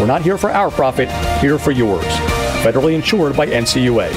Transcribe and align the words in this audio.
We're 0.00 0.06
not 0.06 0.22
here 0.22 0.36
for 0.36 0.50
our 0.50 0.70
profit, 0.70 1.08
here 1.40 1.58
for 1.58 1.70
yours. 1.70 2.04
Federally 2.62 2.94
insured 2.94 3.36
by 3.36 3.46
NCUA. 3.46 4.12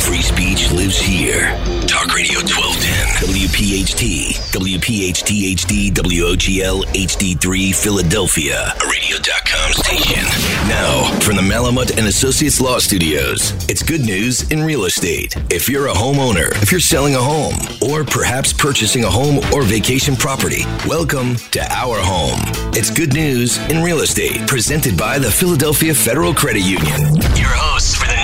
Free 0.00 0.22
speech 0.22 0.70
lives 0.72 0.98
here. 0.98 1.50
Talk 1.86 2.14
Radio 2.14 2.38
1210, 2.40 2.73
WPHT, 3.14 4.34
WPHT 4.52 5.54
HD, 5.54 5.90
WOGL 5.92 6.84
HD3, 6.84 7.74
Philadelphia, 7.74 8.74
a 8.82 8.88
radio.com 8.88 9.72
station. 9.72 10.24
Now, 10.68 11.08
from 11.20 11.36
the 11.36 11.42
Malamut 11.42 11.96
and 11.96 12.08
Associates 12.08 12.60
Law 12.60 12.78
Studios, 12.78 13.52
it's 13.70 13.82
good 13.84 14.00
news 14.00 14.50
in 14.50 14.62
real 14.64 14.84
estate. 14.84 15.36
If 15.48 15.68
you're 15.68 15.86
a 15.86 15.92
homeowner, 15.92 16.50
if 16.60 16.72
you're 16.72 16.80
selling 16.80 17.14
a 17.14 17.22
home, 17.22 17.54
or 17.80 18.04
perhaps 18.04 18.52
purchasing 18.52 19.04
a 19.04 19.10
home 19.10 19.38
or 19.54 19.62
vacation 19.62 20.16
property, 20.16 20.64
welcome 20.86 21.36
to 21.52 21.62
Our 21.72 21.98
Home. 22.00 22.40
It's 22.74 22.90
good 22.90 23.14
news 23.14 23.58
in 23.70 23.82
real 23.82 24.00
estate, 24.00 24.46
presented 24.48 24.98
by 24.98 25.20
the 25.20 25.30
Philadelphia 25.30 25.94
Federal 25.94 26.34
Credit 26.34 26.62
Union. 26.62 27.14
Your 27.36 27.54
hosts 27.54 27.94
for 27.94 28.06
the 28.06 28.23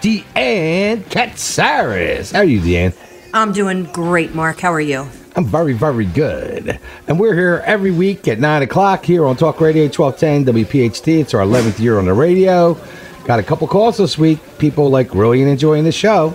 Deanne 0.00 1.02
Katsaris. 1.04 2.32
How 2.32 2.38
are 2.38 2.44
you, 2.44 2.60
Deanne? 2.60 2.94
I'm 3.34 3.52
doing 3.52 3.84
great, 3.84 4.34
Mark. 4.34 4.60
How 4.60 4.72
are 4.72 4.80
you? 4.80 5.06
I'm 5.36 5.44
very, 5.44 5.74
very 5.74 6.06
good. 6.06 6.80
And 7.06 7.20
we're 7.20 7.34
here 7.34 7.62
every 7.66 7.90
week 7.90 8.26
at 8.26 8.40
9 8.40 8.62
o'clock 8.62 9.04
here 9.04 9.26
on 9.26 9.36
Talk 9.36 9.60
Radio 9.60 9.84
1210 9.84 10.64
WPHT. 10.64 11.20
It's 11.20 11.34
our 11.34 11.44
11th 11.44 11.78
year 11.78 11.98
on 11.98 12.06
the 12.06 12.14
radio. 12.14 12.78
Got 13.24 13.38
a 13.38 13.42
couple 13.42 13.68
calls 13.68 13.98
this 13.98 14.16
week. 14.16 14.38
People 14.58 14.88
like 14.88 15.14
really 15.14 15.42
enjoying 15.42 15.84
the 15.84 15.92
show. 15.92 16.34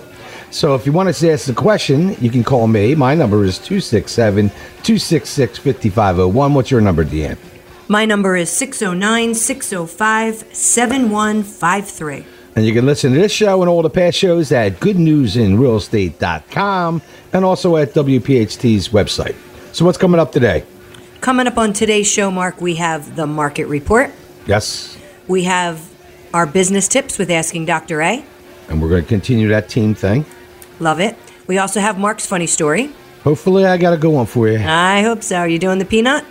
So 0.50 0.76
if 0.76 0.86
you 0.86 0.92
want 0.92 1.08
us 1.08 1.18
to 1.20 1.32
ask 1.32 1.48
a 1.48 1.52
question, 1.52 2.16
you 2.20 2.30
can 2.30 2.44
call 2.44 2.68
me. 2.68 2.94
My 2.94 3.14
number 3.14 3.44
is 3.44 3.58
267 3.58 4.48
266 4.48 5.58
5501. 5.58 6.54
What's 6.54 6.70
your 6.70 6.80
number, 6.80 7.04
Deanne? 7.04 7.36
My 7.88 8.04
number 8.04 8.36
is 8.36 8.48
609 8.48 9.34
605 9.34 10.54
7153. 10.54 12.35
And 12.56 12.64
you 12.64 12.72
can 12.72 12.86
listen 12.86 13.12
to 13.12 13.18
this 13.18 13.32
show 13.32 13.60
and 13.60 13.68
all 13.68 13.82
the 13.82 13.90
past 13.90 14.16
shows 14.16 14.50
at 14.50 14.80
goodnewsinrealestate.com 14.80 17.02
and 17.34 17.44
also 17.44 17.76
at 17.76 17.92
WPHT's 17.92 18.88
website. 18.88 19.36
So 19.74 19.84
what's 19.84 19.98
coming 19.98 20.18
up 20.18 20.32
today? 20.32 20.64
Coming 21.20 21.46
up 21.46 21.58
on 21.58 21.74
today's 21.74 22.10
show, 22.10 22.30
Mark, 22.30 22.62
we 22.62 22.76
have 22.76 23.14
the 23.14 23.26
market 23.26 23.66
report. 23.66 24.10
Yes. 24.46 24.96
We 25.28 25.44
have 25.44 25.86
our 26.32 26.46
business 26.46 26.88
tips 26.88 27.18
with 27.18 27.30
Asking 27.30 27.66
Dr. 27.66 28.00
A. 28.00 28.24
And 28.70 28.80
we're 28.80 28.88
going 28.88 29.02
to 29.02 29.08
continue 29.08 29.48
that 29.48 29.68
team 29.68 29.94
thing. 29.94 30.24
Love 30.80 30.98
it. 30.98 31.14
We 31.46 31.58
also 31.58 31.80
have 31.80 31.98
Mark's 31.98 32.24
funny 32.26 32.46
story. 32.46 32.90
Hopefully, 33.22 33.66
I 33.66 33.76
got 33.76 33.92
a 33.92 33.98
good 33.98 34.12
one 34.12 34.24
for 34.24 34.48
you. 34.48 34.58
I 34.58 35.02
hope 35.02 35.22
so. 35.22 35.36
Are 35.36 35.48
you 35.48 35.58
doing 35.58 35.78
the 35.78 35.84
peanut? 35.84 36.24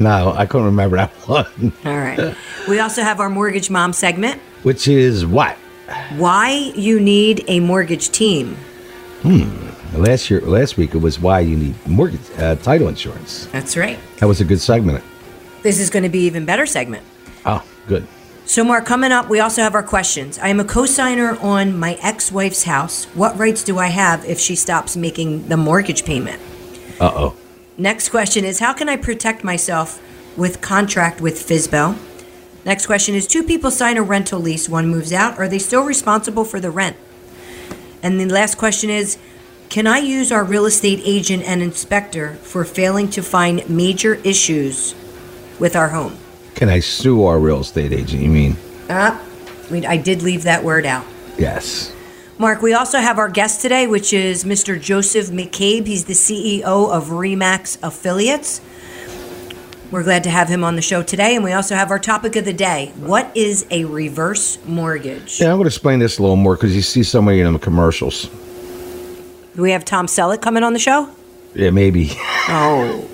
No, 0.00 0.32
I 0.32 0.46
couldn't 0.46 0.66
remember 0.66 0.96
that 0.96 1.10
one. 1.28 1.72
All 1.84 1.96
right. 1.96 2.34
we 2.68 2.80
also 2.80 3.02
have 3.02 3.20
our 3.20 3.30
mortgage 3.30 3.70
mom 3.70 3.92
segment. 3.92 4.42
Which 4.62 4.88
is 4.88 5.24
what? 5.24 5.56
Why 6.16 6.72
you 6.74 7.00
need 7.00 7.44
a 7.48 7.60
mortgage 7.60 8.10
team. 8.10 8.56
Hmm. 9.22 9.68
Last 9.94 10.30
year, 10.30 10.40
last 10.42 10.76
week, 10.76 10.94
it 10.94 10.98
was 10.98 11.18
why 11.18 11.40
you 11.40 11.56
need 11.56 11.86
mortgage 11.86 12.20
uh, 12.38 12.56
title 12.56 12.88
insurance. 12.88 13.46
That's 13.46 13.76
right. 13.76 13.98
That 14.18 14.26
was 14.26 14.40
a 14.40 14.44
good 14.44 14.60
segment. 14.60 15.02
This 15.62 15.80
is 15.80 15.90
going 15.90 16.02
to 16.02 16.08
be 16.08 16.20
even 16.20 16.44
better 16.44 16.66
segment. 16.66 17.04
Oh, 17.46 17.64
good. 17.86 18.06
So, 18.44 18.64
Mark, 18.64 18.84
coming 18.86 19.12
up, 19.12 19.28
we 19.28 19.40
also 19.40 19.62
have 19.62 19.74
our 19.74 19.82
questions. 19.82 20.38
I 20.38 20.48
am 20.48 20.60
a 20.60 20.64
co 20.64 20.86
signer 20.86 21.38
on 21.40 21.78
my 21.78 21.98
ex 22.00 22.30
wife's 22.30 22.64
house. 22.64 23.04
What 23.14 23.38
rights 23.38 23.62
do 23.62 23.78
I 23.78 23.86
have 23.88 24.24
if 24.24 24.38
she 24.38 24.56
stops 24.56 24.96
making 24.96 25.48
the 25.48 25.56
mortgage 25.56 26.04
payment? 26.04 26.40
Uh 27.00 27.12
oh. 27.14 27.36
Next 27.76 28.08
question 28.08 28.44
is 28.44 28.58
How 28.58 28.72
can 28.72 28.88
I 28.88 28.96
protect 28.96 29.44
myself 29.44 30.02
with 30.36 30.60
contract 30.60 31.20
with 31.20 31.34
FSBO? 31.34 31.96
Next 32.68 32.84
question 32.84 33.14
is 33.14 33.26
Two 33.26 33.44
people 33.44 33.70
sign 33.70 33.96
a 33.96 34.02
rental 34.02 34.38
lease, 34.38 34.68
one 34.68 34.88
moves 34.88 35.10
out. 35.10 35.38
Are 35.38 35.48
they 35.48 35.58
still 35.58 35.84
responsible 35.84 36.44
for 36.44 36.60
the 36.60 36.70
rent? 36.70 36.98
And 38.02 38.20
the 38.20 38.26
last 38.26 38.58
question 38.58 38.90
is 38.90 39.16
Can 39.70 39.86
I 39.86 40.00
use 40.00 40.30
our 40.30 40.44
real 40.44 40.66
estate 40.66 41.00
agent 41.02 41.44
and 41.44 41.62
inspector 41.62 42.34
for 42.42 42.66
failing 42.66 43.08
to 43.12 43.22
find 43.22 43.66
major 43.70 44.16
issues 44.16 44.94
with 45.58 45.74
our 45.74 45.88
home? 45.88 46.18
Can 46.56 46.68
I 46.68 46.80
sue 46.80 47.24
our 47.24 47.38
real 47.38 47.60
estate 47.60 47.94
agent? 47.94 48.22
You 48.22 48.28
mean? 48.28 48.56
Ah, 48.90 49.18
we- 49.70 49.86
I 49.86 49.96
did 49.96 50.22
leave 50.22 50.42
that 50.42 50.62
word 50.62 50.84
out. 50.84 51.06
Yes. 51.38 51.90
Mark, 52.36 52.60
we 52.60 52.74
also 52.74 52.98
have 52.98 53.18
our 53.18 53.30
guest 53.30 53.62
today, 53.62 53.86
which 53.86 54.12
is 54.12 54.44
Mr. 54.44 54.78
Joseph 54.78 55.28
McCabe. 55.28 55.86
He's 55.86 56.04
the 56.04 56.14
CEO 56.14 56.90
of 56.90 57.06
Remax 57.06 57.78
Affiliates. 57.82 58.60
We're 59.90 60.02
glad 60.02 60.24
to 60.24 60.30
have 60.30 60.48
him 60.48 60.64
on 60.64 60.76
the 60.76 60.82
show 60.82 61.02
today. 61.02 61.34
And 61.34 61.42
we 61.42 61.52
also 61.52 61.74
have 61.74 61.90
our 61.90 61.98
topic 61.98 62.36
of 62.36 62.44
the 62.44 62.52
day 62.52 62.92
What 62.96 63.34
is 63.34 63.66
a 63.70 63.84
reverse 63.86 64.58
mortgage? 64.66 65.40
Yeah, 65.40 65.46
I'm 65.48 65.56
going 65.56 65.64
to 65.64 65.68
explain 65.68 65.98
this 65.98 66.18
a 66.18 66.22
little 66.22 66.36
more 66.36 66.56
because 66.56 66.76
you 66.76 66.82
see 66.82 67.02
so 67.02 67.22
many 67.22 67.40
of 67.40 67.50
them 67.50 67.58
commercials. 67.58 68.28
Do 69.56 69.62
we 69.62 69.70
have 69.70 69.84
Tom 69.84 70.06
Selleck 70.06 70.42
coming 70.42 70.62
on 70.62 70.74
the 70.74 70.78
show? 70.78 71.10
Yeah, 71.54 71.70
maybe. 71.70 72.12
Oh. 72.50 73.06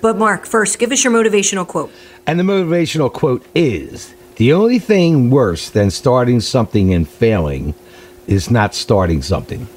But, 0.00 0.16
Mark, 0.16 0.46
first, 0.46 0.78
give 0.78 0.90
us 0.90 1.04
your 1.04 1.12
motivational 1.12 1.66
quote. 1.66 1.92
And 2.26 2.40
the 2.40 2.44
motivational 2.44 3.12
quote 3.12 3.44
is 3.54 4.14
The 4.36 4.54
only 4.54 4.78
thing 4.78 5.28
worse 5.28 5.68
than 5.68 5.90
starting 5.90 6.40
something 6.40 6.94
and 6.94 7.06
failing 7.06 7.74
is 8.26 8.50
not 8.50 8.74
starting 8.74 9.20
something. 9.20 9.68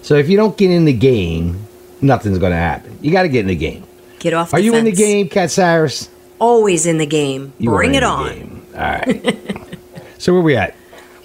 So 0.00 0.14
if 0.14 0.30
you 0.30 0.38
don't 0.38 0.56
get 0.56 0.70
in 0.70 0.86
the 0.86 0.92
game, 0.94 1.66
nothing's 2.00 2.38
going 2.38 2.52
to 2.52 2.56
happen. 2.56 2.98
You 3.02 3.12
got 3.12 3.24
to 3.24 3.28
get 3.28 3.40
in 3.40 3.48
the 3.48 3.56
game. 3.56 3.84
Get 4.24 4.32
off 4.32 4.54
Are 4.54 4.58
you 4.58 4.74
in 4.74 4.86
the 4.86 4.92
game, 4.92 5.28
Katsaris? 5.28 6.08
Always 6.38 6.86
in 6.86 6.96
the 6.96 7.04
game. 7.04 7.52
You 7.58 7.68
Bring 7.68 7.90
in 7.90 7.96
it 7.96 8.02
on. 8.02 8.28
game. 8.34 8.66
All 8.74 8.80
right. 8.80 9.78
so 10.18 10.32
where 10.32 10.40
we 10.40 10.56
at? 10.56 10.74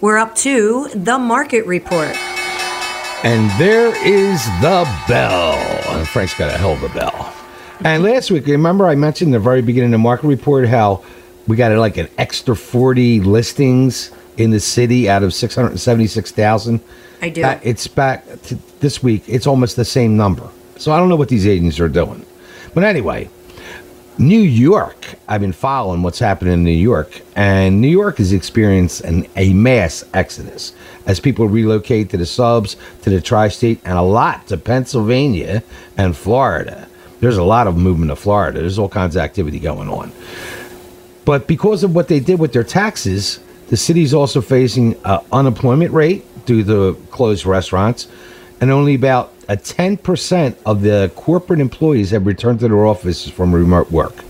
We're 0.02 0.18
up 0.18 0.36
to 0.36 0.90
the 0.94 1.18
market 1.18 1.66
report. 1.66 2.14
And 3.24 3.50
there 3.58 3.96
is 4.06 4.44
the 4.60 4.86
bell. 5.08 5.54
And 5.96 6.06
Frank's 6.10 6.34
got 6.34 6.54
a 6.54 6.58
hell 6.58 6.74
of 6.74 6.84
a 6.84 6.90
bell. 6.90 7.34
And 7.86 8.04
last 8.04 8.32
week, 8.32 8.46
remember 8.48 8.86
I 8.86 8.96
mentioned 8.96 9.30
in 9.30 9.32
the 9.32 9.40
very 9.40 9.62
beginning 9.62 9.92
of 9.94 10.00
the 10.00 10.04
market 10.04 10.28
report 10.28 10.68
how 10.68 11.02
we 11.48 11.56
got 11.56 11.72
like 11.78 11.96
an 11.96 12.10
extra 12.18 12.54
40 12.54 13.22
listings 13.22 14.12
in 14.36 14.52
the 14.52 14.60
city 14.60 15.10
out 15.10 15.24
of 15.24 15.34
676,000. 15.34 16.82
I 17.22 17.30
do. 17.30 17.46
It's 17.64 17.88
back 17.88 18.26
to 18.42 18.60
this 18.82 19.02
week. 19.02 19.24
It's 19.26 19.48
almost 19.48 19.78
the 19.78 19.86
same 19.86 20.18
number. 20.18 20.50
So 20.76 20.92
I 20.92 21.00
don't 21.00 21.08
know 21.08 21.16
what 21.16 21.30
these 21.30 21.48
agents 21.48 21.80
are 21.80 21.88
doing. 21.88 22.26
But 22.74 22.84
anyway, 22.84 23.30
New 24.18 24.42
York, 24.42 25.16
I've 25.28 25.42
been 25.42 25.54
following 25.54 26.04
what's 26.04 26.20
happening 26.20 26.54
in 26.54 26.64
New 26.64 26.72
York, 26.72 27.22
and 27.36 27.80
New 27.80 27.88
York 27.88 28.18
has 28.18 28.34
experienced 28.34 29.02
an, 29.02 29.28
a 29.36 29.54
mass 29.54 30.04
exodus 30.14 30.74
as 31.06 31.20
people 31.20 31.48
relocate 31.48 32.10
to 32.10 32.18
the 32.18 32.26
subs, 32.26 32.76
to 33.02 33.10
the 33.10 33.22
tri 33.22 33.48
state, 33.48 33.80
and 33.86 33.98
a 33.98 34.02
lot 34.02 34.46
to 34.48 34.58
Pennsylvania 34.58 35.64
and 35.98 36.18
Florida. 36.18 36.88
There's 37.22 37.38
a 37.38 37.44
lot 37.44 37.68
of 37.68 37.78
movement 37.78 38.12
to 38.12 38.16
Florida. 38.16 38.60
There's 38.60 38.78
all 38.78 38.90
kinds 38.90 39.16
of 39.16 39.22
activity 39.22 39.60
going 39.60 39.90
on. 39.90 40.12
But 41.26 41.48
because 41.48 41.84
of 41.84 41.96
what 41.96 42.08
they 42.08 42.20
did 42.20 42.40
with 42.40 42.54
their 42.54 42.64
taxes, 42.64 43.40
the 43.70 43.78
city's 43.78 44.14
also 44.14 44.42
facing 44.42 44.96
an 45.06 45.20
unemployment 45.32 45.94
rate 45.94 46.26
due 46.46 46.64
to 46.64 46.96
closed 47.12 47.46
restaurants, 47.46 48.08
and 48.62 48.72
only 48.72 48.96
about 48.96 49.34
a 49.48 49.58
10% 49.58 50.56
of 50.66 50.82
the 50.82 51.12
corporate 51.16 51.60
employees 51.60 52.12
have 52.12 52.26
returned 52.26 52.60
to 52.60 52.68
their 52.68 52.86
offices 52.86 53.32
from 53.32 53.54
remote 53.54 53.92
work. 53.92 54.24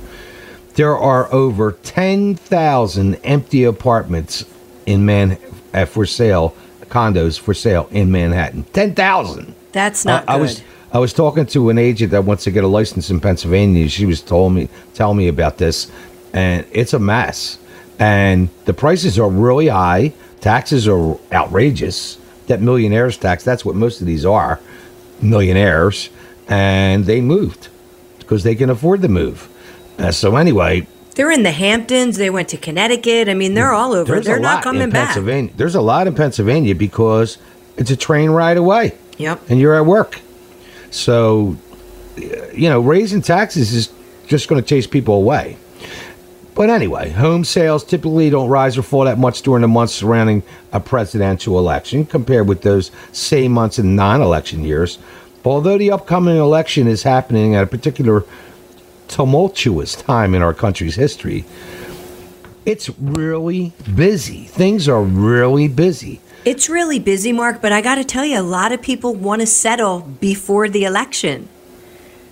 There 0.76 0.98
are 0.98 1.32
over 1.34 1.74
10,000 1.74 3.16
empty 3.16 3.64
apartments 3.64 4.46
in 4.86 5.06
Man 5.06 5.38
uh, 5.74 5.86
for 5.86 6.06
sale 6.06 6.56
condos 6.90 7.40
for 7.40 7.54
sale 7.54 7.88
in 7.92 8.12
Manhattan. 8.12 8.64
10,000. 8.74 9.56
That's 9.72 10.06
not 10.06 10.28
I, 10.28 10.34
I 10.34 10.38
was 10.38 10.64
I 10.92 10.98
was 10.98 11.14
talking 11.14 11.46
to 11.48 11.70
an 11.70 11.78
agent 11.78 12.12
that 12.12 12.24
wants 12.24 12.44
to 12.46 12.52
get 12.52 12.64
a 12.64 12.68
license 12.68 13.12
in 13.12 13.20
Pennsylvania. 13.20 13.88
She 13.88 14.06
was 14.06 14.22
told 14.22 14.54
me 14.54 14.68
tell 14.96 15.14
me 15.14 15.28
about 15.28 15.60
this, 15.60 15.92
and 16.34 16.66
it's 16.72 16.94
a 16.94 17.00
mess. 17.00 17.60
And 18.00 18.50
the 18.66 18.74
prices 18.74 19.20
are 19.20 19.30
really 19.30 19.68
high. 19.68 20.14
Taxes 20.42 20.88
are 20.88 21.18
outrageous. 21.32 22.18
That 22.50 22.62
millionaires 22.62 23.16
tax, 23.16 23.44
that's 23.44 23.64
what 23.64 23.76
most 23.76 24.02
of 24.02 24.08
these 24.08 24.26
are, 24.26 24.60
millionaires. 25.22 26.10
And 26.48 27.06
they 27.06 27.22
moved 27.22 27.70
because 28.18 28.44
they 28.44 28.56
can 28.56 28.70
afford 28.70 29.02
to 29.04 29.08
move. 29.08 29.48
Uh, 30.00 30.12
so 30.12 30.36
anyway, 30.36 30.88
They're 31.16 31.32
in 31.32 31.44
the 31.44 31.52
Hamptons. 31.52 32.18
They 32.18 32.30
went 32.32 32.50
to 32.50 32.58
Connecticut. 32.58 33.30
I 33.30 33.34
mean, 33.36 33.54
they're 33.54 33.72
all 33.72 33.94
over. 33.94 34.20
They're 34.20 34.38
a 34.38 34.42
not 34.42 34.56
lot 34.56 34.64
coming 34.64 34.82
in 34.82 34.90
back. 34.90 35.10
Pennsylvania. 35.10 35.52
There's 35.58 35.76
a 35.76 35.82
lot 35.82 36.08
in 36.08 36.16
Pennsylvania 36.16 36.74
because 36.74 37.38
it's 37.78 37.92
a 37.92 37.96
train 37.96 38.30
ride 38.32 38.58
away. 38.58 38.98
Yep. 39.20 39.42
and 39.50 39.60
you're 39.60 39.76
at 39.76 39.86
work. 39.86 40.22
So, 40.92 41.58
you 42.18 42.70
know, 42.70 42.80
raising 42.80 43.22
taxes 43.22 43.74
is 43.74 43.92
just 44.28 44.48
going 44.48 44.62
to 44.62 44.68
chase 44.68 44.88
people 44.88 45.16
away. 45.16 45.58
But 46.60 46.70
anyway, 46.70 47.12
home 47.12 47.46
sales 47.46 47.86
typically 47.86 48.30
don't 48.30 48.50
rise 48.50 48.78
or 48.78 48.82
fall 48.82 49.06
that 49.06 49.18
much 49.18 49.44
during 49.44 49.62
the 49.62 49.70
months 49.70 49.94
surrounding 49.94 50.44
a 50.74 50.82
presidential 50.82 51.58
election 51.58 52.04
compared 52.06 52.50
with 52.50 52.64
those 52.64 52.92
same 53.14 53.54
months 53.54 53.80
in 53.80 53.96
non 53.96 54.22
election 54.22 54.66
years. 54.66 54.98
But 55.42 55.52
Although 55.52 55.78
the 55.78 55.92
upcoming 55.92 56.36
election 56.36 56.86
is 56.86 57.04
happening 57.04 57.56
at 57.56 57.64
a 57.64 57.66
particular 57.66 58.26
tumultuous 59.08 59.96
time 59.96 60.36
in 60.36 60.42
our 60.42 60.54
country's 60.54 60.96
history, 60.96 61.46
it's 62.66 62.90
really 63.00 63.72
busy. 63.96 64.44
Things 64.44 64.90
are 64.90 65.02
really 65.02 65.70
busy. 65.70 66.20
It's 66.44 66.68
really 66.68 67.00
busy, 67.00 67.32
Mark, 67.32 67.62
but 67.62 67.72
I 67.72 67.80
got 67.80 67.96
to 67.96 68.04
tell 68.04 68.26
you, 68.26 68.38
a 68.38 68.42
lot 68.44 68.74
of 68.74 68.82
people 68.82 69.16
want 69.16 69.40
to 69.40 69.48
settle 69.48 70.02
before 70.02 70.68
the 70.68 70.84
election. 70.84 71.48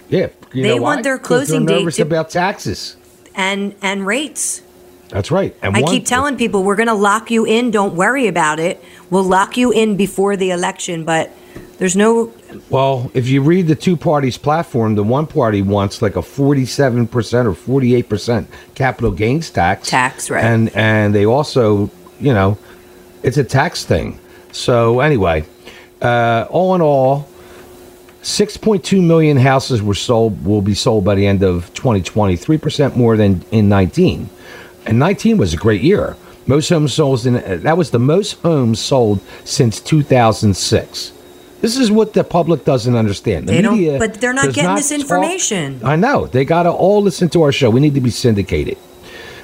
Yeah, 0.10 0.28
you 0.52 0.64
They 0.64 0.76
know 0.76 0.82
want 0.82 0.98
why? 0.98 1.02
their 1.04 1.18
closing 1.18 1.66
they're 1.66 1.78
date 1.78 1.82
nervous 1.84 1.96
to- 1.96 2.02
about 2.02 2.30
taxes. 2.30 2.98
And 3.38 3.74
and 3.82 4.06
rates. 4.06 4.62
That's 5.10 5.32
right. 5.32 5.56
And 5.62 5.78
I 5.78 5.82
one- 5.82 5.94
keep 5.94 6.06
telling 6.06 6.36
people 6.36 6.64
we're 6.64 6.76
going 6.76 6.90
to 6.90 6.94
lock 6.94 7.32
you 7.32 7.46
in. 7.46 7.72
Don't 7.72 7.96
worry 7.96 8.28
about 8.28 8.60
it. 8.60 8.84
We'll 9.10 9.24
lock 9.24 9.56
you 9.56 9.72
in 9.72 9.96
before 9.96 10.36
the 10.36 10.52
election, 10.52 11.06
but 11.06 11.32
there's 11.78 11.96
no. 11.96 12.34
Well, 12.70 13.10
if 13.14 13.30
you 13.30 13.42
read 13.42 13.68
the 13.68 13.76
two 13.76 13.96
parties' 13.96 14.38
platform, 14.38 14.96
the 14.96 15.04
one 15.04 15.26
party 15.28 15.62
wants 15.62 16.02
like 16.02 16.18
a 16.18 16.22
forty-seven 16.22 17.08
percent 17.08 17.48
or 17.48 17.54
forty-eight 17.54 18.10
percent 18.10 18.50
capital 18.76 19.12
gains 19.12 19.50
tax. 19.50 19.90
Tax, 19.90 20.30
right. 20.30 20.44
And 20.44 20.76
and 20.76 21.16
they 21.16 21.26
also, 21.26 21.90
you 22.20 22.34
know, 22.34 22.58
it's 23.24 23.38
a 23.38 23.44
tax 23.46 23.86
thing. 23.86 24.20
So 24.52 25.00
anyway, 25.00 25.46
uh, 26.02 26.48
all 26.50 26.76
in 26.76 26.82
all, 26.82 27.30
six 28.28 28.58
point 28.58 28.84
two 28.84 29.02
million 29.02 29.38
houses 29.38 29.82
were 29.82 29.94
sold. 29.96 30.46
Will 30.46 30.62
be 30.62 30.76
sold 30.76 31.06
by 31.06 31.16
the 31.16 31.26
end 31.26 31.44
of 31.44 31.74
2020. 31.74 32.36
Three 32.36 32.58
percent 32.58 32.96
more 32.98 33.16
than 33.18 33.44
in 33.52 33.70
nineteen. 33.70 34.30
And 34.86 35.00
nineteen 35.00 35.38
was 35.38 35.54
a 35.54 35.58
great 35.58 35.82
year. 35.82 36.16
Most 36.46 36.70
homes 36.70 36.94
sold 36.94 37.26
in 37.26 37.34
that 37.64 37.78
was 37.78 37.92
the 37.92 38.00
most 38.00 38.34
homes 38.42 38.80
sold 38.80 39.22
since 39.46 39.80
two 39.80 40.04
thousand 40.04 40.56
six. 40.56 41.14
This 41.60 41.76
is 41.78 41.90
what 41.90 42.14
the 42.14 42.24
public 42.24 42.66
doesn't 42.66 42.96
understand. 42.96 43.48
The 43.48 43.54
They 43.54 43.62
don't- 43.64 43.74
media 43.78 43.98
but 43.98 44.16
they're 44.16 44.34
not 44.34 44.54
getting 44.54 44.76
this 44.76 44.90
talk- 44.90 45.00
information. 45.00 45.82
I 45.84 45.96
know. 45.96 46.28
They 46.28 46.46
got 46.46 46.64
to 46.64 46.72
all 46.72 47.02
listen 47.02 47.30
to 47.30 47.42
our 47.42 47.52
show. 47.52 47.70
We 47.72 47.80
need 47.80 47.96
to 47.96 48.02
be 48.02 48.12
syndicated. 48.12 48.78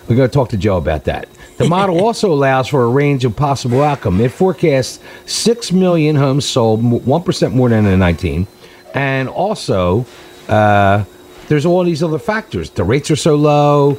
We're 0.07 0.17
going 0.17 0.29
to 0.29 0.33
talk 0.33 0.49
to 0.49 0.57
Joe 0.57 0.77
about 0.77 1.05
that. 1.05 1.27
The 1.57 1.67
model 1.67 1.99
also 2.05 2.31
allows 2.31 2.67
for 2.67 2.83
a 2.83 2.87
range 2.89 3.25
of 3.25 3.35
possible 3.35 3.81
outcome. 3.81 4.21
It 4.21 4.31
forecasts 4.31 4.99
6 5.25 5.71
million 5.71 6.15
homes 6.15 6.45
sold, 6.45 6.81
1% 6.83 7.53
more 7.53 7.69
than 7.69 7.85
in 7.87 7.97
19. 7.99 8.45
And 8.93 9.29
also, 9.29 10.05
uh, 10.47 11.03
there's 11.47 11.65
all 11.65 11.83
these 11.83 12.03
other 12.03 12.19
factors. 12.19 12.69
The 12.69 12.83
rates 12.83 13.09
are 13.11 13.15
so 13.15 13.35
low. 13.35 13.97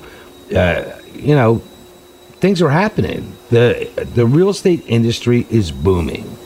Uh, 0.55 0.85
you 1.15 1.35
know, 1.35 1.59
things 2.41 2.63
are 2.63 2.71
happening. 2.71 3.33
The, 3.51 3.89
the 4.15 4.27
real 4.27 4.51
estate 4.51 4.85
industry 4.87 5.47
is 5.51 5.71
booming. 5.71 6.37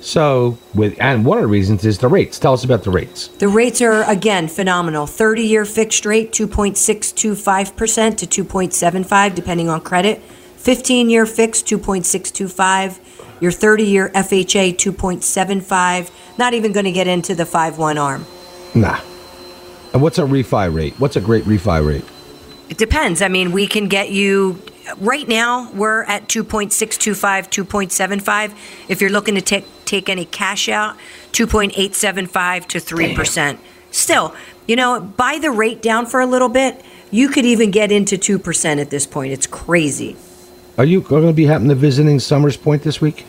So, 0.00 0.56
with 0.72 0.96
and 1.00 1.24
one 1.24 1.38
of 1.38 1.42
the 1.42 1.48
reasons 1.48 1.84
is 1.84 1.98
the 1.98 2.06
rates. 2.06 2.38
Tell 2.38 2.52
us 2.52 2.62
about 2.62 2.84
the 2.84 2.92
rates. 2.92 3.26
The 3.26 3.48
rates 3.48 3.82
are 3.82 4.08
again 4.08 4.46
phenomenal. 4.46 5.04
30-year 5.04 5.64
fixed 5.64 6.06
rate 6.06 6.30
2.625% 6.30 8.16
to 8.18 8.44
2.75 8.44 9.34
depending 9.34 9.68
on 9.68 9.80
credit. 9.80 10.22
15-year 10.58 11.26
fixed 11.26 11.66
2.625. 11.66 13.00
Your 13.40 13.50
30-year 13.50 14.10
FHA 14.10 14.76
2.75. 14.76 16.10
Not 16.38 16.54
even 16.54 16.72
going 16.72 16.84
to 16.84 16.92
get 16.92 17.06
into 17.06 17.34
the 17.34 17.44
5-1 17.44 18.00
arm. 18.00 18.26
Nah. 18.74 19.00
And 19.92 20.02
what's 20.02 20.18
a 20.18 20.22
refi 20.22 20.72
rate? 20.72 20.94
What's 20.98 21.16
a 21.16 21.20
great 21.20 21.44
refi 21.44 21.86
rate? 21.86 22.04
It 22.68 22.78
depends. 22.78 23.22
I 23.22 23.28
mean, 23.28 23.52
we 23.52 23.66
can 23.66 23.88
get 23.88 24.10
you 24.10 24.60
right 24.98 25.26
now 25.26 25.70
we're 25.72 26.04
at 26.04 26.28
2.625 26.28 27.50
2.75 27.50 28.54
if 28.88 29.00
you're 29.00 29.10
looking 29.10 29.34
to 29.34 29.40
take 29.40 29.66
take 29.84 30.08
any 30.08 30.24
cash 30.24 30.68
out 30.68 30.96
2.875 31.32 32.66
to 32.66 32.78
3% 32.78 33.58
still 33.90 34.34
you 34.66 34.76
know 34.76 35.00
buy 35.00 35.38
the 35.40 35.50
rate 35.50 35.82
down 35.82 36.06
for 36.06 36.20
a 36.20 36.26
little 36.26 36.48
bit 36.48 36.84
you 37.10 37.28
could 37.28 37.44
even 37.44 37.70
get 37.70 37.90
into 37.90 38.16
2% 38.16 38.80
at 38.80 38.90
this 38.90 39.06
point 39.06 39.32
it's 39.32 39.46
crazy 39.46 40.16
Are 40.78 40.84
you 40.84 41.00
going 41.00 41.26
to 41.26 41.32
be 41.32 41.46
happening 41.46 41.70
to 41.70 41.74
visiting 41.74 42.20
Somers 42.20 42.56
Point 42.56 42.82
this 42.82 43.00
week? 43.00 43.24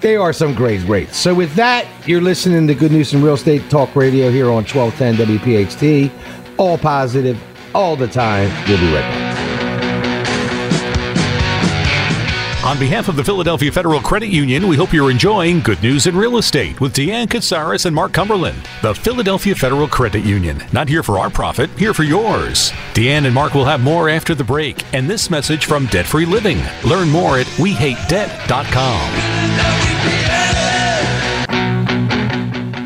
They 0.00 0.16
are 0.16 0.32
some 0.32 0.54
great 0.54 0.82
rates. 0.88 1.16
So 1.16 1.34
with 1.34 1.54
that, 1.54 1.86
you're 2.06 2.20
listening 2.20 2.66
to 2.66 2.74
Good 2.74 2.92
News 2.92 3.12
in 3.14 3.22
Real 3.22 3.34
Estate 3.34 3.68
Talk 3.70 3.94
Radio 3.96 4.30
here 4.30 4.46
on 4.46 4.64
1210 4.64 5.26
WPHT. 5.26 6.10
All 6.58 6.78
positive, 6.78 7.38
all 7.74 7.96
the 7.96 8.08
time. 8.08 8.48
We'll 8.68 8.78
be 8.78 8.92
right 8.92 9.00
back. 9.00 9.17
On 12.68 12.78
behalf 12.78 13.08
of 13.08 13.16
the 13.16 13.24
Philadelphia 13.24 13.72
Federal 13.72 13.98
Credit 13.98 14.26
Union, 14.26 14.68
we 14.68 14.76
hope 14.76 14.92
you're 14.92 15.10
enjoying 15.10 15.60
Good 15.60 15.82
News 15.82 16.06
in 16.06 16.14
Real 16.14 16.36
Estate 16.36 16.78
with 16.82 16.92
Deanne 16.92 17.26
Katsaris 17.26 17.86
and 17.86 17.94
Mark 17.94 18.12
Cumberland. 18.12 18.68
The 18.82 18.94
Philadelphia 18.94 19.54
Federal 19.54 19.88
Credit 19.88 20.22
Union, 20.22 20.62
not 20.70 20.86
here 20.86 21.02
for 21.02 21.18
our 21.18 21.30
profit, 21.30 21.70
here 21.78 21.94
for 21.94 22.02
yours. 22.02 22.70
Deanne 22.92 23.24
and 23.24 23.34
Mark 23.34 23.54
will 23.54 23.64
have 23.64 23.80
more 23.80 24.10
after 24.10 24.34
the 24.34 24.44
break, 24.44 24.84
and 24.94 25.08
this 25.08 25.30
message 25.30 25.64
from 25.64 25.86
Debt 25.86 26.04
Free 26.04 26.26
Living. 26.26 26.58
Learn 26.84 27.08
more 27.08 27.38
at 27.38 27.46
WeHateDebt.com. 27.56 29.08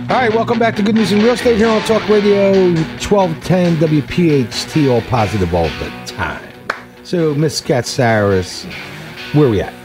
All 0.09 0.16
right, 0.16 0.33
welcome 0.33 0.61
back 0.61 0.76
to 0.76 0.83
Good 0.85 0.95
News 0.95 1.11
in 1.11 1.18
Real 1.18 1.35
Estate 1.35 1.56
here 1.56 1.66
on 1.66 1.83
Talk 1.83 2.09
Radio 2.09 2.73
1210 2.73 3.78
WPHT, 3.78 4.92
all 4.92 5.02
positive 5.11 5.52
all 5.52 5.64
the 5.64 5.90
time. 6.06 6.49
So, 7.02 7.35
Miss 7.35 7.61
Katsaris, 7.61 8.73
where 9.35 9.49
are 9.49 9.50
we 9.50 9.61
at? 9.61 9.81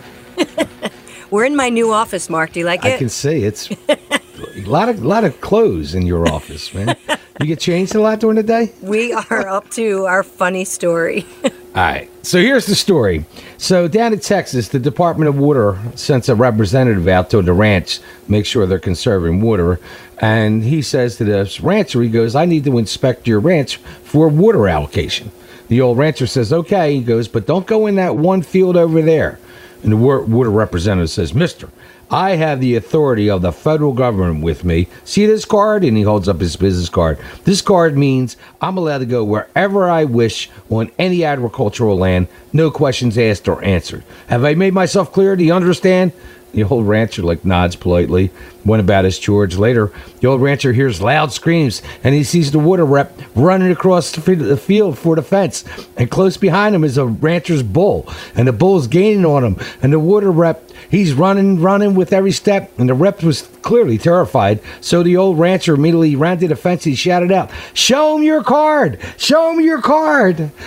We're 1.31 1.45
in 1.45 1.55
my 1.55 1.69
new 1.69 1.91
office 1.91 2.29
mark 2.29 2.53
do 2.53 2.59
you 2.59 2.65
like 2.65 2.85
it? 2.85 2.95
I 2.95 2.97
can 2.97 3.09
see 3.09 3.43
it's 3.43 3.69
a 3.89 4.61
lot 4.65 4.89
of 4.89 5.03
lot 5.03 5.23
of 5.23 5.39
clothes 5.41 5.95
in 5.95 6.05
your 6.05 6.27
office, 6.29 6.73
man. 6.73 6.95
You 7.39 7.45
get 7.45 7.59
changed 7.59 7.93
a 7.95 8.01
lot 8.01 8.19
during 8.19 8.35
the 8.35 8.43
day. 8.43 8.73
we 8.81 9.13
are 9.13 9.47
up 9.47 9.69
to 9.71 10.05
our 10.05 10.23
funny 10.23 10.65
story 10.65 11.25
All 11.77 11.83
right. 11.83 12.09
So 12.25 12.39
here's 12.41 12.65
the 12.65 12.73
story. 12.73 13.23
So 13.59 13.87
down 13.87 14.11
in 14.11 14.19
Texas, 14.19 14.69
the 14.69 14.79
Department 14.79 15.29
of 15.29 15.37
Water 15.37 15.77
sends 15.93 16.27
a 16.27 16.33
representative 16.33 17.07
out 17.07 17.29
to 17.29 17.41
the 17.43 17.53
ranch, 17.53 17.99
make 18.27 18.47
sure 18.47 18.65
they're 18.65 18.79
conserving 18.79 19.41
water. 19.41 19.79
And 20.17 20.63
he 20.63 20.81
says 20.81 21.17
to 21.17 21.23
this 21.23 21.61
rancher, 21.61 22.01
he 22.01 22.09
goes, 22.09 22.33
I 22.33 22.45
need 22.45 22.63
to 22.63 22.79
inspect 22.79 23.27
your 23.27 23.39
ranch 23.39 23.77
for 23.77 24.27
water 24.27 24.67
allocation. 24.67 25.31
The 25.67 25.81
old 25.81 25.99
rancher 25.99 26.25
says, 26.25 26.51
okay. 26.51 26.95
He 26.95 27.01
goes, 27.01 27.27
but 27.27 27.45
don't 27.45 27.67
go 27.67 27.85
in 27.85 27.93
that 27.97 28.15
one 28.15 28.41
field 28.41 28.75
over 28.75 29.03
there. 29.03 29.37
And 29.83 29.91
the 29.91 29.97
wa- 29.97 30.19
water 30.21 30.49
representative 30.49 31.09
says, 31.09 31.33
Mister, 31.33 31.69
I 32.09 32.37
have 32.37 32.61
the 32.61 32.75
authority 32.75 33.29
of 33.29 33.41
the 33.41 33.51
federal 33.51 33.91
government 33.91 34.43
with 34.43 34.63
me. 34.63 34.87
See 35.03 35.25
this 35.25 35.43
card? 35.43 35.83
And 35.83 35.97
he 35.97 36.03
holds 36.03 36.29
up 36.29 36.39
his 36.39 36.55
business 36.55 36.89
card. 36.89 37.19
This 37.43 37.61
card 37.61 37.97
means 37.97 38.37
I'm 38.61 38.77
allowed 38.77 38.99
to 38.99 39.05
go 39.05 39.23
wherever 39.23 39.89
I 39.89 40.05
wish 40.05 40.49
on 40.69 40.89
any 40.97 41.25
agricultural 41.25 41.97
land, 41.97 42.27
no 42.53 42.71
questions 42.71 43.17
asked 43.17 43.47
or 43.47 43.63
answered. 43.63 44.03
Have 44.27 44.45
I 44.45 44.55
made 44.55 44.73
myself 44.73 45.11
clear? 45.11 45.35
Do 45.35 45.43
you 45.43 45.53
understand? 45.53 46.13
The 46.53 46.63
old 46.63 46.87
rancher 46.87 47.21
like 47.23 47.43
nods 47.43 47.75
politely, 47.75 48.31
went 48.65 48.79
about 48.79 49.03
his 49.03 49.19
chores. 49.19 49.59
Later, 49.59 49.91
the 50.21 50.27
old 50.27 50.41
rancher 50.41 50.71
hears 50.71 51.01
loud 51.01 51.33
screams 51.33 51.81
and 52.05 52.15
he 52.15 52.23
sees 52.23 52.51
the 52.51 52.57
water 52.57 52.85
rep 52.85 53.19
running 53.35 53.69
across 53.69 54.13
the 54.13 54.57
field 54.57 54.97
for 54.97 55.17
the 55.17 55.21
fence. 55.21 55.65
And 55.97 56.09
close 56.09 56.37
behind 56.37 56.73
him 56.73 56.85
is 56.85 56.97
a 56.97 57.05
rancher's 57.05 57.63
bull, 57.63 58.11
and 58.33 58.47
the 58.47 58.53
bull's 58.53 58.87
gaining 58.87 59.25
on 59.25 59.43
him. 59.43 59.57
And 59.81 59.91
the 59.91 59.99
water 59.99 60.31
rep, 60.31 60.66
he's 60.89 61.13
running, 61.13 61.59
running 61.61 61.95
with 61.95 62.13
every 62.13 62.31
step. 62.31 62.71
And 62.79 62.87
the 62.89 62.93
rep 62.93 63.23
was 63.23 63.43
clearly 63.61 63.97
terrified. 63.97 64.59
So 64.81 65.03
the 65.03 65.17
old 65.17 65.39
rancher 65.39 65.75
immediately 65.75 66.15
ran 66.15 66.37
to 66.39 66.47
the 66.47 66.55
fence. 66.55 66.83
He 66.83 66.95
shouted 66.95 67.31
out, 67.31 67.49
"Show 67.73 68.17
him 68.17 68.23
your 68.23 68.43
card! 68.43 68.99
Show 69.17 69.51
him 69.51 69.61
your 69.61 69.81
card!" 69.81 70.51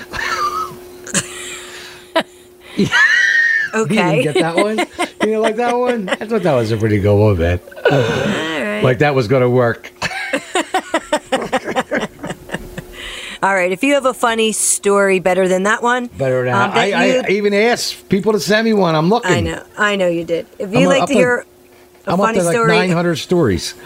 You 2.77 2.87
Okay. 3.75 4.23
didn't 4.23 4.35
get 4.35 4.35
that 4.43 4.57
one? 4.57 4.79
You 4.79 4.87
didn't 5.21 5.43
like 5.43 5.57
that 5.57 5.77
one? 5.77 6.09
I 6.09 6.17
thought 6.17 6.43
that 6.43 6.55
was 6.55 6.73
a 6.73 6.77
pretty 6.77 6.99
good 6.99 7.17
one, 7.17 7.39
man. 7.39 7.61
Right. 8.81 8.85
Like 8.85 8.99
that 9.01 9.15
was 9.15 9.29
going 9.29 9.43
to 9.43 9.51
work. 9.51 9.93
All 13.43 13.55
right. 13.55 13.73
If 13.73 13.83
you 13.83 13.95
have 13.95 14.05
a 14.05 14.13
funny 14.13 14.53
story 14.53 15.19
better 15.19 15.49
than 15.49 15.63
that 15.63 15.83
one, 15.83 16.07
Better 16.07 16.45
than 16.45 16.55
um, 16.55 16.71
I, 16.73 16.91
that 16.91 17.25
I, 17.25 17.29
I 17.29 17.31
even 17.31 17.55
asked 17.55 18.09
people 18.09 18.33
to 18.33 18.41
send 18.41 18.67
me 18.67 18.75
one. 18.75 18.95
I'm 18.95 19.09
looking. 19.09 19.31
I 19.31 19.41
know. 19.41 19.65
I 19.79 19.97
know 19.97 20.09
you 20.09 20.25
did. 20.25 20.47
If 20.59 20.75
you 20.75 20.89
like 20.89 21.07
to 21.07 21.13
hear 21.15 21.47
a 22.07 22.13
I'm 22.13 22.21
up 22.21 22.35
to 22.35 22.43
like 22.43 22.55
story, 22.55 22.69
900 22.69 23.17
stories. 23.17 23.75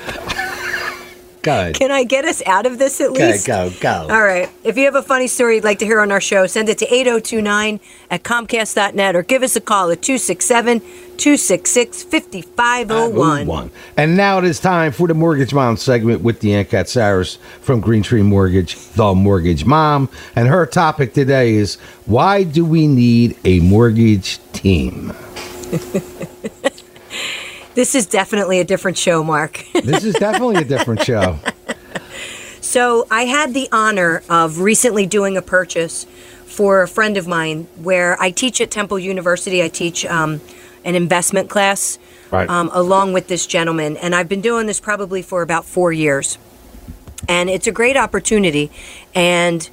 Go 1.42 1.73
can 1.75 1.90
I 1.90 2.04
get 2.04 2.25
us 2.25 2.42
out 2.46 2.64
of 2.64 2.78
this 2.78 3.02
at 3.02 3.12
least? 3.12 3.46
go, 3.46 3.70
go. 3.78 4.06
All 4.08 4.23
right. 4.23 4.49
If 4.64 4.78
you 4.78 4.87
have 4.87 4.94
a 4.94 5.02
funny 5.02 5.26
story 5.26 5.56
you'd 5.56 5.64
like 5.64 5.78
to 5.80 5.84
hear 5.84 6.00
on 6.00 6.11
our 6.11 6.20
show, 6.20 6.46
send 6.46 6.70
it 6.70 6.78
to 6.78 6.87
8029 6.87 7.80
at 8.11 8.23
comcast.net 8.23 9.14
or 9.14 9.23
give 9.23 9.42
us 9.42 9.54
a 9.54 9.61
call 9.61 9.90
at 9.90 10.00
267 10.00 10.80
266 11.18 12.02
5501. 12.02 13.71
And 13.97 14.16
now 14.16 14.38
it 14.38 14.44
is 14.44 14.61
time 14.61 14.92
for 14.92 15.09
the 15.09 15.14
Mortgage 15.14 15.54
Mom 15.54 15.76
segment 15.76 16.23
with 16.23 16.40
the 16.40 16.50
Deanne 16.50 16.66
Katsaris 16.66 17.38
from 17.61 17.80
Green 17.80 18.02
Tree 18.02 18.23
Mortgage, 18.23 18.76
the 18.90 19.14
Mortgage 19.14 19.64
Mom. 19.64 20.09
And 20.37 20.49
her 20.49 20.66
topic 20.66 21.14
today 21.14 21.54
is 21.54 21.76
why 22.06 22.44
do 22.44 22.64
we 22.64 22.87
need 22.87 23.37
a 23.44 23.61
mortgage 23.61 24.38
team? 24.52 25.12
This 27.75 27.97
is 27.97 28.06
definitely 28.06 28.61
a 28.61 28.64
different 28.64 28.97
show, 28.97 29.25
Mark. 29.25 29.64
This 29.85 30.04
is 30.04 30.14
definitely 30.14 30.56
a 30.56 30.64
different 30.64 31.02
show. 31.02 31.38
So 32.61 33.06
I 33.11 33.25
had 33.25 33.52
the 33.52 33.68
honor 33.73 34.23
of 34.28 34.61
recently 34.61 35.06
doing 35.06 35.37
a 35.37 35.42
purchase 35.42 36.06
for 36.47 36.83
a 36.83 36.88
friend 36.88 37.16
of 37.16 37.26
mine 37.26 37.66
where 37.83 38.21
I 38.21 38.30
teach 38.30 38.61
at 38.61 38.71
Temple 38.71 38.99
University. 38.99 39.62
I 39.62 39.68
teach 39.68 40.06
um, 40.06 40.40
an 40.85 40.95
investment 40.95 41.50
class 41.50 41.99
Right. 42.31 42.49
um, 42.49 42.71
along 42.73 43.12
with 43.12 43.29
this 43.29 43.47
gentleman. 43.47 43.97
And 43.97 44.14
I've 44.14 44.29
been 44.29 44.41
doing 44.41 44.67
this 44.67 44.81
probably 44.81 45.23
for 45.23 45.43
about 45.43 45.64
four 45.64 45.93
years. 45.93 46.37
And 47.29 47.49
it's 47.49 47.67
a 47.67 47.73
great 47.73 47.97
opportunity. 47.97 48.71
And 49.14 49.69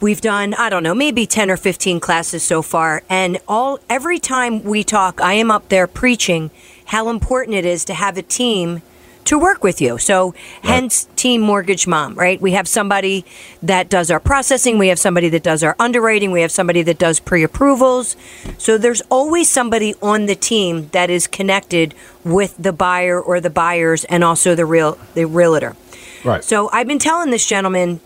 we've 0.00 0.20
done 0.20 0.52
i 0.54 0.68
don't 0.68 0.82
know 0.82 0.92
maybe 0.94 1.24
10 1.24 1.50
or 1.50 1.56
15 1.56 1.98
classes 2.00 2.42
so 2.42 2.60
far 2.60 3.02
and 3.08 3.38
all 3.48 3.78
every 3.88 4.18
time 4.18 4.62
we 4.62 4.84
talk 4.84 5.20
i 5.22 5.32
am 5.34 5.50
up 5.50 5.68
there 5.70 5.86
preaching 5.86 6.50
how 6.86 7.08
important 7.08 7.56
it 7.56 7.64
is 7.64 7.84
to 7.86 7.94
have 7.94 8.18
a 8.18 8.22
team 8.22 8.82
to 9.24 9.38
work 9.38 9.64
with 9.64 9.80
you. 9.80 9.98
So 9.98 10.34
hence 10.62 11.08
team 11.16 11.40
mortgage 11.40 11.86
mom 11.86 12.14
right? 12.14 12.40
We 12.40 12.52
have 12.52 12.68
somebody 12.68 13.24
that 13.62 13.88
does 13.88 14.10
our 14.10 14.20
processing 14.20 14.78
we 14.78 14.88
have 14.88 14.98
somebody 14.98 15.28
that 15.30 15.42
does 15.42 15.62
our 15.62 15.76
underwriting 15.78 16.30
we 16.30 16.42
have 16.42 16.52
somebody 16.52 16.82
that 16.82 16.98
does 16.98 17.20
pre-approvals. 17.20 18.16
So 18.58 18.78
there's 18.78 19.02
always 19.10 19.50
somebody 19.50 19.94
on 20.02 20.26
the 20.26 20.34
team 20.34 20.88
that 20.92 21.10
is 21.10 21.26
connected 21.26 21.94
with 22.24 22.56
the 22.58 22.72
buyer 22.72 23.20
or 23.20 23.40
the 23.40 23.50
buyers 23.50 24.04
and 24.04 24.24
also 24.24 24.54
the 24.54 24.66
real 24.66 24.98
the 25.14 25.26
realtor. 25.26 25.76
Right. 26.24 26.42
so 26.42 26.70
i've 26.72 26.86
been 26.86 26.98
telling 26.98 27.30
this 27.30 27.46
gentleman 27.46 28.00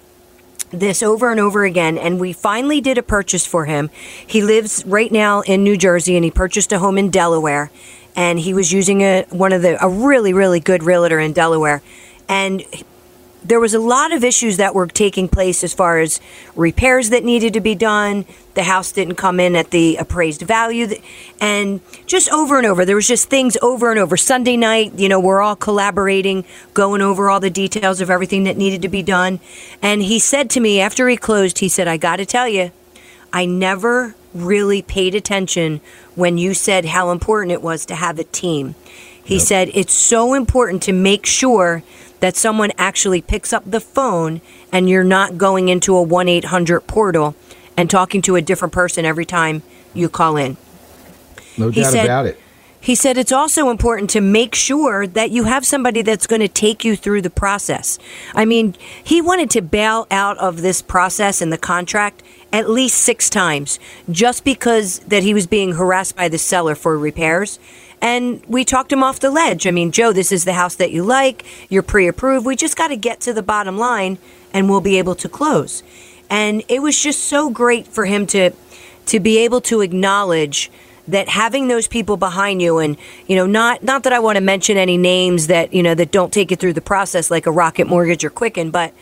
this 0.71 1.03
over 1.03 1.31
and 1.31 1.41
over 1.41 1.65
again 1.65 1.97
and 1.97 2.21
we 2.21 2.33
finally 2.33 2.81
did 2.81 2.99
a 2.99 3.03
purchase 3.03 3.47
for 3.47 3.65
him. 3.65 3.91
He 4.27 4.43
lives 4.43 4.85
right 4.87 5.11
now 5.11 5.41
in 5.43 5.63
new 5.63 5.77
jersey 5.77 6.17
and 6.17 6.25
he 6.25 6.31
purchased 6.31 6.73
a 6.73 6.79
home 6.79 6.99
in 6.99 7.11
delaware 7.11 7.71
and 8.19 8.41
he 8.41 8.53
was 8.53 8.73
using 8.73 9.01
a 9.01 9.25
one 9.31 9.53
of 9.53 9.63
the 9.63 9.83
a 9.83 9.89
really 9.89 10.33
really 10.33 10.61
good 10.61 10.83
realtor 10.83 11.21
in 11.21 11.33
delaware 11.33 11.81
and 12.29 12.65
there 13.45 13.61
was 13.61 13.73
a 13.73 13.79
lot 13.79 14.13
of 14.13 14.25
issues 14.25 14.57
that 14.57 14.75
were 14.75 14.87
taking 14.87 15.29
place 15.29 15.63
as 15.63 15.73
far 15.73 16.01
as 16.01 16.21
repairs 16.55 17.11
that 17.11 17.25
needed 17.25 17.55
to 17.55 17.61
be 17.61 17.75
done. 17.75 18.27
The 18.55 18.65
house 18.65 18.93
didn't 18.93 19.15
come 19.15 19.39
in 19.41 19.55
at 19.55 19.71
the 19.71 19.97
appraised 19.97 20.43
value, 20.43 20.89
and 21.41 21.81
just 22.07 22.31
over 22.31 22.59
and 22.59 22.67
over, 22.67 22.85
there 22.85 22.97
was 22.97 23.07
just 23.07 23.31
things 23.31 23.57
over 23.63 23.91
and 23.91 23.99
over. 23.99 24.17
Sunday 24.17 24.57
night, 24.57 24.93
you 24.97 25.09
know, 25.09 25.21
we're 25.21 25.41
all 25.41 25.57
collaborating, 25.57 26.45
going 26.75 27.01
over 27.01 27.31
all 27.31 27.41
the 27.41 27.49
details 27.49 28.01
of 28.01 28.11
everything 28.11 28.45
that 28.45 28.57
needed 28.57 28.83
to 28.83 28.89
be 28.89 29.03
done. 29.03 29.39
And 29.81 30.03
he 30.03 30.19
said 30.19 30.51
to 30.51 30.61
me 30.61 30.81
after 30.81 31.09
he 31.09 31.17
closed, 31.17 31.61
he 31.61 31.69
said, 31.69 31.87
"I 31.87 31.97
got 31.97 32.17
to 32.17 32.27
tell 32.27 32.49
you, 32.49 32.73
I 33.33 33.45
never 33.47 34.15
really 34.35 34.83
paid 34.83 35.15
attention 35.15 35.81
when 36.15 36.39
you 36.39 36.55
said 36.55 36.87
how 36.87 37.11
important 37.11 37.53
it 37.53 37.63
was 37.63 37.85
to 37.87 37.95
have 37.95 38.19
a 38.19 38.25
team." 38.25 38.75
He 39.23 39.39
said 39.39 39.71
it's 39.75 39.93
so 39.93 40.33
important 40.33 40.83
to 40.85 40.93
make 40.93 41.27
sure 41.27 41.83
that 42.21 42.35
someone 42.35 42.73
actually 42.79 43.21
picks 43.21 43.53
up 43.53 43.63
the 43.71 43.81
phone 43.81 44.41
and 44.73 44.89
you're 44.89 45.05
not 45.05 45.39
going 45.39 45.69
into 45.69 45.95
a 45.97 46.03
1 46.03 46.29
800 46.29 46.81
portal 46.87 47.35
and 47.77 47.91
talking 47.91 48.23
to 48.23 48.37
a 48.37 48.43
different 48.43 48.73
person 48.73 49.05
every 49.05 49.27
time 49.27 49.63
you 49.95 50.09
call 50.09 50.37
in. 50.37 50.57
No 51.57 51.69
He 51.71 51.83
doubt 51.83 51.93
said- 51.93 52.05
about 52.07 52.27
it. 52.27 52.41
He 52.81 52.95
said 52.95 53.19
it's 53.19 53.33
also 53.33 53.71
important 53.71 54.09
to 54.11 54.21
make 54.21 54.55
sure 54.55 55.05
that 55.07 55.31
you 55.31 55.45
have 55.45 55.67
somebody 55.67 56.01
that's 56.01 56.29
going 56.29 56.41
to 56.41 56.49
take 56.49 56.85
you 56.85 56.95
through 56.95 57.23
the 57.23 57.29
process. 57.29 57.99
I 58.35 58.45
mean, 58.45 58.77
he 59.03 59.21
wanted 59.21 59.51
to 59.51 59.61
bail 59.63 60.07
out 60.13 60.39
of 60.39 60.63
this 60.63 60.81
process 60.81 61.43
and 61.43 61.53
the 61.53 61.59
contract 61.59 62.23
at 62.53 62.69
least 62.69 62.99
six 62.99 63.29
times 63.29 63.79
just 64.11 64.45
because 64.45 65.01
that 65.01 65.23
he 65.23 65.35
was 65.35 65.47
being 65.47 65.73
harassed 65.73 66.17
by 66.17 66.29
the 66.29 66.39
seller 66.39 66.75
for 66.75 66.99
repairs. 66.99 67.59
And 68.01 68.45
we 68.47 68.65
talked 68.65 68.93
him 68.93 69.03
off 69.03 69.21
the 69.21 69.31
ledge. 69.31 69.67
I 69.67 69.71
mean, 69.71 69.91
Joe, 69.91 70.13
this 70.13 70.31
is 70.31 70.45
the 70.45 70.53
house 70.53 70.77
that 70.77 70.93
you 70.93 71.03
like. 71.03 71.45
You're 71.69 71.83
pre 71.83 72.07
approved. 72.07 72.47
We 72.47 72.57
just 72.57 72.77
got 72.77 72.89
to 72.89 72.97
get 72.97 73.21
to 73.23 73.33
the 73.33 73.43
bottom 73.43 73.77
line 73.77 74.19
and 74.53 74.69
we'll 74.69 74.81
be 74.81 74.99
able 74.99 75.15
to 75.17 75.29
close. 75.29 75.83
And 76.31 76.63
it 76.69 76.81
was 76.81 77.01
just 77.01 77.25
so 77.25 77.51
great 77.51 77.87
for 77.87 78.07
him 78.07 78.27
to 78.29 78.53
to 79.07 79.21
be 79.21 79.39
able 79.39 79.63
to 79.63 79.81
acknowledge 79.81 80.71
that 81.09 81.31
having 81.31 81.69
those 81.69 81.89
people 81.89 82.19
behind 82.19 82.61
you 82.61 82.79
and 82.79 82.97
you 83.27 83.35
know 83.35 83.47
not 83.47 83.83
not 83.83 84.03
that 84.03 84.13
I 84.13 84.19
want 84.19 84.37
to 84.37 84.43
mention 84.43 84.77
any 84.77 84.99
names 84.99 85.47
that 85.47 85.73
you 85.73 85.83
know 85.83 85.95
that 85.95 86.11
don't 86.11 86.33
take 86.33 86.51
you 86.51 86.57
through 86.57 86.75
the 86.75 86.83
process 86.83 87.31
like 87.31 87.47
a 87.47 87.51
Rocket 87.51 87.87
Mortgage 87.87 88.25
or 88.25 88.31
Quicken 88.31 88.71
but 88.71 88.93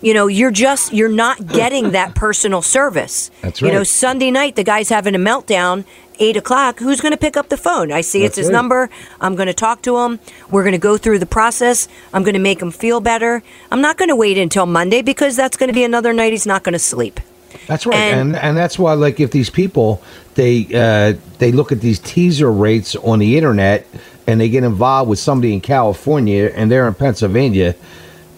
you 0.00 0.14
know 0.14 0.26
you're 0.26 0.50
just 0.50 0.92
you're 0.92 1.08
not 1.08 1.46
getting 1.60 1.92
that 1.92 2.14
personal 2.14 2.62
service. 2.62 3.30
That's 3.42 3.62
right. 3.62 3.68
you 3.72 3.78
know. 3.78 3.84
Sunday 3.84 4.30
night 4.30 4.56
the 4.56 4.64
guy's 4.64 4.88
having 4.88 5.14
a 5.14 5.18
meltdown 5.18 5.84
eight 6.20 6.36
o'clock 6.36 6.80
who's 6.80 7.00
going 7.00 7.12
to 7.12 7.18
pick 7.18 7.36
up 7.36 7.48
the 7.48 7.56
phone? 7.56 7.92
I 7.92 8.00
see 8.00 8.24
it's 8.24 8.36
his 8.36 8.46
right. 8.46 8.52
number. 8.52 8.90
I'm 9.20 9.36
going 9.36 9.46
to 9.46 9.54
talk 9.54 9.82
to 9.82 9.98
him. 9.98 10.18
We're 10.50 10.64
going 10.64 10.72
to 10.72 10.78
go 10.78 10.96
through 10.96 11.20
the 11.20 11.26
process. 11.26 11.88
I'm 12.12 12.22
going 12.24 12.34
to 12.34 12.40
make 12.40 12.60
him 12.60 12.70
feel 12.72 13.00
better. 13.00 13.42
I'm 13.70 13.80
not 13.80 13.96
going 13.96 14.08
to 14.08 14.16
wait 14.16 14.36
until 14.36 14.66
Monday 14.66 15.02
because 15.02 15.36
that's 15.36 15.56
going 15.56 15.68
to 15.68 15.74
be 15.74 15.84
another 15.84 16.12
night 16.12 16.32
he's 16.32 16.46
not 16.46 16.64
going 16.64 16.72
to 16.72 16.78
sleep. 16.78 17.20
That's 17.66 17.86
right, 17.86 17.94
And- 17.96 18.34
and, 18.34 18.36
and 18.36 18.56
that's 18.56 18.78
why, 18.78 18.92
like, 18.94 19.20
if 19.20 19.30
these 19.30 19.48
people 19.50 20.02
they 20.34 20.66
uh, 20.74 21.18
they 21.38 21.50
look 21.50 21.72
at 21.72 21.80
these 21.80 21.98
teaser 21.98 22.50
rates 22.52 22.94
on 22.96 23.18
the 23.18 23.36
internet 23.36 23.86
and 24.26 24.40
they 24.40 24.48
get 24.48 24.62
involved 24.64 25.08
with 25.08 25.18
somebody 25.18 25.52
in 25.54 25.60
California 25.60 26.52
and 26.54 26.70
they're 26.70 26.86
in 26.86 26.94
Pennsylvania, 26.94 27.74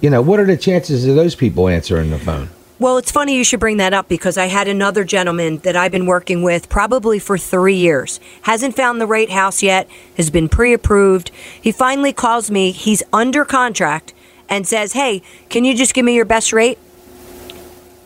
you 0.00 0.10
know, 0.10 0.22
what 0.22 0.40
are 0.40 0.46
the 0.46 0.56
chances 0.56 1.06
of 1.06 1.16
those 1.16 1.34
people 1.34 1.68
answering 1.68 2.10
the 2.10 2.18
phone? 2.18 2.50
Well, 2.78 2.96
it's 2.96 3.12
funny 3.12 3.36
you 3.36 3.44
should 3.44 3.60
bring 3.60 3.76
that 3.76 3.92
up 3.92 4.08
because 4.08 4.38
I 4.38 4.46
had 4.46 4.66
another 4.66 5.04
gentleman 5.04 5.58
that 5.58 5.76
I've 5.76 5.92
been 5.92 6.06
working 6.06 6.42
with 6.42 6.70
probably 6.70 7.18
for 7.18 7.36
three 7.36 7.76
years. 7.76 8.20
Hasn't 8.42 8.74
found 8.74 9.00
the 9.00 9.06
right 9.06 9.28
house 9.28 9.62
yet, 9.62 9.86
has 10.16 10.30
been 10.30 10.48
pre 10.48 10.72
approved. 10.72 11.30
He 11.60 11.72
finally 11.72 12.14
calls 12.14 12.50
me, 12.50 12.70
he's 12.70 13.02
under 13.12 13.44
contract, 13.44 14.14
and 14.48 14.66
says, 14.66 14.94
Hey, 14.94 15.20
can 15.50 15.66
you 15.66 15.76
just 15.76 15.92
give 15.92 16.06
me 16.06 16.14
your 16.14 16.24
best 16.24 16.54
rate? 16.54 16.78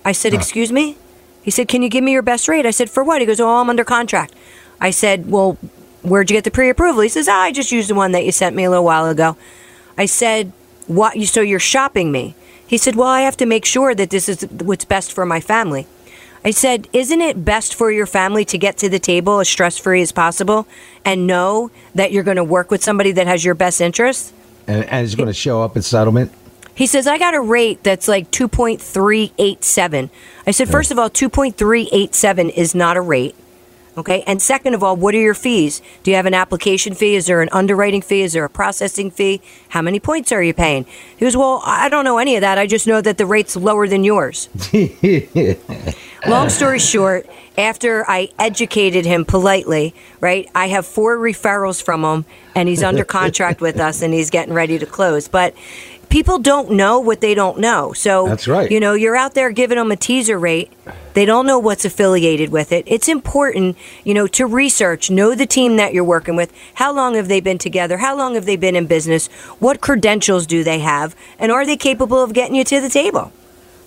I 0.05 0.11
said, 0.11 0.35
Excuse 0.35 0.73
me? 0.73 0.97
He 1.45 1.53
said, 1.53 1.69
Can 1.69 1.83
you 1.83 1.89
give 1.89 2.03
me 2.03 2.11
your 2.11 2.23
best 2.23 2.49
rate? 2.49 2.67
I 2.67 2.73
said, 2.73 2.91
For 2.91 3.05
what? 3.05 3.21
He 3.21 3.27
goes, 3.27 3.39
Oh, 3.39 3.61
I'm 3.61 3.71
under 3.71 3.85
contract. 3.85 4.35
I 4.81 4.91
said, 4.91 5.31
Well, 5.31 5.57
where'd 6.05 6.31
you 6.31 6.37
get 6.37 6.45
the 6.45 6.51
pre 6.51 6.69
approval? 6.69 7.03
He 7.03 7.09
says, 7.09 7.29
ah, 7.29 7.41
I 7.41 7.53
just 7.53 7.73
used 7.73 7.91
the 7.91 7.95
one 7.95 8.13
that 8.13 8.25
you 8.25 8.33
sent 8.33 8.55
me 8.55 8.65
a 8.65 8.71
little 8.71 8.85
while 8.85 9.07
ago. 9.07 9.37
I 9.97 10.07
said, 10.07 10.53
What? 10.87 11.17
You 11.17 11.27
so 11.27 11.41
you're 11.41 11.59
shopping 11.59 12.13
me? 12.13 12.35
He 12.67 12.79
said, 12.79 12.97
Well, 12.97 13.09
I 13.09 13.21
have 13.23 13.37
to 13.39 13.47
make 13.47 13.65
sure 13.65 13.95
that 13.95 14.11
this 14.11 14.29
is 14.29 14.47
what's 14.51 14.85
best 14.85 15.13
for 15.13 15.25
my 15.27 15.41
family. 15.41 15.87
I 16.45 16.51
said, 16.51 16.89
Isn't 16.93 17.21
it 17.21 17.45
best 17.45 17.75
for 17.75 17.91
your 17.91 18.07
family 18.07 18.45
to 18.47 18.59
get 18.59 18.77
to 18.79 18.89
the 18.89 18.99
table 18.99 19.41
as 19.41 19.49
stress 19.49 19.79
free 19.79 20.03
as 20.03 20.13
possible 20.13 20.67
and 21.05 21.27
know 21.27 21.71
that 21.95 22.13
you're 22.13 22.23
going 22.23 22.37
to 22.37 22.45
work 22.45 22.71
with 22.71 22.83
somebody 22.83 23.13
that 23.13 23.27
has 23.27 23.45
your 23.45 23.55
best 23.55 23.81
interest? 23.81 24.33
And, 24.67 24.85
and 24.85 25.05
it's 25.05 25.15
going 25.15 25.29
to 25.29 25.35
show 25.35 25.63
up 25.63 25.77
in 25.77 25.83
settlement. 25.83 26.33
He 26.75 26.87
says, 26.87 27.07
I 27.07 27.19
got 27.19 27.35
a 27.35 27.41
rate 27.41 27.85
that's 27.85 28.09
like 28.09 28.31
2.387. 28.33 30.11
I 30.47 30.51
said, 30.51 30.69
first 30.69 30.91
of 30.91 30.99
all, 30.99 31.09
2.387 31.09 32.51
is 32.51 32.75
not 32.75 32.97
a 32.97 33.01
rate. 33.01 33.37
Okay. 33.97 34.23
And 34.27 34.43
second 34.43 34.75
of 34.75 34.83
all, 34.83 34.97
what 34.97 35.15
are 35.15 35.19
your 35.19 35.35
fees? 35.35 35.81
Do 36.03 36.11
you 36.11 36.17
have 36.17 36.27
an 36.27 36.35
application 36.35 36.95
fee? 36.95 37.15
Is 37.15 37.27
there 37.27 37.43
an 37.43 37.49
underwriting 37.53 38.03
fee? 38.03 38.23
Is 38.23 38.33
there 38.33 38.45
a 38.45 38.51
processing 38.51 39.11
fee? 39.11 39.41
How 39.69 39.83
many 39.83 40.01
points 40.01 40.33
are 40.33 40.43
you 40.43 40.53
paying? 40.53 40.85
He 41.17 41.25
goes, 41.25 41.37
Well, 41.37 41.63
I 41.65 41.89
don't 41.89 42.05
know 42.05 42.19
any 42.19 42.35
of 42.37 42.41
that. 42.41 42.59
I 42.59 42.67
just 42.67 42.87
know 42.87 43.01
that 43.01 43.19
the 43.19 43.27
rate's 43.27 43.57
lower 43.57 43.87
than 43.87 44.03
yours. 44.03 44.49
Long 46.27 46.49
story 46.49 46.79
short, 46.79 47.29
after 47.59 48.09
I 48.09 48.31
educated 48.39 49.05
him 49.05 49.25
politely, 49.25 49.95
right, 50.21 50.51
I 50.55 50.69
have 50.69 50.87
four 50.87 51.19
referrals 51.19 51.83
from 51.83 52.03
him 52.03 52.25
and 52.55 52.69
he's 52.69 52.83
under 52.83 53.05
contract 53.05 53.61
with 53.61 53.79
us 53.79 54.03
and 54.03 54.15
he's 54.15 54.31
getting 54.31 54.55
ready 54.55 54.79
to 54.79 54.87
close. 54.87 55.29
But 55.29 55.55
people 56.15 56.39
don't 56.39 56.71
know 56.71 57.01
what 57.01 57.21
they 57.21 57.35
don't 57.35 57.59
know. 57.59 57.93
So 57.93 58.29
That's 58.29 58.47
right. 58.47 58.71
You 58.71 58.79
know, 58.79 58.93
you're 58.95 59.17
out 59.17 59.35
there 59.35 59.51
giving 59.51 59.79
them 59.79 59.91
a 59.91 59.97
teaser 59.97 60.39
rate. 60.39 60.73
They 61.15 61.25
don't 61.25 61.45
know 61.45 61.59
what's 61.59 61.85
affiliated 61.85 62.51
with 62.51 62.71
it. 62.71 62.85
It's 62.87 63.09
important, 63.09 63.77
you 64.05 64.15
know, 64.15 64.29
to 64.29 64.47
research, 64.47 65.11
know 65.11 65.35
the 65.35 65.45
team 65.45 65.77
that 65.77 65.93
you're 65.93 66.05
working 66.05 66.37
with. 66.37 66.53
How 66.75 66.93
long 66.93 67.17
have 67.17 67.27
they 67.27 67.41
been 67.41 67.59
together? 67.59 67.97
How 67.97 68.17
long 68.17 68.37
have 68.37 68.45
they 68.45 68.55
been 68.55 68.77
in 68.77 68.87
business? 68.87 69.27
What 69.59 69.81
credentials 69.81 70.47
do 70.47 70.63
they 70.63 70.79
have? 70.79 71.17
And 71.41 71.51
are 71.51 71.67
they 71.67 71.77
capable 71.77 72.23
of 72.23 72.33
getting 72.33 72.55
you 72.55 72.63
to 72.63 72.81
the 72.81 72.89
table? 72.89 73.33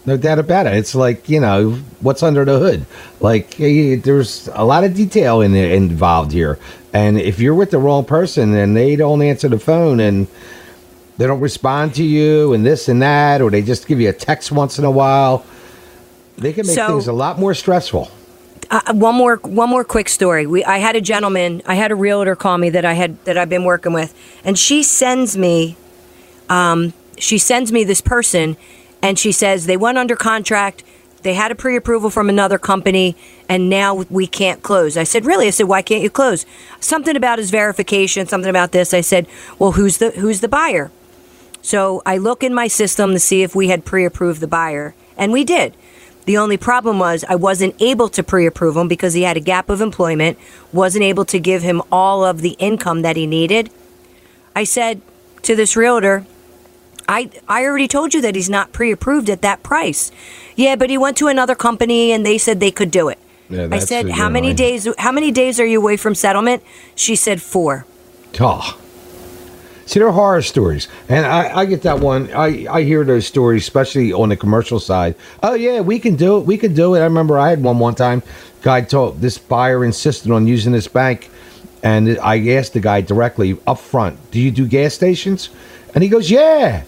No 0.05 0.17
doubt 0.17 0.39
about 0.39 0.67
it. 0.67 0.73
It's 0.73 0.95
like 0.95 1.29
you 1.29 1.39
know 1.39 1.71
what's 2.01 2.23
under 2.23 2.43
the 2.43 2.59
hood. 2.59 2.85
Like 3.21 3.55
there's 3.55 4.49
a 4.53 4.65
lot 4.65 4.83
of 4.83 4.93
detail 4.93 5.41
in 5.41 5.53
involved 5.53 6.31
here, 6.31 6.59
and 6.93 7.19
if 7.19 7.39
you're 7.39 7.53
with 7.55 7.71
the 7.71 7.79
wrong 7.79 8.05
person 8.05 8.53
and 8.53 8.75
they 8.75 8.95
don't 8.95 9.21
answer 9.21 9.49
the 9.49 9.59
phone 9.59 9.99
and 9.99 10.27
they 11.17 11.27
don't 11.27 11.39
respond 11.39 11.95
to 11.95 12.03
you 12.03 12.53
and 12.53 12.65
this 12.65 12.89
and 12.89 13.01
that, 13.01 13.41
or 13.41 13.49
they 13.49 13.61
just 13.61 13.87
give 13.87 13.99
you 13.99 14.09
a 14.09 14.13
text 14.13 14.51
once 14.51 14.79
in 14.79 14.85
a 14.85 14.91
while, 14.91 15.45
they 16.37 16.53
can 16.53 16.65
make 16.67 16.75
So- 16.75 16.87
things 16.87 17.07
a 17.07 17.13
lot 17.13 17.39
more 17.39 17.53
stressful. 17.53 18.11
Uh, 18.69 18.81
one 18.93 19.15
more 19.15 19.37
one 19.43 19.69
more 19.69 19.85
quick 19.85 20.09
story. 20.09 20.45
We 20.45 20.63
I 20.65 20.79
had 20.79 20.95
a 20.97 21.01
gentleman, 21.01 21.61
I 21.65 21.75
had 21.75 21.89
a 21.89 21.95
realtor 21.95 22.35
call 22.35 22.57
me 22.57 22.69
that 22.71 22.83
I 22.83 22.93
had 22.93 23.23
that 23.23 23.37
I've 23.37 23.47
been 23.49 23.63
working 23.63 23.93
with, 23.93 24.13
and 24.43 24.59
she 24.59 24.83
sends 24.83 25.37
me, 25.37 25.77
um, 26.49 26.91
she 27.17 27.37
sends 27.37 27.71
me 27.71 27.85
this 27.85 28.01
person, 28.01 28.57
and 29.01 29.17
she 29.17 29.31
says 29.31 29.67
they 29.67 29.77
went 29.77 29.97
under 29.97 30.17
contract. 30.17 30.83
They 31.23 31.33
had 31.33 31.49
a 31.49 31.55
pre-approval 31.55 32.09
from 32.09 32.29
another 32.29 32.57
company, 32.57 33.15
and 33.47 33.69
now 33.69 34.05
we 34.09 34.27
can't 34.27 34.61
close. 34.63 34.97
I 34.97 35.03
said, 35.03 35.25
"Really?" 35.25 35.47
I 35.47 35.51
said, 35.51 35.67
"Why 35.69 35.81
can't 35.81 36.03
you 36.03 36.09
close?" 36.09 36.45
Something 36.81 37.15
about 37.15 37.39
his 37.39 37.49
verification, 37.51 38.27
something 38.27 38.49
about 38.49 38.71
this. 38.73 38.93
I 38.93 39.01
said, 39.01 39.27
"Well, 39.59 39.73
who's 39.73 39.97
the 39.97 40.11
who's 40.11 40.41
the 40.41 40.49
buyer?" 40.49 40.91
So 41.67 42.01
I 42.05 42.15
look 42.17 42.43
in 42.43 42.53
my 42.53 42.69
system 42.69 43.11
to 43.11 43.19
see 43.19 43.43
if 43.43 43.53
we 43.53 43.67
had 43.67 43.83
pre-approved 43.83 44.39
the 44.39 44.47
buyer, 44.47 44.95
and 45.17 45.33
we 45.33 45.43
did. 45.43 45.75
The 46.23 46.37
only 46.37 46.55
problem 46.55 46.97
was 46.97 47.25
I 47.27 47.35
wasn't 47.35 47.75
able 47.81 48.07
to 48.07 48.23
pre-approve 48.23 48.77
him 48.77 48.87
because 48.87 49.15
he 49.15 49.23
had 49.23 49.35
a 49.35 49.41
gap 49.41 49.69
of 49.69 49.81
employment, 49.81 50.39
wasn't 50.71 51.03
able 51.03 51.25
to 51.25 51.37
give 51.41 51.63
him 51.63 51.81
all 51.91 52.23
of 52.23 52.39
the 52.39 52.51
income 52.51 53.01
that 53.01 53.17
he 53.17 53.27
needed. 53.27 53.69
I 54.55 54.63
said 54.63 55.01
to 55.41 55.57
this 55.57 55.75
realtor, 55.75 56.25
I 57.05 57.31
I 57.49 57.65
already 57.65 57.89
told 57.89 58.13
you 58.13 58.21
that 58.21 58.35
he's 58.35 58.49
not 58.49 58.71
pre-approved 58.71 59.29
at 59.29 59.41
that 59.41 59.61
price. 59.61 60.09
Yeah, 60.55 60.77
but 60.77 60.89
he 60.89 60.97
went 60.97 61.17
to 61.17 61.27
another 61.27 61.55
company 61.55 62.13
and 62.13 62.25
they 62.25 62.37
said 62.37 62.61
they 62.61 62.71
could 62.71 62.91
do 62.91 63.09
it. 63.09 63.19
Yeah, 63.49 63.67
I 63.69 63.79
said, 63.79 64.11
"How 64.11 64.29
many 64.29 64.53
days 64.53 64.87
how 64.99 65.11
many 65.11 65.31
days 65.31 65.59
are 65.59 65.65
you 65.65 65.81
away 65.81 65.97
from 65.97 66.15
settlement?" 66.15 66.63
She 66.95 67.17
said 67.17 67.41
4. 67.41 67.85
Oh. 68.39 68.77
See, 69.87 70.01
they're 70.01 70.11
horror 70.11 70.41
stories, 70.41 70.89
and 71.07 71.25
I, 71.25 71.59
I 71.59 71.65
get 71.65 71.83
that 71.83 71.99
one. 72.01 72.29
I, 72.33 72.67
I 72.69 72.83
hear 72.83 73.05
those 73.05 73.25
stories, 73.25 73.63
especially 73.63 74.11
on 74.11 74.27
the 74.27 74.35
commercial 74.35 74.81
side. 74.81 75.15
Oh 75.41 75.53
yeah, 75.53 75.79
we 75.79 75.97
can 75.97 76.15
do 76.17 76.37
it. 76.37 76.45
We 76.45 76.57
can 76.57 76.73
do 76.73 76.93
it. 76.95 76.99
I 76.99 77.05
remember 77.05 77.39
I 77.39 77.49
had 77.49 77.63
one 77.63 77.79
one 77.79 77.95
time. 77.95 78.21
Guy 78.61 78.81
told 78.81 79.21
this 79.21 79.37
buyer 79.37 79.85
insisted 79.85 80.29
on 80.29 80.45
using 80.45 80.73
this 80.73 80.89
bank, 80.89 81.29
and 81.83 82.19
I 82.19 82.49
asked 82.49 82.73
the 82.73 82.81
guy 82.81 82.99
directly 82.99 83.57
up 83.65 83.79
front, 83.79 84.19
"Do 84.31 84.41
you 84.41 84.51
do 84.51 84.67
gas 84.67 84.93
stations?" 84.93 85.49
And 85.95 86.03
he 86.03 86.09
goes, 86.09 86.29
"Yeah." 86.29 86.83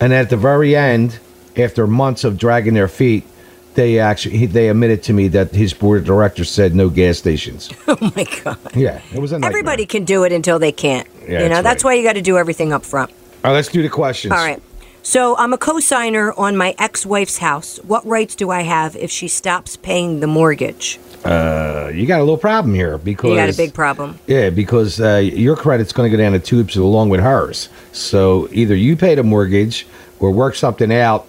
And 0.00 0.12
at 0.12 0.28
the 0.28 0.36
very 0.36 0.74
end, 0.74 1.20
after 1.56 1.86
months 1.86 2.24
of 2.24 2.38
dragging 2.38 2.74
their 2.74 2.88
feet, 2.88 3.24
they 3.74 4.00
actually 4.00 4.46
they 4.46 4.68
admitted 4.68 5.04
to 5.04 5.12
me 5.12 5.28
that 5.28 5.54
his 5.54 5.72
board 5.74 6.00
of 6.00 6.06
directors 6.06 6.50
said 6.50 6.74
no 6.74 6.88
gas 6.88 7.18
stations. 7.18 7.70
Oh 7.86 8.12
my 8.16 8.24
god. 8.42 8.58
Yeah, 8.74 9.00
it 9.14 9.20
was 9.20 9.30
a 9.30 9.36
nightmare. 9.36 9.50
Everybody 9.50 9.86
can 9.86 10.04
do 10.04 10.24
it 10.24 10.32
until 10.32 10.58
they 10.58 10.72
can't. 10.72 11.06
Yeah, 11.28 11.42
you 11.42 11.48
know, 11.48 11.56
that's 11.56 11.64
that's 11.64 11.84
right. 11.84 11.90
why 11.90 11.94
you 11.94 12.04
got 12.04 12.14
to 12.14 12.22
do 12.22 12.38
everything 12.38 12.72
up 12.72 12.84
front. 12.84 13.10
All 13.10 13.50
right, 13.50 13.56
let's 13.56 13.68
do 13.68 13.82
the 13.82 13.88
questions. 13.88 14.32
All 14.32 14.38
right. 14.38 14.62
So 15.04 15.36
I'm 15.36 15.52
a 15.52 15.58
co-signer 15.58 16.32
on 16.34 16.56
my 16.56 16.76
ex-wife's 16.78 17.38
house. 17.38 17.78
What 17.78 18.06
rights 18.06 18.36
do 18.36 18.50
I 18.50 18.62
have 18.62 18.94
if 18.94 19.10
she 19.10 19.26
stops 19.26 19.76
paying 19.76 20.20
the 20.20 20.28
mortgage? 20.28 21.00
Uh, 21.24 21.90
you 21.92 22.06
got 22.06 22.18
a 22.18 22.22
little 22.22 22.38
problem 22.38 22.72
here 22.72 22.98
because 22.98 23.30
You 23.30 23.36
got 23.36 23.48
a 23.48 23.56
big 23.56 23.74
problem. 23.74 24.20
Yeah, 24.28 24.50
because 24.50 25.00
uh, 25.00 25.16
your 25.16 25.56
credit's 25.56 25.92
going 25.92 26.08
to 26.08 26.16
go 26.16 26.22
down 26.22 26.32
the 26.32 26.38
tubes 26.38 26.76
along 26.76 27.08
with 27.08 27.20
hers. 27.20 27.68
So 27.90 28.48
either 28.52 28.76
you 28.76 28.96
pay 28.96 29.16
the 29.16 29.24
mortgage 29.24 29.88
or 30.20 30.30
work 30.30 30.54
something 30.54 30.92
out 30.92 31.26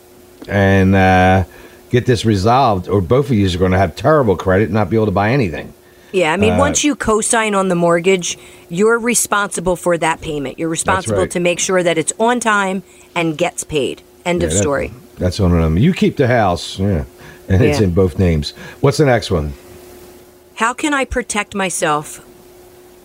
and 0.48 0.96
uh, 0.96 1.46
get 1.90 2.06
this 2.06 2.26
resolved, 2.26 2.88
or 2.88 3.02
both 3.02 3.32
of 3.32 3.36
you 3.36 3.48
are 3.48 3.58
going 3.58 3.72
to 3.72 3.78
have 3.78 3.96
terrible 3.96 4.36
credit 4.36 4.66
and 4.66 4.74
not 4.74 4.90
be 4.90 4.98
able 4.98 5.08
to 5.08 5.12
buy 5.12 5.32
anything. 5.32 5.74
Yeah, 6.14 6.32
I 6.32 6.38
mean, 6.38 6.54
Uh, 6.54 6.60
once 6.60 6.84
you 6.84 6.96
co-sign 6.96 7.56
on 7.56 7.68
the 7.70 7.76
mortgage, 7.76 8.38
you're 8.70 9.00
responsible 9.00 9.76
for 9.76 9.98
that 9.98 10.22
payment. 10.22 10.60
You're 10.60 10.70
responsible 10.70 11.18
right. 11.22 11.32
to 11.32 11.40
make 11.40 11.60
sure 11.60 11.82
that 11.84 11.98
it's 11.98 12.14
on 12.20 12.40
time 12.40 12.84
and 13.16 13.38
gets 13.38 13.64
paid. 13.64 14.02
End 14.26 14.44
of 14.44 14.52
Yeah, 14.52 14.56
that- 14.56 14.62
story. 14.62 14.92
That's 15.18 15.40
one 15.40 15.52
of 15.52 15.62
them. 15.62 15.78
You 15.78 15.94
keep 15.94 16.18
the 16.18 16.28
house, 16.28 16.78
yeah, 16.80 17.04
and 17.50 17.64
it's 17.64 17.80
Yeah. 17.80 17.86
in 17.86 17.92
both 17.92 18.18
names. 18.20 18.54
What's 18.80 18.98
the 18.98 19.06
next 19.06 19.32
one? 19.32 19.54
How 20.56 20.74
can 20.74 20.94
I 20.94 21.04
protect 21.06 21.56
myself 21.56 22.22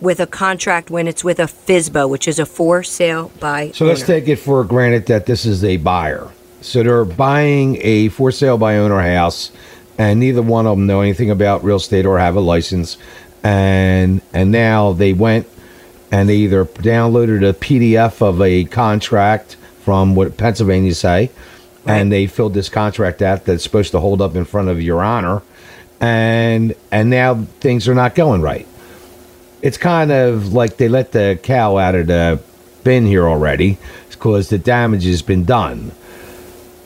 with 0.00 0.20
a 0.20 0.26
contract 0.26 0.90
when 0.90 1.08
it's 1.08 1.24
with 1.24 1.40
a 1.40 1.48
FSBO, 1.48 2.06
which 2.06 2.28
is 2.28 2.38
a 2.38 2.46
for 2.46 2.82
sale 2.82 3.30
by 3.40 3.72
So 3.74 3.84
let's 3.86 4.02
take 4.02 4.28
it 4.28 4.36
for 4.38 4.62
granted 4.64 5.06
that 5.06 5.26
this 5.26 5.44
is 5.46 5.64
a 5.64 5.78
buyer. 5.78 6.28
So 6.60 6.82
they're 6.82 7.04
buying 7.04 7.78
a 7.82 8.08
for 8.08 8.30
sale 8.30 8.58
by 8.58 8.76
owner 8.76 9.00
house, 9.00 9.50
and 9.98 10.20
neither 10.20 10.42
one 10.42 10.66
of 10.66 10.76
them 10.76 10.86
know 10.86 11.00
anything 11.00 11.30
about 11.30 11.64
real 11.64 11.76
estate 11.76 12.06
or 12.06 12.18
have 12.18 12.36
a 12.36 12.40
license. 12.40 12.96
And 13.42 14.22
and 14.32 14.50
now 14.50 14.92
they 14.92 15.12
went 15.12 15.46
and 16.10 16.28
they 16.28 16.36
either 16.36 16.64
downloaded 16.64 17.48
a 17.48 17.52
PDF 17.52 18.22
of 18.22 18.40
a 18.40 18.64
contract 18.64 19.56
from 19.80 20.14
what 20.14 20.36
Pennsylvania 20.36 20.94
say, 20.94 21.30
and 21.86 22.10
they 22.10 22.26
filled 22.26 22.54
this 22.54 22.68
contract 22.68 23.22
out 23.22 23.44
that's 23.44 23.62
supposed 23.62 23.90
to 23.92 24.00
hold 24.00 24.22
up 24.22 24.34
in 24.34 24.44
front 24.44 24.68
of 24.68 24.80
Your 24.82 25.02
Honor, 25.02 25.42
and 26.00 26.74
and 26.90 27.10
now 27.10 27.46
things 27.60 27.88
are 27.88 27.94
not 27.94 28.14
going 28.14 28.40
right 28.40 28.66
it's 29.62 29.78
kind 29.78 30.10
of 30.10 30.52
like 30.52 30.76
they 30.76 30.88
let 30.88 31.12
the 31.12 31.38
cow 31.42 31.76
out 31.76 31.94
of 31.94 32.06
the 32.06 32.40
bin 32.84 33.06
here 33.06 33.28
already 33.28 33.78
because 34.10 34.48
the 34.48 34.58
damage 34.58 35.04
has 35.04 35.22
been 35.22 35.44
done. 35.44 35.92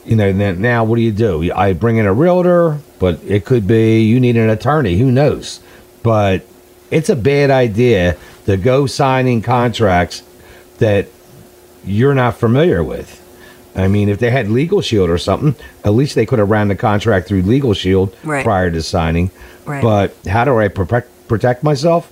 You 0.05 0.17
know, 0.17 0.33
then 0.33 0.61
now 0.61 0.85
what 0.85 0.97
do 0.97 1.03
you 1.03 1.13
do? 1.13 1.53
I 1.53 1.73
bring 1.75 1.97
in 1.97 2.07
a 2.07 2.13
realtor, 2.13 2.79
but 2.99 3.21
it 3.25 3.45
could 3.45 3.67
be 3.67 4.03
you 4.03 4.19
need 4.19 4.37
an 4.37 4.51
attorney. 4.51 4.97
Who 4.99 5.13
knows? 5.13 5.61
But 6.03 6.45
it's 6.91 7.09
a 7.09 7.17
bad 7.17 7.51
idea 7.51 8.17
to 8.47 8.57
go 8.57 8.87
signing 8.87 9.43
contracts 9.43 10.23
that 10.79 11.07
you're 11.85 12.15
not 12.15 12.37
familiar 12.37 12.83
with. 12.83 13.21
I 13.75 13.89
mean, 13.89 14.09
if 14.09 14.19
they 14.19 14.31
had 14.31 14.49
Legal 14.51 14.81
Shield 14.83 15.09
or 15.09 15.19
something, 15.19 15.55
at 15.85 15.95
least 15.95 16.15
they 16.15 16.27
could 16.27 16.39
have 16.41 16.51
ran 16.51 16.69
the 16.69 16.77
contract 16.77 17.29
through 17.29 17.43
Legal 17.43 17.73
Shield 17.73 18.15
Right. 18.25 18.45
prior 18.45 18.71
to 18.71 18.83
signing. 18.83 19.31
Right. 19.65 19.83
But 19.83 20.15
how 20.27 20.45
do 20.45 20.59
I 20.59 20.69
protect 20.69 21.09
protect 21.29 21.63
myself? 21.63 22.11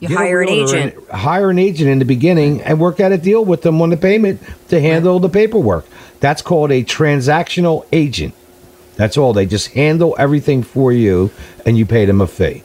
You 0.00 0.08
Get 0.08 0.16
hire 0.16 0.40
an 0.42 0.48
agent. 0.48 0.94
in- 0.94 1.16
hire 1.16 1.50
an 1.50 1.58
agent 1.58 1.90
in 1.90 1.98
the 1.98 2.04
beginning 2.04 2.62
and 2.62 2.78
work 2.78 3.00
out 3.00 3.10
a 3.10 3.18
deal 3.18 3.44
with 3.44 3.62
them 3.62 3.82
on 3.82 3.90
the 3.90 3.96
payment 3.96 4.40
to 4.68 4.80
handle 4.80 5.18
the 5.18 5.28
paperwork. 5.28 5.86
That's 6.20 6.42
called 6.42 6.70
a 6.70 6.84
transactional 6.84 7.84
agent. 7.92 8.34
That's 8.96 9.16
all. 9.16 9.32
They 9.32 9.46
just 9.46 9.68
handle 9.72 10.14
everything 10.18 10.62
for 10.62 10.92
you 10.92 11.30
and 11.66 11.76
you 11.76 11.86
pay 11.86 12.04
them 12.04 12.20
a 12.20 12.26
fee. 12.26 12.62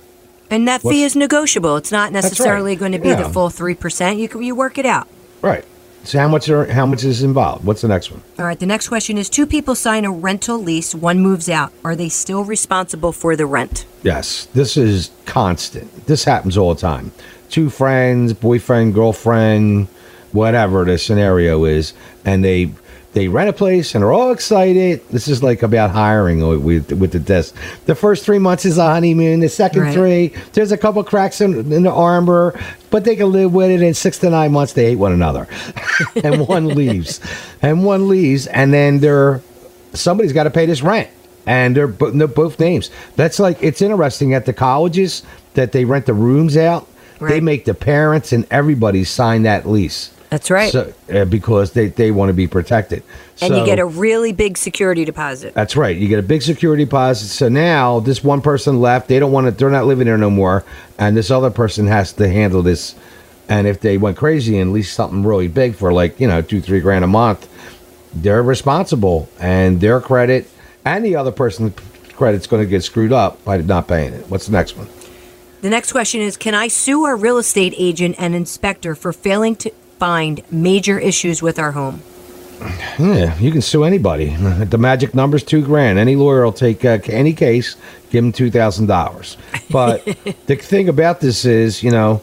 And 0.50 0.68
that 0.68 0.82
fee 0.82 1.04
is 1.04 1.16
negotiable. 1.16 1.78
It's 1.78 1.92
not 1.92 2.06
right. 2.06 2.14
necessarily 2.14 2.76
going 2.76 2.92
to 2.92 3.00
be 3.00 3.14
the 3.14 3.30
full 3.30 3.50
3%. 3.50 4.18
You, 4.18 4.42
you 4.42 4.56
work 4.56 4.78
it 4.78 4.86
out. 4.86 5.08
Right. 5.42 5.66
So 6.04 6.20
how 6.20 6.28
much 6.28 6.50
are 6.50 6.66
how 6.66 6.86
much 6.86 7.06
is 7.06 7.24
involved? 7.24 7.64
What's 7.64 7.82
the 7.82 7.88
next 7.88 8.12
one? 8.12 8.22
All 8.38 8.46
right, 8.46 8.60
the 8.60 8.66
next 8.66 8.90
question 8.90 9.18
is 9.18 9.30
two 9.30 9.48
people 9.48 9.74
sign 9.74 10.04
a 10.04 10.12
rental 10.12 10.58
lease, 10.58 10.94
one 10.94 11.22
moves 11.22 11.48
out. 11.48 11.72
Are 11.86 11.96
they 11.96 12.10
still 12.10 12.44
responsible 12.44 13.14
for 13.14 13.38
the 13.38 13.46
rent? 13.46 13.86
Yes, 14.04 14.48
this 14.54 14.76
is 14.76 15.12
constant. 15.34 16.06
This 16.06 16.24
happens 16.24 16.58
all 16.58 16.76
the 16.76 16.80
time. 16.80 17.12
Two 17.50 17.72
friends, 17.72 18.34
boyfriend, 18.34 18.94
girlfriend, 18.94 19.88
whatever 20.32 20.86
the 20.86 21.00
scenario 21.00 21.66
is, 21.66 21.94
and 22.24 22.44
they 22.44 22.70
they 23.14 23.28
rent 23.28 23.50
a 23.50 23.54
place 23.54 23.94
and 23.96 24.04
they're 24.04 24.12
all 24.14 24.32
excited. 24.32 25.02
This 25.10 25.28
is 25.28 25.42
like 25.42 25.64
about 25.64 25.90
hiring 25.90 26.40
with 26.64 26.92
with 26.92 27.12
the 27.14 27.20
desk. 27.20 27.56
The 27.86 27.96
first 27.96 28.26
three 28.26 28.38
months 28.38 28.64
is 28.66 28.78
a 28.78 28.86
honeymoon. 28.86 29.40
The 29.40 29.50
second 29.50 29.82
Right. 29.82 29.94
three, 29.94 30.34
there's 30.54 30.72
a 30.72 30.78
couple 30.78 31.04
cracks 31.04 31.42
in, 31.42 31.72
in 31.74 31.82
the 31.82 31.92
armor, 31.92 32.54
but 32.92 33.04
they 33.04 33.16
can 33.16 33.32
live 33.32 33.52
with 33.56 33.72
it. 33.72 33.82
In 33.82 33.96
six 33.96 34.20
to 34.20 34.30
nine 34.30 34.52
months, 34.52 34.74
they 34.74 34.86
hate 34.86 34.98
one 34.98 35.14
another, 35.14 35.48
and 36.24 36.48
one 36.48 36.68
leaves, 36.80 37.20
and 37.60 37.84
one 37.84 38.08
leaves, 38.08 38.46
and 38.46 38.72
then 38.72 39.00
they're 39.00 39.42
somebody's 39.94 40.34
got 40.34 40.44
to 40.44 40.52
pay 40.52 40.68
this 40.68 40.84
rent 40.84 41.10
and 41.46 41.76
they're, 41.76 41.88
bo- 41.88 42.12
they're 42.12 42.28
both 42.28 42.60
names 42.60 42.90
that's 43.16 43.40
like 43.40 43.62
it's 43.62 43.82
interesting 43.82 44.34
at 44.34 44.46
the 44.46 44.54
colleges 44.54 45.24
that 45.54 45.72
they 45.72 45.86
rent 45.86 46.06
the 46.06 46.14
rooms 46.14 46.58
out 46.58 46.88
they 47.20 47.40
make 47.40 47.64
the 47.64 47.74
parents 47.74 48.34
and 48.34 48.46
everybody 48.52 49.04
sign 49.06 49.44
that 49.44 49.66
lease 49.66 50.14
That's 50.30 50.52
right. 50.52 50.72
so, 50.72 50.94
uh, 51.14 51.24
because 51.24 51.72
they, 51.72 51.88
they 51.88 52.12
want 52.12 52.30
to 52.30 52.34
be 52.34 52.48
protected 52.48 53.02
and 53.42 53.56
you 53.56 53.66
get 53.66 53.80
a 53.80 53.86
really 53.86 54.32
big 54.32 54.58
security 54.58 55.06
deposit. 55.06 55.54
that's 55.54 55.76
right. 55.76 55.96
You 55.96 56.08
get 56.08 56.20
a 56.20 56.24
big 56.24 56.42
security 56.42 56.86
deposit. 56.86 57.28
So 57.28 57.50
now 57.50 58.00
this 58.00 58.24
one 58.24 58.42
person 58.42 58.80
left. 58.80 59.08
They 59.08 59.20
don't 59.20 59.32
want 59.32 59.48
to. 59.48 59.52
They're 59.52 59.70
not 59.70 59.86
living 59.86 60.06
there 60.06 60.18
no 60.18 60.30
more. 60.30 60.64
And 60.98 61.18
this 61.18 61.32
other 61.32 61.50
person 61.50 61.88
has 61.88 62.14
to 62.14 62.28
handle 62.30 62.62
this. 62.62 62.96
And 63.50 63.68
if 63.68 63.82
they 63.82 63.98
went 63.98 64.18
crazy 64.18 64.58
and 64.60 64.72
leased 64.72 64.94
something 64.94 65.24
really 65.24 65.48
big 65.48 65.76
for 65.76 65.92
like 65.92 66.20
you 66.20 66.28
know 66.28 66.42
two 66.42 66.62
three 66.62 66.80
grand 66.80 67.04
a 67.04 67.08
month, 67.08 67.50
they're 68.14 68.44
responsible, 68.44 69.28
and 69.40 69.82
their 69.82 70.00
credit 70.00 70.48
and 70.86 71.06
the 71.06 71.16
other 71.16 71.32
person's 71.32 71.74
credit's 72.14 72.48
going 72.48 72.64
to 72.64 72.70
get 72.70 72.84
screwed 72.84 73.12
up 73.12 73.44
by 73.44 73.58
not 73.58 73.88
paying 73.88 74.14
it. 74.14 74.30
What's 74.30 74.46
the 74.46 74.52
next 74.52 74.78
one? 74.78 74.88
The 75.62 75.70
next 75.70 75.92
question 75.92 76.22
is 76.22 76.38
Can 76.38 76.54
I 76.54 76.68
sue 76.68 77.06
our 77.06 77.16
real 77.16 77.38
estate 77.38 77.74
agent 77.78 78.16
and 78.20 78.36
inspector 78.36 78.96
for 78.96 79.14
failing 79.14 79.56
to 79.58 79.72
find 79.98 80.44
major 80.52 81.00
issues 81.00 81.42
with 81.42 81.60
our 81.60 81.72
home? 81.72 82.02
Yeah, 83.00 83.36
you 83.40 83.52
can 83.52 83.62
sue 83.62 83.84
anybody. 83.84 84.36
The 84.40 84.78
magic 84.78 85.16
number's 85.16 85.44
two 85.44 85.64
grand. 85.64 85.98
Any 85.98 86.16
lawyer 86.16 86.44
will 86.44 86.54
take 86.54 86.86
uh, 86.86 87.00
any 87.08 87.34
case, 87.34 87.76
give 88.12 88.24
them 88.24 88.32
two 88.32 88.52
thousand 88.52 88.88
dollars. 88.88 89.38
But 89.70 90.06
the 90.46 90.56
thing 90.56 90.90
about 90.90 91.20
this 91.20 91.46
is, 91.46 91.82
you 91.82 91.90
know, 91.90 92.22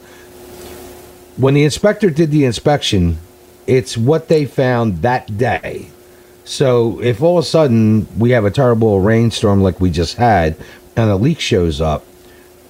when 1.37 1.55
the 1.55 1.65
inspector 1.65 2.11
did 2.11 2.31
the 2.31 2.45
inspection, 2.45 3.19
it's 3.67 3.97
what 3.97 4.29
they 4.29 4.45
found 4.45 5.03
that 5.03 5.39
day. 5.39 5.91
So 6.45 7.01
if 7.01 7.23
all 7.23 7.39
of 7.39 7.45
a 7.45 7.47
sudden 7.47 8.07
we 8.19 8.31
have 8.31 8.45
a 8.45 8.51
terrible 8.51 9.01
rainstorm 9.01 9.63
like 9.63 9.81
we 9.81 9.91
just 9.91 10.17
had, 10.17 10.57
and 10.97 11.11
a 11.11 11.17
leak 11.17 11.41
shows 11.41 11.81
up, 11.81 12.05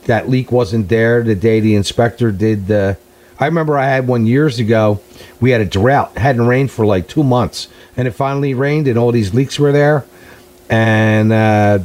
that 0.04 0.28
leak 0.28 0.52
wasn't 0.52 0.88
there 0.88 1.22
the 1.22 1.34
day 1.34 1.60
the 1.60 1.74
inspector 1.74 2.32
did 2.32 2.66
the. 2.66 2.96
I 3.38 3.46
remember 3.46 3.78
I 3.78 3.86
had 3.86 4.06
one 4.06 4.26
years 4.26 4.58
ago. 4.58 5.00
We 5.40 5.50
had 5.50 5.60
a 5.60 5.64
drought, 5.64 6.18
hadn't 6.18 6.46
rained 6.46 6.70
for 6.70 6.84
like 6.84 7.08
two 7.08 7.24
months, 7.24 7.68
and 7.96 8.06
it 8.06 8.12
finally 8.12 8.52
rained, 8.52 8.86
and 8.88 8.98
all 8.98 9.12
these 9.12 9.32
leaks 9.32 9.58
were 9.58 9.72
there. 9.72 10.04
And 10.68 11.32
uh, 11.32 11.78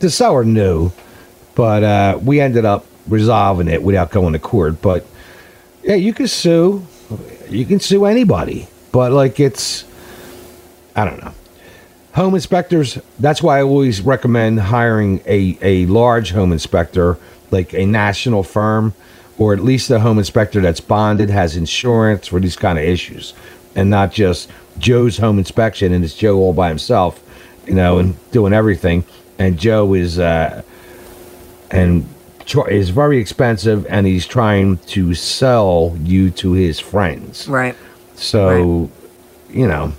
the 0.00 0.10
seller 0.10 0.44
knew, 0.44 0.90
but 1.54 1.84
uh, 1.84 2.18
we 2.22 2.40
ended 2.40 2.64
up 2.64 2.86
resolving 3.06 3.68
it 3.68 3.82
without 3.82 4.10
going 4.10 4.32
to 4.32 4.38
court. 4.38 4.82
But 4.82 5.06
yeah, 5.82 5.94
you 5.94 6.12
can 6.12 6.26
sue, 6.26 6.86
you 7.48 7.64
can 7.64 7.80
sue 7.80 8.04
anybody, 8.04 8.66
but 8.92 9.12
like 9.12 9.38
it's, 9.40 9.84
I 10.96 11.04
don't 11.04 11.22
know. 11.22 11.32
Home 12.14 12.34
inspectors. 12.34 12.98
That's 13.18 13.42
why 13.42 13.58
I 13.58 13.62
always 13.62 14.00
recommend 14.00 14.60
hiring 14.60 15.20
a 15.26 15.56
a 15.62 15.86
large 15.86 16.32
home 16.32 16.52
inspector, 16.52 17.18
like 17.50 17.72
a 17.72 17.86
national 17.86 18.42
firm 18.42 18.94
or 19.40 19.54
at 19.54 19.60
least 19.60 19.90
a 19.90 19.98
home 19.98 20.18
inspector 20.18 20.60
that's 20.60 20.80
bonded, 20.80 21.30
has 21.30 21.56
insurance 21.56 22.26
for 22.26 22.38
these 22.38 22.56
kind 22.56 22.78
of 22.78 22.84
issues, 22.84 23.32
and 23.74 23.88
not 23.88 24.12
just 24.12 24.50
Joe's 24.78 25.16
home 25.16 25.38
inspection 25.38 25.94
and 25.94 26.04
it's 26.04 26.14
Joe 26.14 26.36
all 26.36 26.52
by 26.52 26.68
himself, 26.68 27.22
you 27.66 27.74
know, 27.74 27.98
and 27.98 28.14
doing 28.32 28.52
everything. 28.52 29.02
And 29.38 29.58
Joe 29.58 29.94
is 29.94 30.18
uh, 30.18 30.62
and 31.70 32.06
is 32.68 32.90
very 32.90 33.18
expensive, 33.18 33.86
and 33.86 34.06
he's 34.06 34.26
trying 34.26 34.76
to 34.78 35.14
sell 35.14 35.96
you 36.02 36.30
to 36.32 36.52
his 36.52 36.78
friends. 36.78 37.48
Right. 37.48 37.76
So, 38.16 38.48
right. 38.48 38.90
you 39.56 39.66
know, 39.66 39.92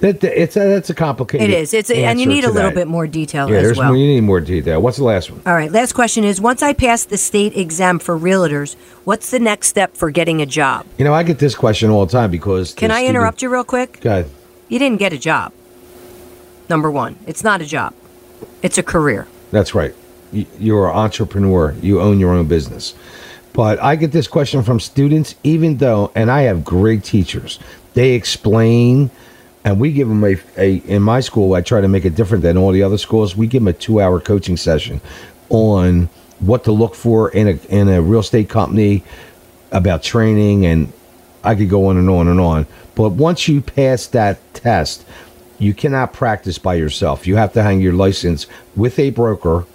that 0.00 0.24
it's 0.24 0.56
a, 0.56 0.60
that's 0.60 0.90
a 0.90 0.94
complicated. 0.94 1.50
It 1.50 1.58
is. 1.58 1.74
It's 1.74 1.90
a, 1.90 2.04
and 2.04 2.18
you 2.18 2.26
need 2.26 2.44
a 2.44 2.50
little 2.50 2.70
that. 2.70 2.74
bit 2.74 2.88
more 2.88 3.06
detail 3.06 3.50
yeah, 3.50 3.58
as 3.58 3.76
well. 3.76 3.94
you 3.94 4.06
need 4.06 4.22
more 4.22 4.40
detail. 4.40 4.80
What's 4.80 4.96
the 4.96 5.04
last 5.04 5.30
one? 5.30 5.42
All 5.46 5.54
right. 5.54 5.70
Last 5.70 5.92
question 5.92 6.24
is: 6.24 6.40
Once 6.40 6.62
I 6.62 6.72
pass 6.72 7.04
the 7.04 7.18
state 7.18 7.56
exam 7.56 7.98
for 7.98 8.18
realtors, 8.18 8.76
what's 9.04 9.30
the 9.30 9.38
next 9.38 9.68
step 9.68 9.94
for 9.94 10.10
getting 10.10 10.40
a 10.40 10.46
job? 10.46 10.86
You 10.98 11.04
know, 11.04 11.12
I 11.12 11.22
get 11.22 11.38
this 11.38 11.54
question 11.54 11.90
all 11.90 12.06
the 12.06 12.12
time 12.12 12.30
because. 12.30 12.74
Can 12.74 12.90
I 12.90 13.04
interrupt 13.04 13.42
you 13.42 13.50
real 13.50 13.64
quick? 13.64 14.00
Go 14.00 14.10
ahead. 14.10 14.30
You 14.68 14.78
didn't 14.78 14.98
get 14.98 15.12
a 15.12 15.18
job. 15.18 15.52
Number 16.68 16.90
one, 16.90 17.16
it's 17.26 17.44
not 17.44 17.60
a 17.60 17.66
job; 17.66 17.94
it's 18.62 18.78
a 18.78 18.82
career. 18.82 19.26
That's 19.50 19.74
right. 19.74 19.94
You're 20.32 20.88
an 20.88 20.96
entrepreneur. 20.96 21.74
You 21.82 22.00
own 22.00 22.20
your 22.20 22.32
own 22.32 22.46
business. 22.46 22.94
But 23.52 23.82
I 23.82 23.96
get 23.96 24.12
this 24.12 24.28
question 24.28 24.62
from 24.62 24.78
students, 24.78 25.34
even 25.42 25.78
though, 25.78 26.12
and 26.14 26.30
I 26.30 26.42
have 26.42 26.64
great 26.64 27.02
teachers. 27.02 27.58
They 27.94 28.12
explain 28.12 29.10
and 29.64 29.78
we 29.78 29.92
give 29.92 30.08
them 30.08 30.24
a, 30.24 30.36
a 30.56 30.76
in 30.86 31.02
my 31.02 31.20
school 31.20 31.54
i 31.54 31.60
try 31.60 31.80
to 31.80 31.88
make 31.88 32.04
it 32.04 32.14
different 32.14 32.42
than 32.42 32.56
all 32.56 32.72
the 32.72 32.82
other 32.82 32.98
schools. 32.98 33.36
We 33.36 33.46
give 33.46 33.62
them 33.62 33.68
a 33.68 33.72
two 33.72 34.00
hour 34.00 34.20
coaching 34.20 34.56
session 34.56 35.00
on 35.48 36.08
what 36.38 36.64
to 36.64 36.72
look 36.72 36.94
for 36.94 37.30
in 37.30 37.48
a 37.48 37.52
in 37.68 37.88
a 37.88 38.00
real 38.00 38.20
estate 38.20 38.48
company 38.48 39.04
about 39.72 40.02
training 40.02 40.66
and 40.66 40.92
i 41.44 41.54
could 41.54 41.68
go 41.70 41.86
on 41.86 41.96
and 41.96 42.08
on 42.08 42.28
and 42.28 42.40
on. 42.40 42.66
But 42.94 43.10
once 43.10 43.48
you 43.48 43.60
pass 43.60 44.06
that 44.08 44.38
test 44.54 45.04
you 45.58 45.74
cannot 45.74 46.14
practice 46.14 46.56
by 46.56 46.74
yourself. 46.74 47.26
You 47.26 47.36
have 47.36 47.52
to 47.52 47.62
hang 47.62 47.82
your 47.82 47.92
license 47.92 48.46
with 48.74 48.98
a 48.98 49.10
broker 49.10 49.66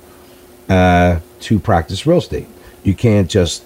uh, 0.68 1.20
to 1.42 1.60
practice 1.60 2.08
real 2.08 2.18
estate. 2.18 2.48
You 2.84 2.96
can't 2.96 3.30
just 3.30 3.64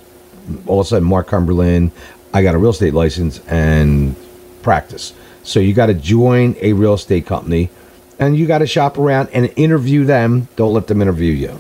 all 0.66 0.82
of 0.82 0.86
a 0.86 0.90
sudden 0.90 1.08
mark 1.08 1.28
cumberland 1.28 1.92
i 2.34 2.42
got 2.42 2.56
a 2.56 2.58
real 2.58 2.72
estate 2.72 2.94
license 2.94 3.40
and 3.48 4.16
practice 4.62 5.14
so 5.50 5.60
you 5.60 5.74
got 5.74 5.88
to 5.88 5.96
join 5.96 6.56
a 6.62 6.74
real 6.74 6.94
estate 6.94 7.26
company 7.26 7.72
and 8.20 8.38
you 8.38 8.46
got 8.46 8.60
to 8.60 8.68
shop 8.68 9.00
around 9.00 9.30
and 9.34 9.52
interview 9.56 10.06
them. 10.06 10.48
Don't 10.56 10.74
let 10.74 10.88
them 10.88 11.02
interview 11.02 11.34
you. 11.34 11.60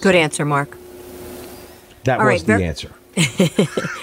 Good 0.00 0.14
answer, 0.14 0.46
Mark. 0.46 0.78
That 2.04 2.20
All 2.20 2.26
was 2.26 2.42
right, 2.42 2.46
the 2.46 2.56
ver- 2.56 2.64
answer. 2.64 2.92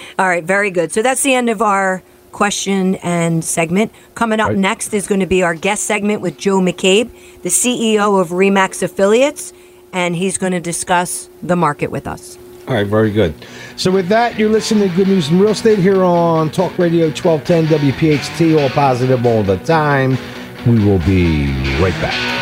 All 0.20 0.28
right, 0.28 0.44
very 0.44 0.70
good. 0.70 0.92
So 0.92 1.02
that's 1.02 1.24
the 1.24 1.34
end 1.34 1.50
of 1.50 1.62
our 1.62 2.04
question 2.32 2.96
and 2.96 3.44
segment. 3.44 3.92
Coming 4.14 4.40
up 4.40 4.50
right. 4.50 4.58
next 4.58 4.94
is 4.94 5.08
going 5.08 5.22
to 5.22 5.26
be 5.26 5.42
our 5.42 5.56
guest 5.56 5.86
segment 5.86 6.22
with 6.22 6.38
Joe 6.38 6.60
McCabe, 6.60 7.10
the 7.42 7.50
CEO 7.50 8.22
of 8.22 8.30
Remax 8.30 8.84
Affiliates, 8.84 9.54
and 9.92 10.16
he's 10.16 10.38
going 10.38 10.52
to 10.52 10.60
discuss 10.60 11.30
the 11.42 11.56
market 11.56 11.90
with 11.90 12.06
us. 12.06 12.38
All 12.68 12.74
right, 12.74 12.86
very 12.86 13.12
good. 13.12 13.34
So 13.78 13.92
with 13.92 14.10
that, 14.10 14.38
you're 14.38 14.50
listening 14.50 14.90
to 14.90 14.96
Good 14.96 15.08
News 15.08 15.30
in 15.30 15.40
Real 15.40 15.52
Estate 15.52 15.80
here 15.80 16.04
on 16.04 16.52
Talk 16.52 16.78
Radio 16.78 17.06
1210 17.06 17.68
WPHT, 17.68 18.62
all 18.62 18.70
positive 18.70 19.26
all 19.26 19.42
the 19.42 19.58
time. 19.60 20.18
We 20.66 20.84
will 20.84 21.00
be 21.00 21.48
right 21.80 21.94
back. 22.02 22.38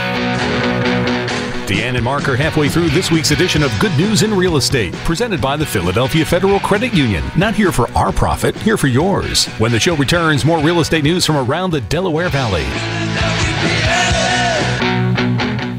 Deanne 1.67 1.95
and 1.95 2.03
Mark 2.03 2.27
are 2.27 2.35
halfway 2.35 2.69
through 2.69 2.89
this 2.89 3.11
week's 3.11 3.31
edition 3.31 3.61
of 3.61 3.71
Good 3.79 3.95
News 3.97 4.23
in 4.23 4.33
Real 4.33 4.57
Estate, 4.57 4.93
presented 5.03 5.41
by 5.41 5.57
the 5.57 5.65
Philadelphia 5.65 6.25
Federal 6.25 6.59
Credit 6.59 6.93
Union. 6.93 7.23
Not 7.37 7.53
here 7.53 7.71
for 7.71 7.91
our 7.95 8.11
profit, 8.11 8.55
here 8.55 8.77
for 8.77 8.87
yours. 8.87 9.45
When 9.59 9.71
the 9.71 9.79
show 9.79 9.95
returns, 9.95 10.43
more 10.43 10.59
real 10.59 10.79
estate 10.79 11.03
news 11.03 11.25
from 11.25 11.37
around 11.37 11.69
the 11.69 11.81
Delaware 11.81 12.29
Valley. 12.29 12.65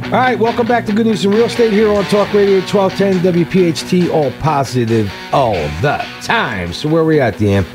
All 0.06 0.12
right, 0.12 0.38
welcome 0.38 0.68
back 0.68 0.86
to 0.86 0.92
Good 0.92 1.06
News 1.06 1.24
in 1.24 1.32
Real 1.32 1.46
Estate 1.46 1.72
here 1.72 1.92
on 1.92 2.04
Talk 2.04 2.32
Radio 2.32 2.60
1210 2.60 3.34
WPHT, 3.34 4.08
all 4.14 4.30
positive 4.40 5.12
all 5.32 5.54
the 5.54 6.06
time. 6.22 6.72
So 6.72 6.88
where 6.88 7.02
are 7.02 7.04
we 7.04 7.20
at, 7.20 7.34
Deanne? 7.34 7.66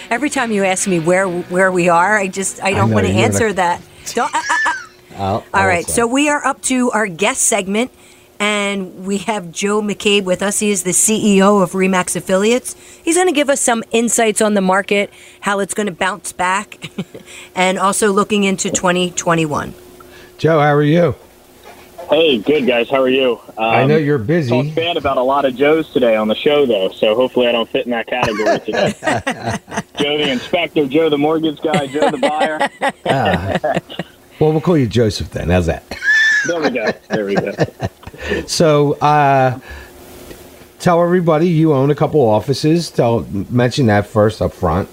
Every 0.10 0.28
time 0.28 0.52
you 0.52 0.62
ask 0.62 0.86
me 0.86 1.00
where 1.00 1.26
where 1.26 1.72
we 1.72 1.88
are, 1.88 2.18
I 2.18 2.28
just 2.28 2.62
I 2.62 2.72
don't 2.72 2.90
want 2.90 3.06
to 3.06 3.12
answer 3.14 3.46
a... 3.46 3.52
that. 3.54 3.80
Don't, 4.12 4.32
uh, 4.34 4.38
uh, 4.38 4.72
uh. 5.16 5.40
all 5.54 5.66
right, 5.66 5.86
so 5.86 6.06
we 6.06 6.28
are 6.28 6.44
up 6.44 6.60
to 6.64 6.90
our 6.90 7.06
guest 7.06 7.44
segment, 7.44 7.90
and 8.38 9.06
we 9.06 9.16
have 9.16 9.50
Joe 9.52 9.80
McCabe 9.80 10.24
with 10.24 10.42
us. 10.42 10.58
He 10.58 10.70
is 10.70 10.82
the 10.82 10.90
CEO 10.90 11.62
of 11.62 11.72
Remax 11.72 12.14
Affiliates. 12.14 12.76
He's 13.02 13.14
going 13.14 13.28
to 13.28 13.32
give 13.32 13.48
us 13.48 13.62
some 13.62 13.82
insights 13.90 14.42
on 14.42 14.52
the 14.52 14.60
market, 14.60 15.10
how 15.40 15.60
it's 15.60 15.72
going 15.72 15.86
to 15.86 15.94
bounce 15.94 16.30
back, 16.30 16.90
and 17.54 17.78
also 17.78 18.12
looking 18.12 18.44
into 18.44 18.68
2021. 18.68 19.72
Joe, 20.42 20.58
how 20.58 20.74
are 20.74 20.82
you? 20.82 21.14
Hey, 22.10 22.38
good 22.38 22.66
guys. 22.66 22.90
How 22.90 23.00
are 23.00 23.08
you? 23.08 23.38
Um, 23.56 23.64
I 23.64 23.84
know 23.84 23.96
you're 23.96 24.18
busy. 24.18 24.58
I'm 24.58 24.72
fan 24.72 24.96
about 24.96 25.16
a 25.16 25.22
lot 25.22 25.44
of 25.44 25.54
Joes 25.54 25.88
today 25.92 26.16
on 26.16 26.26
the 26.26 26.34
show, 26.34 26.66
though, 26.66 26.88
so 26.88 27.14
hopefully 27.14 27.46
I 27.46 27.52
don't 27.52 27.68
fit 27.68 27.84
in 27.86 27.92
that 27.92 28.08
category 28.08 28.58
today. 28.58 28.92
Joe 29.98 30.18
the 30.18 30.28
inspector, 30.28 30.88
Joe 30.88 31.10
the 31.10 31.16
mortgage 31.16 31.60
guy, 31.60 31.86
Joe 31.86 32.10
the 32.10 32.18
buyer. 32.18 32.58
uh, 33.04 33.78
well, 34.40 34.50
we'll 34.50 34.60
call 34.60 34.76
you 34.76 34.88
Joseph 34.88 35.30
then. 35.30 35.48
How's 35.48 35.66
that? 35.66 35.84
there 36.48 36.60
we 36.60 36.70
go. 36.70 36.90
There 37.08 37.24
we 37.24 37.36
go. 37.36 37.52
So, 38.48 38.94
uh, 38.94 39.60
tell 40.80 41.00
everybody 41.04 41.48
you 41.50 41.72
own 41.72 41.92
a 41.92 41.94
couple 41.94 42.20
offices. 42.20 42.90
Tell 42.90 43.20
mention 43.48 43.86
that 43.86 44.08
first 44.08 44.42
up 44.42 44.52
front. 44.52 44.88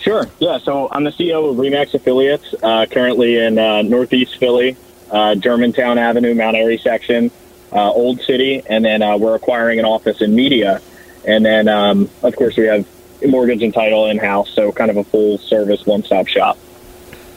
Sure. 0.00 0.26
Yeah. 0.38 0.58
So 0.58 0.88
I'm 0.90 1.04
the 1.04 1.10
CEO 1.10 1.50
of 1.50 1.56
Remax 1.56 1.94
Affiliates, 1.94 2.54
uh, 2.62 2.86
currently 2.90 3.36
in 3.36 3.58
uh, 3.58 3.82
Northeast 3.82 4.38
Philly, 4.38 4.76
uh, 5.10 5.34
Germantown 5.34 5.98
Avenue, 5.98 6.34
Mount 6.34 6.56
Airy 6.56 6.78
section, 6.78 7.30
uh, 7.72 7.90
Old 7.90 8.20
City, 8.22 8.62
and 8.66 8.84
then 8.84 9.02
uh, 9.02 9.16
we're 9.16 9.34
acquiring 9.34 9.78
an 9.78 9.84
office 9.84 10.22
in 10.22 10.34
Media, 10.34 10.80
and 11.26 11.44
then 11.44 11.68
um, 11.68 12.10
of 12.22 12.34
course 12.34 12.56
we 12.56 12.64
have 12.64 12.86
mortgage 13.26 13.62
and 13.62 13.74
title 13.74 14.06
in 14.06 14.18
house, 14.18 14.50
so 14.50 14.72
kind 14.72 14.90
of 14.90 14.96
a 14.96 15.04
full 15.04 15.38
service 15.38 15.84
one 15.84 16.02
stop 16.02 16.26
shop. 16.26 16.58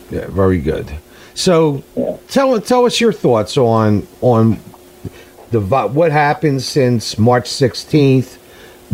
Yeah. 0.10 0.28
Very 0.28 0.62
good. 0.62 0.92
So 1.34 1.84
yeah. 1.96 2.18
tell 2.30 2.60
tell 2.62 2.86
us 2.86 3.02
your 3.02 3.14
thoughts 3.14 3.58
on 3.58 4.08
on 4.22 4.60
the 5.52 5.60
what 5.60 6.12
happened 6.12 6.62
since 6.62 7.18
March 7.18 7.46
16th 7.46 8.38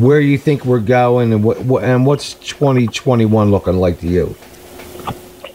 where 0.01 0.19
you 0.19 0.37
think 0.37 0.65
we're 0.65 0.79
going 0.79 1.33
and 1.33 1.43
what, 1.43 1.59
what 1.61 1.83
and 1.83 2.05
what's 2.05 2.33
2021 2.35 3.51
looking 3.51 3.75
like 3.75 3.99
to 3.99 4.07
you? 4.07 4.35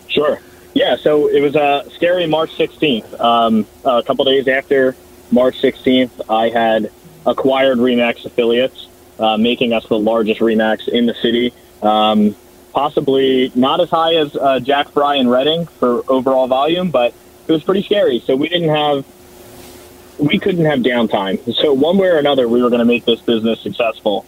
Sure. 0.08 0.40
Yeah, 0.74 0.96
so 0.96 1.28
it 1.28 1.40
was 1.40 1.54
a 1.54 1.88
scary 1.94 2.26
March 2.26 2.50
16th. 2.56 3.20
Um, 3.20 3.66
a 3.84 4.02
couple 4.02 4.24
days 4.24 4.48
after 4.48 4.96
March 5.30 5.60
16th, 5.60 6.10
I 6.28 6.48
had 6.50 6.90
acquired 7.26 7.78
Remax 7.78 8.24
affiliates, 8.24 8.88
uh, 9.18 9.36
making 9.36 9.72
us 9.72 9.86
the 9.86 9.98
largest 9.98 10.40
Remax 10.40 10.88
in 10.88 11.06
the 11.06 11.14
city. 11.14 11.52
Um, 11.82 12.34
possibly 12.72 13.52
not 13.54 13.80
as 13.80 13.88
high 13.88 14.16
as 14.16 14.36
uh, 14.36 14.60
Jack 14.60 14.90
Fry 14.90 15.16
and 15.16 15.30
Reading 15.30 15.66
for 15.66 16.02
overall 16.10 16.48
volume, 16.48 16.90
but 16.90 17.14
it 17.46 17.52
was 17.52 17.62
pretty 17.62 17.82
scary. 17.82 18.20
So 18.20 18.36
we 18.36 18.48
didn't 18.48 18.70
have, 18.70 19.04
we 20.18 20.38
couldn't 20.38 20.64
have 20.64 20.80
downtime. 20.80 21.54
So 21.54 21.72
one 21.72 21.98
way 21.98 22.08
or 22.08 22.18
another, 22.18 22.48
we 22.48 22.62
were 22.62 22.70
going 22.70 22.80
to 22.80 22.84
make 22.84 23.04
this 23.04 23.20
business 23.20 23.60
successful, 23.60 24.26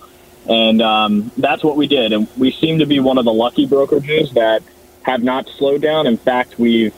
and 0.48 0.80
um, 0.82 1.30
that's 1.36 1.64
what 1.64 1.76
we 1.76 1.86
did. 1.86 2.12
And 2.12 2.28
we 2.36 2.50
seem 2.50 2.78
to 2.78 2.86
be 2.86 3.00
one 3.00 3.18
of 3.18 3.24
the 3.24 3.32
lucky 3.32 3.66
brokerages 3.66 4.32
that 4.34 4.62
have 5.02 5.22
not 5.22 5.48
slowed 5.48 5.82
down. 5.82 6.06
In 6.06 6.16
fact, 6.16 6.58
we've 6.58 6.94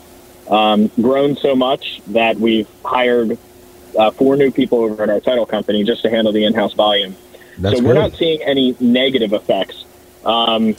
um, 0.50 0.88
grown 1.00 1.36
so 1.36 1.54
much 1.54 2.00
that 2.08 2.36
we've 2.36 2.68
hired 2.84 3.38
uh, 3.98 4.10
four 4.12 4.36
new 4.36 4.50
people 4.50 4.80
over 4.80 5.02
at 5.02 5.10
our 5.10 5.20
title 5.20 5.46
company 5.46 5.84
just 5.84 6.02
to 6.02 6.10
handle 6.10 6.32
the 6.32 6.44
in-house 6.44 6.74
volume. 6.74 7.16
That's 7.58 7.76
so 7.76 7.82
we're 7.82 7.94
good. 7.94 8.00
not 8.00 8.12
seeing 8.14 8.42
any 8.42 8.76
negative 8.80 9.32
effects 9.32 9.84
um, 10.24 10.76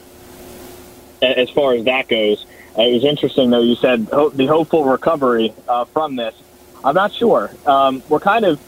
as 1.21 1.49
far 1.49 1.73
as 1.73 1.86
that 1.86 2.08
goes. 2.08 2.45
Uh, 2.77 2.84
it 2.84 2.93
was 2.93 3.03
interesting 3.03 3.49
though. 3.49 3.62
You 3.62 3.75
said 3.75 4.08
ho- 4.12 4.29
the 4.29 4.45
hopeful 4.45 4.86
recovery 4.86 5.53
uh, 5.67 5.86
from 5.86 6.15
this. 6.15 6.36
I'm 6.84 6.95
not 6.95 7.12
sure. 7.12 7.51
Um, 7.65 8.01
we're 8.08 8.21
kind 8.21 8.45
of 8.45 8.60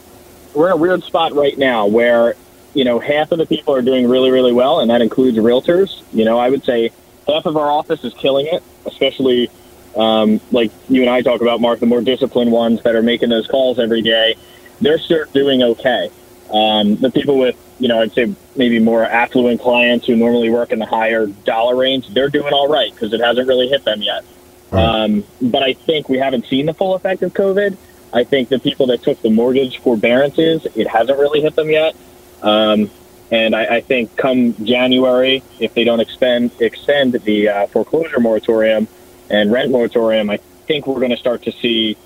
we're 0.54 0.66
in 0.66 0.72
a 0.72 0.76
weird 0.76 1.02
spot 1.02 1.32
right 1.32 1.56
now 1.56 1.86
where 1.86 2.34
you 2.74 2.84
know 2.84 2.98
half 2.98 3.32
of 3.32 3.38
the 3.38 3.46
people 3.46 3.74
are 3.74 3.82
doing 3.82 4.08
really 4.08 4.30
really 4.30 4.52
well, 4.52 4.80
and 4.80 4.90
that 4.90 5.02
includes 5.02 5.36
realtors. 5.38 6.02
You 6.12 6.24
know, 6.24 6.38
I 6.38 6.50
would 6.50 6.64
say 6.64 6.90
half 7.26 7.46
of 7.46 7.56
our 7.56 7.70
office 7.70 8.04
is 8.04 8.14
killing 8.14 8.46
it, 8.46 8.62
especially 8.86 9.50
um, 9.96 10.40
like 10.50 10.70
you 10.88 11.02
and 11.02 11.10
I 11.10 11.22
talk 11.22 11.40
about, 11.40 11.60
Mark, 11.60 11.80
the 11.80 11.86
more 11.86 12.00
disciplined 12.00 12.50
ones 12.50 12.82
that 12.82 12.94
are 12.94 13.02
making 13.02 13.28
those 13.28 13.46
calls 13.46 13.78
every 13.78 14.02
day. 14.02 14.36
They're 14.80 14.98
still 14.98 15.24
doing 15.32 15.62
okay. 15.62 16.10
Um, 16.50 16.96
the 16.96 17.10
people 17.10 17.38
with, 17.38 17.56
you 17.78 17.88
know, 17.88 18.00
I'd 18.00 18.12
say 18.12 18.34
maybe 18.56 18.78
more 18.78 19.04
affluent 19.04 19.60
clients 19.60 20.06
who 20.06 20.16
normally 20.16 20.50
work 20.50 20.72
in 20.72 20.78
the 20.78 20.86
higher 20.86 21.26
dollar 21.26 21.76
range, 21.76 22.08
they're 22.08 22.28
doing 22.28 22.52
all 22.52 22.68
right 22.68 22.92
because 22.92 23.12
it 23.12 23.20
hasn't 23.20 23.48
really 23.48 23.68
hit 23.68 23.84
them 23.84 24.02
yet. 24.02 24.24
Um, 24.72 25.24
but 25.40 25.62
I 25.62 25.74
think 25.74 26.08
we 26.08 26.18
haven't 26.18 26.46
seen 26.46 26.66
the 26.66 26.74
full 26.74 26.94
effect 26.94 27.22
of 27.22 27.34
COVID. 27.34 27.76
I 28.12 28.24
think 28.24 28.48
the 28.48 28.58
people 28.58 28.86
that 28.88 29.02
took 29.02 29.20
the 29.20 29.30
mortgage 29.30 29.78
forbearances, 29.78 30.66
it 30.74 30.86
hasn't 30.86 31.18
really 31.18 31.40
hit 31.40 31.54
them 31.54 31.70
yet. 31.70 31.94
Um, 32.42 32.90
and 33.30 33.56
I, 33.56 33.76
I 33.76 33.80
think 33.80 34.14
come 34.16 34.54
January, 34.64 35.42
if 35.58 35.72
they 35.74 35.84
don't 35.84 36.00
extend 36.00 36.50
extend 36.60 37.14
the 37.14 37.48
uh, 37.48 37.66
foreclosure 37.68 38.20
moratorium 38.20 38.88
and 39.30 39.50
rent 39.50 39.70
moratorium, 39.70 40.28
I 40.28 40.36
think 40.66 40.86
we're 40.86 41.00
going 41.00 41.10
to 41.10 41.16
start 41.16 41.42
to 41.44 41.52
see 41.52 41.96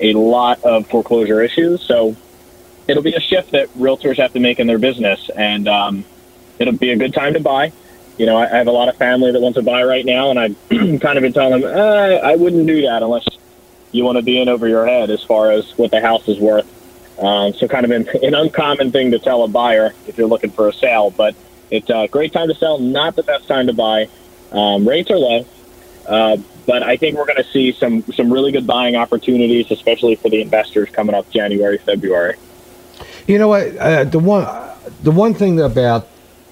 a 0.00 0.12
lot 0.14 0.62
of 0.64 0.88
foreclosure 0.88 1.40
issues. 1.40 1.82
So 1.82 2.16
it'll 2.88 3.02
be 3.02 3.14
a 3.14 3.20
shift 3.20 3.52
that 3.52 3.68
realtors 3.74 4.16
have 4.16 4.32
to 4.32 4.40
make 4.40 4.58
in 4.58 4.66
their 4.66 4.78
business, 4.78 5.30
and 5.30 5.68
um, 5.68 6.04
it'll 6.58 6.74
be 6.74 6.90
a 6.90 6.96
good 6.96 7.14
time 7.14 7.34
to 7.34 7.40
buy. 7.40 7.72
You 8.18 8.26
know, 8.26 8.36
I, 8.36 8.44
I 8.52 8.56
have 8.58 8.66
a 8.66 8.72
lot 8.72 8.88
of 8.88 8.96
family 8.96 9.30
that 9.32 9.40
wants 9.40 9.56
to 9.58 9.62
buy 9.62 9.84
right 9.84 10.04
now, 10.04 10.30
and 10.30 10.38
I've 10.38 10.56
kind 10.68 11.16
of 11.16 11.22
been 11.22 11.32
telling 11.32 11.60
them, 11.60 11.70
eh, 11.70 12.16
I 12.18 12.36
wouldn't 12.36 12.66
do 12.66 12.82
that 12.82 13.02
unless 13.02 13.24
you 13.92 14.04
want 14.04 14.16
to 14.16 14.22
be 14.22 14.40
in 14.40 14.48
over 14.48 14.66
your 14.66 14.86
head 14.86 15.10
as 15.10 15.22
far 15.22 15.52
as 15.52 15.70
what 15.78 15.90
the 15.90 16.00
house 16.00 16.26
is 16.28 16.38
worth. 16.38 16.66
Um, 17.22 17.52
so, 17.52 17.68
kind 17.68 17.84
of 17.84 17.92
an, 17.92 18.08
an 18.22 18.34
uncommon 18.34 18.90
thing 18.90 19.12
to 19.12 19.18
tell 19.18 19.44
a 19.44 19.48
buyer 19.48 19.94
if 20.08 20.18
you're 20.18 20.26
looking 20.26 20.50
for 20.50 20.68
a 20.68 20.72
sale, 20.72 21.10
but 21.10 21.36
it's 21.70 21.88
a 21.88 22.08
great 22.08 22.32
time 22.32 22.48
to 22.48 22.54
sell, 22.54 22.78
not 22.78 23.14
the 23.14 23.22
best 23.22 23.46
time 23.46 23.68
to 23.68 23.72
buy. 23.72 24.08
Um, 24.50 24.86
rates 24.86 25.10
are 25.10 25.18
low, 25.18 25.46
uh, 26.06 26.36
but 26.66 26.82
I 26.82 26.96
think 26.96 27.16
we're 27.16 27.26
going 27.26 27.42
to 27.42 27.50
see 27.50 27.72
some 27.72 28.02
some 28.12 28.32
really 28.32 28.50
good 28.50 28.66
buying 28.66 28.96
opportunities, 28.96 29.70
especially 29.70 30.16
for 30.16 30.30
the 30.30 30.42
investors 30.42 30.90
coming 30.90 31.14
up 31.14 31.30
January, 31.30 31.78
February. 31.78 32.36
You 33.28 33.38
know 33.38 33.48
what? 33.48 33.76
Uh, 33.76 34.04
the 34.04 34.18
one, 34.18 34.44
the 35.02 35.12
one 35.12 35.32
thing 35.34 35.60
about 35.60 36.08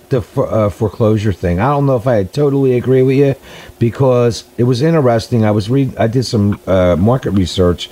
the 0.08 0.18
uh, 0.40 0.70
foreclosure 0.70 1.32
thing, 1.32 1.58
I 1.58 1.70
don't 1.70 1.86
know 1.86 1.96
if 1.96 2.06
I 2.06 2.24
totally 2.24 2.76
agree 2.76 3.02
with 3.02 3.16
you 3.16 3.34
because 3.80 4.44
it 4.56 4.64
was 4.64 4.82
interesting. 4.82 5.44
I 5.44 5.50
was 5.50 5.68
read, 5.68 5.96
I 5.96 6.06
did 6.06 6.24
some 6.24 6.60
uh, 6.66 6.96
market 6.96 7.32
research, 7.32 7.90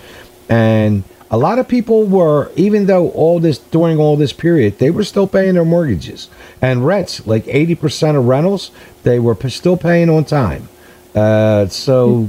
and 0.48 1.02
a 1.30 1.36
lot 1.38 1.58
of 1.58 1.68
people 1.68 2.04
were, 2.06 2.50
even 2.56 2.86
though 2.86 3.10
all 3.10 3.38
this 3.40 3.58
during 3.58 3.98
all 3.98 4.16
this 4.16 4.32
period, 4.32 4.78
they 4.78 4.90
were 4.90 5.04
still 5.04 5.26
paying 5.26 5.54
their 5.54 5.64
mortgages 5.64 6.28
and 6.62 6.86
rents. 6.86 7.26
Like 7.26 7.44
eighty 7.48 7.74
percent 7.74 8.16
of 8.16 8.26
rentals, 8.26 8.70
they 9.02 9.18
were 9.18 9.34
p- 9.34 9.50
still 9.50 9.76
paying 9.76 10.08
on 10.10 10.24
time. 10.24 10.68
Uh, 11.14 11.66
so 11.68 12.28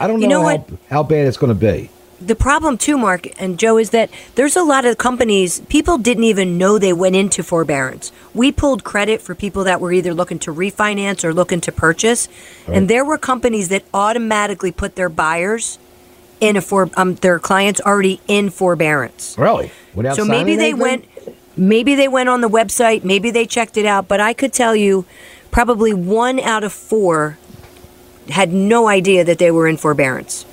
I 0.00 0.06
don't 0.06 0.20
know, 0.20 0.24
You 0.24 0.28
know 0.28 0.42
how, 0.48 0.66
how 0.90 1.02
bad 1.02 1.26
it's 1.28 1.36
going 1.36 1.54
to 1.56 1.58
be. 1.72 1.90
the 2.20 2.34
problem 2.34 2.78
too, 2.78 2.96
Mark 2.96 3.28
and 3.40 3.58
Joe, 3.58 3.78
is 3.78 3.90
that 3.90 4.08
there's 4.36 4.56
a 4.56 4.62
lot 4.62 4.84
of 4.84 4.96
companies 4.98 5.60
people 5.68 5.98
didn't 5.98 6.24
even 6.24 6.56
know 6.56 6.78
they 6.78 6.92
went 6.92 7.14
into 7.16 7.42
forbearance. 7.42 8.10
We 8.34 8.50
pulled 8.52 8.82
credit 8.84 9.20
for 9.20 9.34
people 9.34 9.64
that 9.64 9.80
were 9.80 9.92
either 9.92 10.14
looking 10.14 10.38
to 10.40 10.54
refinance 10.54 11.22
or 11.24 11.34
looking 11.34 11.60
to 11.62 11.72
purchase, 11.72 12.28
and 12.66 12.88
there 12.88 13.04
were 13.04 13.18
companies 13.18 13.68
that 13.68 13.84
automatically 13.92 14.72
put 14.72 14.94
their 14.96 15.08
buyers 15.08 15.78
in 16.42 16.56
a 16.56 16.60
for 16.60 16.90
um, 16.96 17.14
their 17.16 17.38
clients 17.38 17.80
already 17.80 18.20
in 18.28 18.50
forbearance. 18.50 19.36
Really? 19.38 19.72
Without 19.94 20.16
so 20.16 20.24
maybe 20.24 20.56
they 20.56 20.70
anything? 20.70 20.80
went 20.80 21.08
maybe 21.56 21.94
they 21.94 22.08
went 22.08 22.28
on 22.30 22.40
the 22.40 22.48
website 22.48 23.04
maybe 23.04 23.30
they 23.30 23.44
checked 23.44 23.76
it 23.76 23.84
out 23.84 24.08
but 24.08 24.20
i 24.20 24.32
could 24.32 24.54
tell 24.54 24.74
you 24.74 25.04
probably 25.50 25.92
one 25.92 26.40
out 26.40 26.64
of 26.64 26.72
four 26.72 27.36
had 28.30 28.50
no 28.50 28.88
idea 28.88 29.22
that 29.22 29.36
they 29.36 29.50
were 29.50 29.68
in 29.68 29.76
forbearance 29.76 30.46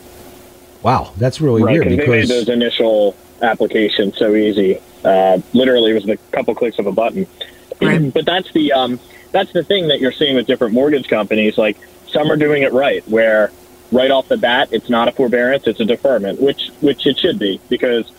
Wow, 0.82 1.12
that's 1.18 1.42
really 1.42 1.62
right, 1.62 1.74
weird 1.74 1.90
because 1.90 2.06
they 2.06 2.20
made 2.20 2.28
those 2.28 2.50
initial 2.50 3.16
applications 3.42 4.18
so 4.18 4.36
easy. 4.36 4.80
Uh, 5.04 5.40
literally, 5.54 5.92
it 5.92 5.96
was 5.96 6.08
a 6.08 6.18
couple 6.32 6.56
clicks 6.56 6.80
of 6.80 6.88
a 6.88 6.92
button. 6.92 7.28
Right. 7.82 8.14
but 8.14 8.26
that's 8.26 8.52
the 8.52 8.74
um, 8.74 9.00
that's 9.32 9.54
the 9.54 9.64
thing 9.64 9.88
that 9.88 10.02
you're 10.02 10.12
seeing 10.12 10.36
with 10.36 10.48
different 10.48 10.74
mortgage 10.74 11.08
companies. 11.08 11.58
Like 11.58 11.78
some 12.08 12.30
are 12.30 12.36
doing 12.36 12.64
it 12.64 12.74
right, 12.74 13.08
where 13.08 13.54
right 13.92 14.12
off 14.12 14.28
the 14.28 14.38
bat, 14.38 14.70
it's 14.72 14.90
not 14.90 15.08
a 15.08 15.12
forbearance, 15.12 15.68
it's 15.68 15.80
a 15.80 15.86
deferment, 15.86 16.42
which 16.42 16.70
which 16.82 17.06
it 17.08 17.18
should 17.18 17.40
be 17.40 17.60
because 17.70 18.12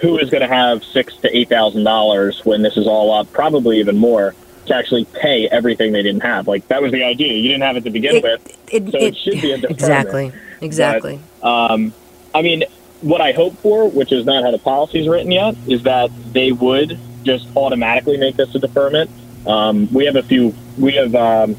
who 0.00 0.18
is 0.18 0.30
going 0.30 0.42
to 0.42 0.46
have 0.48 0.84
six 0.84 1.16
to 1.18 1.36
eight 1.36 1.48
thousand 1.48 1.84
dollars 1.84 2.44
when 2.44 2.62
this 2.62 2.76
is 2.76 2.86
all 2.86 3.12
up? 3.12 3.32
Probably 3.32 3.80
even 3.80 3.96
more 3.98 4.34
to 4.66 4.74
actually 4.74 5.04
pay 5.06 5.48
everything 5.48 5.92
they 5.92 6.02
didn't 6.02 6.22
have. 6.22 6.46
Like 6.46 6.68
that 6.68 6.82
was 6.82 6.92
the 6.92 7.02
idea. 7.04 7.32
You 7.34 7.48
didn't 7.48 7.62
have 7.62 7.76
it 7.76 7.84
to 7.84 7.90
begin 7.90 8.16
It- 8.16 8.22
with, 8.22 8.58
it- 8.72 8.90
so 8.92 8.98
it, 8.98 9.02
it- 9.02 9.16
should 9.16 9.40
be 9.40 9.52
a 9.52 9.58
deferment. 9.58 9.70
exactly 9.80 10.32
exactly 10.60 11.20
Um, 11.42 11.92
I 12.34 12.42
mean, 12.42 12.64
what 13.00 13.20
I 13.20 13.32
hope 13.32 13.56
for, 13.58 13.88
which 13.88 14.12
is 14.12 14.24
not 14.26 14.42
how 14.44 14.50
the 14.50 14.58
policy 14.58 15.00
is 15.00 15.08
written 15.08 15.30
yet, 15.32 15.56
is 15.66 15.82
that 15.84 16.10
they 16.32 16.52
would 16.52 16.98
just 17.24 17.46
automatically 17.56 18.16
make 18.18 18.36
this 18.36 18.54
a 18.54 18.58
deferment. 18.58 19.10
Um, 19.46 19.88
we 19.92 20.04
have 20.06 20.16
a 20.16 20.22
few. 20.22 20.54
We 20.76 20.92
have 20.94 21.14
um, 21.14 21.56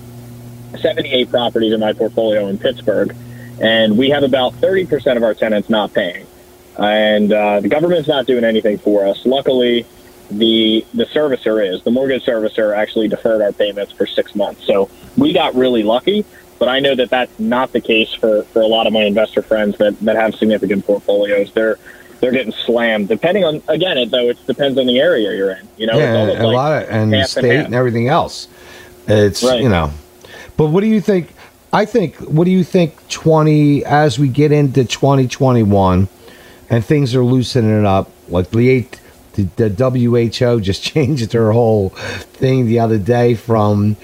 78 0.80 1.30
properties 1.30 1.74
in 1.74 1.80
my 1.80 1.94
portfolio 1.94 2.48
in 2.48 2.58
Pittsburgh, 2.58 3.16
and 3.62 3.98
we 3.98 4.10
have 4.10 4.24
about 4.24 4.54
30% 4.56 5.18
of 5.18 5.24
our 5.24 5.34
tenants 5.34 5.70
not 5.70 5.94
paying, 5.94 6.26
and 6.78 7.32
uh, 7.32 7.60
the 7.60 7.70
government's 7.70 8.08
not 8.08 8.26
doing 8.26 8.44
anything 8.44 8.78
for 8.78 9.06
us. 9.06 9.26
Luckily, 9.26 9.86
the 10.32 10.86
the 10.94 11.06
servicer 11.06 11.66
is 11.68 11.84
the 11.84 11.92
mortgage 11.92 12.24
servicer 12.26 12.76
actually 12.76 13.08
deferred 13.08 13.42
our 13.42 13.52
payments 13.52 13.92
for 13.92 14.06
six 14.06 14.36
months, 14.36 14.64
so 14.66 14.90
we 15.18 15.34
got 15.34 15.56
really 15.56 15.84
lucky. 15.84 16.26
But 16.60 16.68
I 16.68 16.82
know 16.82 16.94
that 16.96 17.10
that's 17.10 17.40
not 17.40 17.72
the 17.72 17.80
case 17.80 18.14
for, 18.14 18.44
for 18.44 18.62
a 18.62 18.68
lot 18.68 18.86
of 18.86 18.92
my 18.92 19.04
investor 19.04 19.42
friends 19.42 19.78
that, 19.78 19.98
that 20.02 20.18
have 20.18 20.36
significant 20.36 20.86
portfolios. 20.86 21.54
They're 21.54 21.78
they're 22.20 22.34
getting 22.34 22.52
slammed. 22.52 23.08
Depending 23.08 23.46
on 23.46 23.62
again, 23.70 23.98
it 23.98 24.12
though 24.12 24.30
it 24.30 24.38
depends 24.46 24.78
on 24.78 24.86
the 24.86 25.00
area 25.00 25.34
you're 25.36 25.52
in. 25.52 25.68
You 25.78 25.88
know, 25.88 25.98
yeah, 25.98 26.16
and 26.16 26.32
a 26.32 26.48
like 26.48 26.56
lot 26.56 26.84
of 26.84 26.90
and 26.90 27.28
state 27.28 27.56
half. 27.56 27.66
and 27.66 27.76
everything 27.76 28.10
else. 28.10 28.48
It's 29.08 29.42
Right. 29.42 29.62
you 29.62 29.70
know, 29.70 29.92
but 30.58 30.68
what 30.68 30.82
do 30.82 30.88
you 30.88 31.02
think? 31.02 31.34
I 31.72 31.86
think 31.86 32.16
what 32.18 32.46
do 32.46 32.52
you 32.52 32.64
think? 32.64 33.08
Twenty 33.10 33.86
as 33.86 34.18
we 34.18 34.28
get 34.28 34.52
into 34.52 34.86
twenty 34.86 35.28
twenty 35.28 35.64
one, 35.64 36.08
and 36.70 36.84
things 36.84 37.14
are 37.16 37.24
loosening 37.24 37.86
up. 37.86 38.10
Like 38.28 38.50
the 38.52 38.70
eight, 38.70 39.00
the, 39.34 39.44
the 39.56 39.70
WHO 40.30 40.60
just 40.62 40.84
changed 40.92 41.32
their 41.32 41.52
whole 41.52 41.90
thing 41.90 42.66
the 42.66 42.80
other 42.80 42.98
day 42.98 43.36
from 43.36 43.98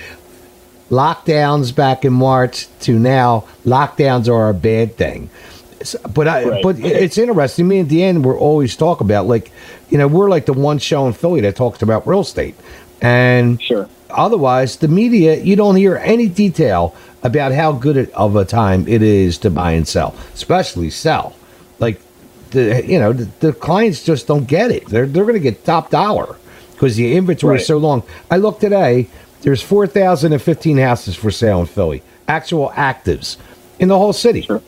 lockdowns 0.91 1.73
back 1.75 2.06
in 2.06 2.13
March 2.13 2.67
to 2.82 2.97
now 2.99 3.45
lockdowns 3.65 4.28
are 4.32 4.49
a 4.49 4.54
bad 4.54 4.95
thing. 4.97 5.30
But 6.13 6.28
I, 6.28 6.43
Right. 6.45 6.63
but 6.63 6.80
it's 6.80 7.17
interesting. 7.17 7.67
Me 7.67 7.80
and 7.80 7.89
Deanne, 7.89 8.23
we're 8.23 8.38
always 8.38 8.75
talk 8.75 9.01
about 9.01 9.28
like, 9.28 9.51
you 9.89 9.97
know, 9.97 10.08
we're 10.08 10.30
like 10.30 10.45
the 10.45 10.54
one 10.54 10.80
show 10.80 11.06
in 11.08 11.13
Philly 11.13 11.41
that 11.41 11.56
talks 11.56 11.82
about 11.82 12.08
real 12.08 12.21
estate, 12.21 12.56
and 13.01 13.62
Sure. 13.62 13.88
Otherwise 14.17 14.78
the 14.78 14.88
media 14.88 15.36
you 15.38 15.56
don't 15.56 15.75
hear 15.75 15.97
any 15.97 16.28
detail 16.28 16.95
about 17.23 17.51
how 17.51 17.71
good 17.71 18.10
of 18.12 18.36
a 18.36 18.45
time 18.45 18.88
it 18.88 19.01
is 19.01 19.38
to 19.39 19.49
buy 19.49 19.71
and 19.71 19.88
sell, 19.88 20.15
especially 20.34 20.89
sell. 20.89 21.36
Like 21.80 21.99
the 22.51 22.84
you 22.86 22.99
know 22.99 23.13
the, 23.13 23.25
the 23.39 23.54
clients 23.54 24.04
just 24.04 24.28
don't 24.28 24.45
get 24.47 24.71
it. 24.71 24.88
They're 24.88 25.06
they're 25.08 25.23
going 25.25 25.34
to 25.36 25.39
get 25.39 25.65
top 25.65 25.89
dollar 25.89 26.36
because 26.73 26.95
the 26.95 27.15
inventory 27.15 27.58
is 27.58 27.67
so 27.67 27.78
long. 27.78 28.04
I 28.32 28.38
look 28.38 28.60
today. 28.60 29.08
There's 29.41 29.62
four 29.62 29.86
thousand 29.88 30.34
and 30.34 30.41
fifteen 30.41 30.78
houses 30.78 31.15
for 31.15 31.30
sale 31.32 31.60
in 31.62 31.65
Philly. 31.67 32.01
Actual 32.28 32.69
actives 32.71 33.38
in 33.80 33.88
the 33.89 33.97
whole 33.97 34.13
city, 34.13 34.41
Sure. 34.41 34.62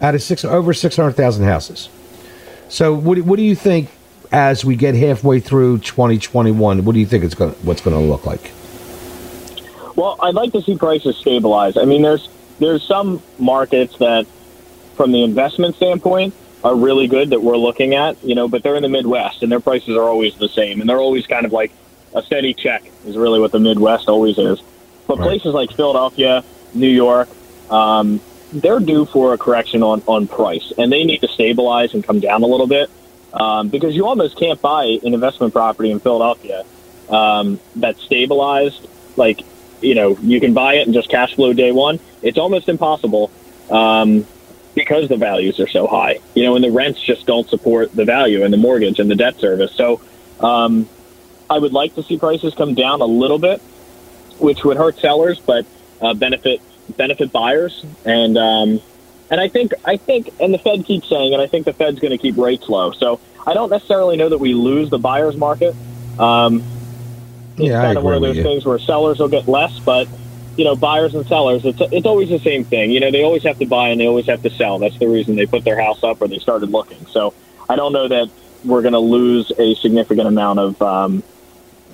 out 0.00 0.14
of 0.14 0.22
six 0.22 0.44
over 0.44 0.72
six 0.74 0.96
hundred 0.96 1.12
thousand 1.12 1.44
houses. 1.44 1.88
So 2.68 2.94
what 2.94 3.14
do- 3.16 3.24
what 3.24 3.36
do 3.36 3.42
you 3.42 3.54
think 3.54 3.90
as 4.32 4.64
we 4.64 4.74
get 4.74 4.94
halfway 4.96 5.38
through 5.38 5.78
2021? 5.78 6.84
What 6.84 6.92
do 6.94 6.98
you 6.98 7.06
think 7.06 7.22
it's 7.22 7.34
going 7.34 7.52
what's 7.62 7.80
going 7.80 7.94
to 7.96 8.02
look 8.02 8.26
like? 8.26 8.50
Well, 9.96 10.16
I'd 10.20 10.34
like 10.34 10.52
to 10.52 10.62
see 10.62 10.76
prices 10.76 11.16
stabilize. 11.16 11.76
I 11.76 11.84
mean, 11.84 12.02
there's 12.02 12.28
there's 12.58 12.82
some 12.86 13.22
markets 13.38 13.96
that, 13.98 14.26
from 14.96 15.12
the 15.12 15.22
investment 15.22 15.76
standpoint, 15.76 16.34
are 16.62 16.74
really 16.74 17.06
good 17.06 17.30
that 17.30 17.42
we're 17.42 17.56
looking 17.56 17.94
at. 17.94 18.22
You 18.24 18.34
know, 18.34 18.48
but 18.48 18.62
they're 18.62 18.76
in 18.76 18.82
the 18.82 18.88
Midwest 18.88 19.42
and 19.42 19.50
their 19.50 19.60
prices 19.60 19.96
are 19.96 20.08
always 20.08 20.34
the 20.36 20.48
same, 20.48 20.80
and 20.80 20.88
they're 20.88 21.00
always 21.00 21.26
kind 21.26 21.46
of 21.46 21.52
like 21.52 21.72
a 22.14 22.22
steady 22.22 22.54
check 22.54 22.84
is 23.06 23.16
really 23.16 23.40
what 23.40 23.52
the 23.52 23.58
Midwest 23.58 24.08
always 24.08 24.38
is. 24.38 24.60
But 25.06 25.18
Right. 25.18 25.28
places 25.28 25.52
like 25.52 25.70
Philadelphia, 25.72 26.44
New 26.72 26.88
York, 26.88 27.28
um, 27.70 28.20
they're 28.52 28.80
due 28.80 29.04
for 29.06 29.34
a 29.34 29.38
correction 29.38 29.82
on, 29.82 30.02
on 30.06 30.28
price, 30.28 30.72
and 30.78 30.92
they 30.92 31.04
need 31.04 31.18
to 31.18 31.28
stabilize 31.28 31.92
and 31.92 32.04
come 32.04 32.20
down 32.20 32.42
a 32.42 32.46
little 32.46 32.68
bit 32.68 32.88
um, 33.32 33.68
because 33.68 33.94
you 33.94 34.06
almost 34.06 34.38
can't 34.38 34.60
buy 34.62 34.84
an 35.02 35.12
investment 35.12 35.52
property 35.52 35.90
in 35.90 35.98
Philadelphia 35.98 36.62
um, 37.08 37.60
that's 37.74 38.00
stabilized. 38.02 38.86
Like, 39.16 39.44
you 39.84 39.94
know, 39.94 40.16
you 40.22 40.40
can 40.40 40.54
buy 40.54 40.74
it 40.74 40.86
and 40.86 40.94
just 40.94 41.08
cash 41.08 41.34
flow 41.34 41.52
day 41.52 41.72
one. 41.72 42.00
It's 42.22 42.38
almost 42.38 42.68
impossible 42.68 43.30
um, 43.70 44.26
because 44.74 45.08
the 45.08 45.16
values 45.16 45.60
are 45.60 45.68
so 45.68 45.86
high, 45.86 46.18
you 46.34 46.42
know, 46.42 46.56
and 46.56 46.64
the 46.64 46.70
rents 46.70 47.00
just 47.00 47.26
don't 47.26 47.48
support 47.48 47.94
the 47.94 48.04
value 48.04 48.44
and 48.44 48.52
the 48.52 48.56
mortgage 48.58 48.98
and 48.98 49.10
the 49.10 49.14
debt 49.14 49.38
service. 49.38 49.72
So 49.72 50.00
um, 50.40 50.88
I 51.48 51.58
would 51.58 51.72
like 51.72 51.94
to 51.96 52.02
see 52.02 52.18
prices 52.18 52.54
come 52.54 52.74
down 52.74 53.00
a 53.00 53.06
little 53.06 53.38
bit, 53.38 53.60
which 54.38 54.64
would 54.64 54.76
hurt 54.76 54.98
sellers, 54.98 55.38
but 55.38 55.66
uh, 56.00 56.14
benefit 56.14 56.60
benefit 56.96 57.32
buyers. 57.32 57.84
And 58.04 58.36
um, 58.36 58.80
and 59.30 59.40
I 59.40 59.48
think 59.48 59.72
I 59.84 59.96
think, 59.96 60.30
and 60.40 60.52
the 60.52 60.58
Fed 60.58 60.84
keeps 60.84 61.08
saying, 61.08 61.32
and 61.32 61.42
I 61.42 61.46
think 61.46 61.66
the 61.66 61.72
Fed's 61.72 62.00
going 62.00 62.12
to 62.12 62.18
keep 62.18 62.36
rates 62.36 62.68
low. 62.68 62.92
So 62.92 63.20
I 63.46 63.54
don't 63.54 63.70
necessarily 63.70 64.16
know 64.16 64.28
that 64.28 64.38
we 64.38 64.54
lose 64.54 64.90
the 64.90 64.98
buyers 64.98 65.36
market. 65.36 65.74
Um, 66.18 66.62
it's 67.56 67.68
Yeah, 67.68 67.82
kind 67.82 67.98
of 67.98 68.04
one 68.04 68.14
of 68.14 68.22
those 68.22 68.36
things 68.36 68.64
where 68.64 68.78
sellers 68.78 69.18
will 69.18 69.28
get 69.28 69.48
less, 69.48 69.78
but 69.80 70.08
you 70.56 70.64
know, 70.64 70.76
buyers 70.76 71.14
and 71.14 71.26
sellers, 71.26 71.64
it's 71.64 71.80
it's 71.92 72.06
always 72.06 72.28
the 72.28 72.38
same 72.38 72.64
thing. 72.64 72.90
You 72.90 73.00
know, 73.00 73.10
they 73.10 73.24
always 73.24 73.42
have 73.42 73.58
to 73.58 73.66
buy 73.66 73.88
and 73.88 74.00
they 74.00 74.06
always 74.06 74.26
have 74.26 74.42
to 74.42 74.50
sell. 74.50 74.78
That's 74.78 74.98
the 74.98 75.08
reason 75.08 75.36
they 75.36 75.46
put 75.46 75.64
their 75.64 75.80
house 75.80 76.02
up 76.04 76.22
or 76.22 76.28
they 76.28 76.38
started 76.38 76.70
looking. 76.70 77.04
So 77.06 77.34
I 77.68 77.76
don't 77.76 77.92
know 77.92 78.08
that 78.08 78.30
we're 78.64 78.82
going 78.82 78.94
to 78.94 79.00
lose 79.00 79.50
a 79.58 79.74
significant 79.74 80.28
amount 80.28 80.58
of. 80.58 80.82
Um, 80.82 81.22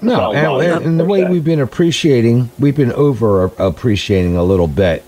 No, 0.03 0.33
and, 0.33 0.85
and, 0.85 1.01
the 1.01 1.05
way 1.05 1.25
we've 1.25 1.45
been 1.45 1.61
appreciating, 1.61 2.51
we've 2.59 2.77
been 2.77 2.93
over 2.93 3.45
appreciating 3.59 4.37
a 4.37 4.43
little 4.43 4.67
bit, 4.69 5.05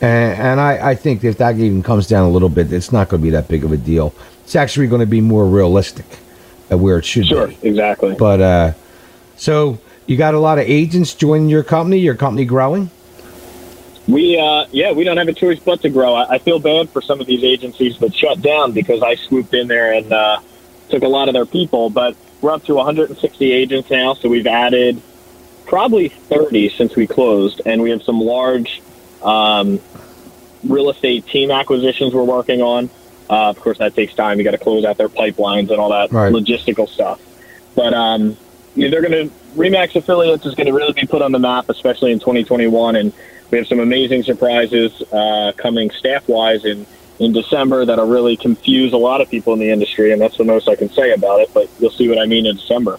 and, 0.00 0.38
and 0.38 0.60
I, 0.60 0.90
I 0.90 0.94
think 0.94 1.24
if 1.24 1.38
that 1.38 1.58
even 1.58 1.82
comes 1.82 2.06
down 2.06 2.26
a 2.26 2.30
little 2.30 2.50
bit, 2.50 2.72
it's 2.72 2.92
not 2.92 3.08
going 3.08 3.22
to 3.22 3.24
be 3.24 3.30
that 3.30 3.48
big 3.48 3.64
of 3.64 3.72
a 3.72 3.78
deal. 3.78 4.14
It's 4.44 4.56
actually 4.56 4.86
going 4.86 5.00
to 5.00 5.06
be 5.06 5.22
more 5.22 5.46
realistic 5.46 6.04
at 6.70 6.78
where 6.78 6.98
it 6.98 7.04
should 7.06 7.26
Sure, 7.26 7.48
be. 7.48 7.54
Sure, 7.54 7.68
exactly. 7.68 8.14
But 8.18 8.40
uh, 8.40 8.72
so 9.36 9.78
you 10.06 10.16
got 10.16 10.34
a 10.34 10.38
lot 10.38 10.58
of 10.58 10.64
agents 10.68 11.14
joining 11.14 11.48
your 11.48 11.62
company. 11.62 11.98
Your 11.98 12.14
company 12.14 12.44
growing. 12.44 12.90
We, 14.06 14.38
uh, 14.38 14.66
yeah, 14.70 14.92
we 14.92 15.04
don't 15.04 15.16
have 15.16 15.28
a 15.28 15.32
choice 15.32 15.58
but 15.58 15.80
to 15.82 15.88
grow. 15.88 16.14
I, 16.14 16.34
I 16.34 16.38
feel 16.38 16.58
bad 16.58 16.90
for 16.90 17.00
some 17.00 17.20
of 17.20 17.26
these 17.26 17.42
agencies 17.42 17.98
that 18.00 18.14
shut 18.14 18.42
down 18.42 18.72
because 18.72 19.02
I 19.02 19.14
swooped 19.14 19.54
in 19.54 19.66
there 19.66 19.92
and 19.94 20.12
uh, 20.12 20.40
took 20.90 21.02
a 21.02 21.08
lot 21.08 21.28
of 21.28 21.34
their 21.34 21.46
people. 21.46 21.88
But 21.88 22.14
we're 22.42 22.52
up 22.52 22.64
to 22.64 22.74
160 22.74 23.52
agents 23.52 23.90
now, 23.90 24.12
so 24.12 24.28
we've 24.28 24.46
added 24.46 25.00
probably 25.66 26.08
30 26.10 26.68
since 26.68 26.94
we 26.94 27.06
closed, 27.06 27.62
and 27.64 27.80
we 27.80 27.90
have 27.90 28.02
some 28.02 28.20
large 28.20 28.82
um, 29.22 29.80
real 30.64 30.90
estate 30.90 31.26
team 31.26 31.50
acquisitions 31.50 32.12
we're 32.12 32.24
working 32.24 32.60
on. 32.60 32.90
Uh, 33.30 33.48
of 33.48 33.58
course, 33.58 33.78
that 33.78 33.94
takes 33.94 34.14
time. 34.14 34.36
You 34.36 34.44
got 34.44 34.50
to 34.50 34.58
close 34.58 34.84
out 34.84 34.98
their 34.98 35.08
pipelines 35.08 35.70
and 35.70 35.80
all 35.80 35.88
that 35.90 36.12
Right. 36.12 36.30
logistical 36.30 36.86
stuff. 36.86 37.22
But 37.74 37.94
um, 37.94 38.36
they're 38.76 39.02
going 39.02 39.28
to 39.28 39.34
Remax 39.56 39.94
affiliates 39.94 40.44
is 40.46 40.54
going 40.54 40.66
to 40.66 40.72
really 40.72 40.92
be 40.92 41.06
put 41.06 41.22
on 41.22 41.30
the 41.32 41.38
map, 41.38 41.68
especially 41.68 42.10
in 42.12 42.18
2021, 42.18 42.96
and 42.96 43.12
we 43.50 43.58
have 43.58 43.68
some 43.68 43.78
amazing 43.78 44.24
surprises 44.24 45.00
uh, 45.12 45.52
coming 45.56 45.90
staff 45.90 46.28
wise 46.28 46.64
in 46.64 46.86
in 47.20 47.32
December 47.32 47.84
that'll 47.84 48.08
really 48.08 48.36
confuse 48.36 48.92
a 48.92 48.96
lot 48.96 49.20
of 49.20 49.30
people 49.30 49.52
in 49.52 49.60
the 49.60 49.70
industry, 49.70 50.10
and 50.10 50.20
that's 50.20 50.36
the 50.36 50.42
most 50.44 50.68
I 50.68 50.74
can 50.74 50.90
say 50.90 51.12
about 51.12 51.40
it. 51.40 51.50
But 51.54 51.70
you'll 51.78 51.90
see 51.92 52.08
what 52.08 52.18
I 52.18 52.26
mean 52.26 52.46
in 52.46 52.56
December. 52.56 52.98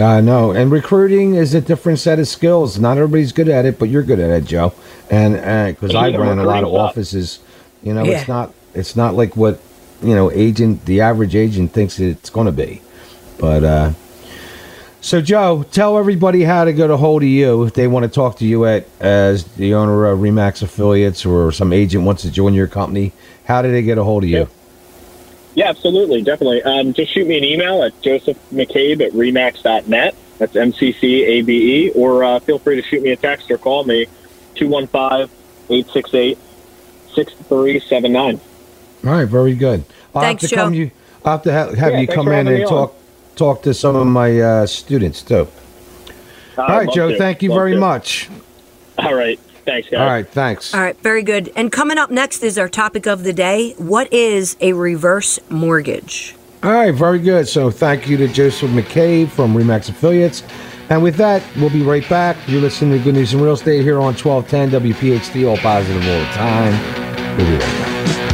I 0.00 0.20
know, 0.20 0.50
and 0.50 0.72
recruiting 0.72 1.36
is 1.36 1.54
a 1.54 1.60
different 1.60 2.00
set 2.00 2.18
of 2.18 2.26
skills. 2.26 2.80
Not 2.80 2.98
everybody's 2.98 3.30
good 3.30 3.48
at 3.48 3.64
it, 3.64 3.78
but 3.78 3.88
you're 3.88 4.02
good 4.02 4.18
at 4.18 4.30
it, 4.30 4.44
Joe. 4.44 4.72
And 5.08 5.34
because 5.76 5.94
I 5.94 6.08
Yeah, 6.08 6.16
run 6.16 6.40
a 6.40 6.44
lot 6.44 6.64
of 6.64 6.74
up. 6.74 6.80
offices, 6.90 7.38
you 7.84 7.94
know, 7.94 8.04
Yeah. 8.04 8.18
it's 8.18 8.26
not 8.28 8.52
it's 8.74 8.96
not 8.96 9.14
like 9.14 9.36
what 9.36 9.60
you 10.02 10.16
know 10.16 10.32
agent 10.32 10.84
the 10.86 11.00
average 11.00 11.36
agent 11.36 11.72
thinks 11.72 12.00
it's 12.00 12.30
going 12.30 12.46
to 12.46 12.52
be. 12.52 12.80
But 13.38 13.62
uh, 13.62 13.90
so, 15.04 15.20
Joe, 15.20 15.66
tell 15.70 15.98
everybody 15.98 16.44
how 16.44 16.64
to 16.64 16.72
get 16.72 16.88
a 16.88 16.96
hold 16.96 17.22
of 17.22 17.28
you 17.28 17.64
if 17.64 17.74
they 17.74 17.86
want 17.86 18.04
to 18.04 18.08
talk 18.08 18.38
to 18.38 18.46
you 18.46 18.64
at 18.64 18.86
as 19.00 19.44
the 19.44 19.74
owner 19.74 20.06
of 20.06 20.20
Remax 20.20 20.62
Affiliates 20.62 21.26
or 21.26 21.52
some 21.52 21.74
agent 21.74 22.04
wants 22.04 22.22
to 22.22 22.30
join 22.30 22.54
your 22.54 22.68
company. 22.68 23.12
How 23.44 23.60
do 23.60 23.70
they 23.70 23.82
get 23.82 23.98
a 23.98 24.02
hold 24.02 24.24
of 24.24 24.30
you? 24.30 24.38
Yep. 24.38 24.50
Yeah, 25.56 25.68
absolutely, 25.68 26.22
definitely. 26.22 26.62
Um, 26.62 26.94
just 26.94 27.12
shoot 27.12 27.26
me 27.26 27.36
an 27.36 27.44
email 27.44 27.82
at 27.82 28.00
Joseph 28.00 28.38
McCabe 28.50 29.02
at 29.06 29.12
remax.net. 29.12 30.14
That's 30.38 30.56
M 30.56 30.72
C 30.72 30.92
C 30.92 31.22
A 31.22 31.42
B 31.42 31.84
E, 31.84 31.90
or 31.90 32.24
uh, 32.24 32.40
feel 32.40 32.58
free 32.58 32.76
to 32.76 32.82
shoot 32.82 33.02
me 33.02 33.10
a 33.10 33.16
text 33.16 33.50
or 33.50 33.58
call 33.58 33.84
me 33.84 34.06
215 34.54 35.28
868 35.68 36.38
6379. 37.14 38.40
All 39.04 39.10
right, 39.12 39.28
very 39.28 39.54
good. 39.54 39.84
I'll 40.14 40.22
Thanks, 40.22 40.44
have 40.44 40.48
to 40.48 40.56
Joe. 40.56 40.62
come 40.62 40.72
you. 40.74 40.90
I'll 41.26 41.32
have 41.32 41.42
to 41.42 41.52
ha- 41.52 41.74
have 41.74 41.92
Yeah, 41.92 42.00
you 42.00 42.06
come 42.08 42.28
in 42.28 42.48
and 42.48 42.58
me 42.58 42.64
talk 42.64 42.96
talk 43.34 43.62
to 43.62 43.74
some 43.74 43.96
of 43.96 44.06
my 44.06 44.40
uh, 44.40 44.66
students 44.66 45.22
too. 45.22 45.48
All 46.56 46.66
right, 46.68 46.88
Joe. 46.92 47.16
Thank 47.16 47.42
you 47.42 47.50
very 47.50 47.76
much. 47.76 48.28
All 48.98 49.14
right. 49.14 49.38
Thanks, 49.64 49.88
guys. 49.88 50.00
All 50.00 50.06
right, 50.06 50.28
thanks. 50.28 50.74
All 50.74 50.80
right, 50.80 50.98
very 51.00 51.22
good. 51.22 51.50
And 51.56 51.72
coming 51.72 51.96
up 51.96 52.10
next 52.10 52.42
is 52.42 52.58
our 52.58 52.68
topic 52.68 53.06
of 53.06 53.24
the 53.24 53.32
day. 53.32 53.72
What 53.78 54.12
is 54.12 54.56
a 54.60 54.74
reverse 54.74 55.38
mortgage? 55.48 56.36
All 56.62 56.72
right, 56.72 56.94
very 56.94 57.18
good. 57.18 57.48
So 57.48 57.70
thank 57.70 58.08
you 58.08 58.16
to 58.18 58.28
Joseph 58.28 58.70
McCabe 58.70 59.28
from 59.28 59.54
Remax 59.54 59.88
Affiliates. 59.88 60.42
And 60.90 61.02
with 61.02 61.16
that, 61.16 61.42
we'll 61.56 61.70
be 61.70 61.82
right 61.82 62.06
back. 62.10 62.36
You're 62.46 62.60
listening 62.60 62.98
to 62.98 63.02
Good 63.02 63.14
News 63.14 63.32
in 63.32 63.40
Real 63.40 63.54
Estate 63.54 63.82
here 63.82 63.98
on 63.98 64.14
1210 64.14 64.70
WPHT, 64.82 65.48
all 65.48 65.56
positive 65.56 66.02
all 66.06 66.18
the 66.18 66.24
time. 66.32 67.36
We'll 67.38 67.46
be 67.46 67.52
right 67.52 67.60
back. 67.60 68.33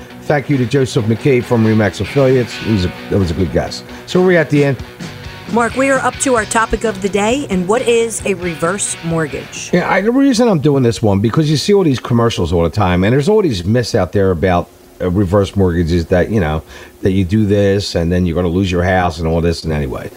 Thank 0.31 0.49
you 0.49 0.55
to 0.59 0.65
Joseph 0.65 1.03
McCabe 1.07 1.43
from 1.43 1.65
Remax 1.65 1.99
Affiliates. 1.99 2.53
He 2.53 2.71
was 2.71 2.85
a, 2.85 2.87
that 3.09 3.19
was 3.19 3.31
a 3.31 3.33
good 3.33 3.51
guest. 3.51 3.83
So 4.05 4.23
we're 4.23 4.39
at 4.39 4.49
the 4.49 4.63
end? 4.63 4.81
Mark, 5.51 5.75
we 5.75 5.89
are 5.89 5.99
up 5.99 6.13
to 6.19 6.35
our 6.35 6.45
topic 6.45 6.85
of 6.85 7.01
the 7.01 7.09
day. 7.09 7.47
And 7.49 7.67
what 7.67 7.81
is 7.81 8.25
a 8.25 8.35
reverse 8.35 8.95
mortgage? 9.03 9.73
Yeah, 9.73 9.91
I, 9.91 9.99
the 9.99 10.09
reason 10.09 10.47
I'm 10.47 10.61
doing 10.61 10.83
this 10.83 11.01
one 11.01 11.19
because 11.19 11.51
you 11.51 11.57
see 11.57 11.73
all 11.73 11.83
these 11.83 11.99
commercials 11.99 12.53
all 12.53 12.63
the 12.63 12.69
time, 12.69 13.03
and 13.03 13.11
there's 13.11 13.27
all 13.27 13.41
these 13.41 13.65
myths 13.65 13.93
out 13.93 14.13
there 14.13 14.31
about 14.31 14.69
uh, 15.01 15.11
reverse 15.11 15.53
mortgages 15.57 16.05
that 16.05 16.29
you 16.31 16.39
know 16.39 16.63
that 17.01 17.11
you 17.11 17.25
do 17.25 17.45
this 17.45 17.93
and 17.93 18.09
then 18.09 18.25
you're 18.25 18.35
going 18.35 18.45
to 18.45 18.53
lose 18.53 18.71
your 18.71 18.85
house 18.85 19.19
and 19.19 19.27
all 19.27 19.41
this. 19.41 19.65
And 19.65 19.73
anyway, 19.73 20.09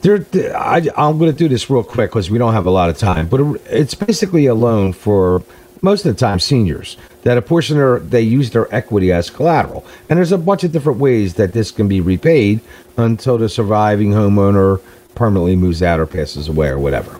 there, 0.00 0.26
I, 0.56 0.88
I'm 0.96 1.18
going 1.18 1.30
to 1.30 1.38
do 1.38 1.46
this 1.46 1.70
real 1.70 1.84
quick 1.84 2.10
because 2.10 2.32
we 2.32 2.38
don't 2.38 2.54
have 2.54 2.66
a 2.66 2.70
lot 2.70 2.90
of 2.90 2.98
time. 2.98 3.28
But 3.28 3.60
it's 3.70 3.94
basically 3.94 4.46
a 4.46 4.54
loan 4.54 4.92
for 4.92 5.44
most 5.82 6.04
of 6.04 6.12
the 6.12 6.18
time 6.18 6.40
seniors 6.40 6.96
that 7.22 7.38
a 7.38 7.42
portion 7.42 7.76
of 7.76 7.80
their, 7.80 7.98
they 7.98 8.20
use 8.22 8.50
their 8.50 8.72
equity 8.74 9.12
as 9.12 9.30
collateral, 9.30 9.84
and 10.08 10.16
there's 10.16 10.32
a 10.32 10.38
bunch 10.38 10.64
of 10.64 10.72
different 10.72 10.98
ways 10.98 11.34
that 11.34 11.52
this 11.52 11.70
can 11.70 11.88
be 11.88 12.00
repaid 12.00 12.60
until 12.96 13.38
the 13.38 13.48
surviving 13.48 14.10
homeowner 14.10 14.80
permanently 15.14 15.56
moves 15.56 15.82
out 15.82 16.00
or 16.00 16.06
passes 16.06 16.48
away 16.48 16.68
or 16.68 16.78
whatever. 16.78 17.18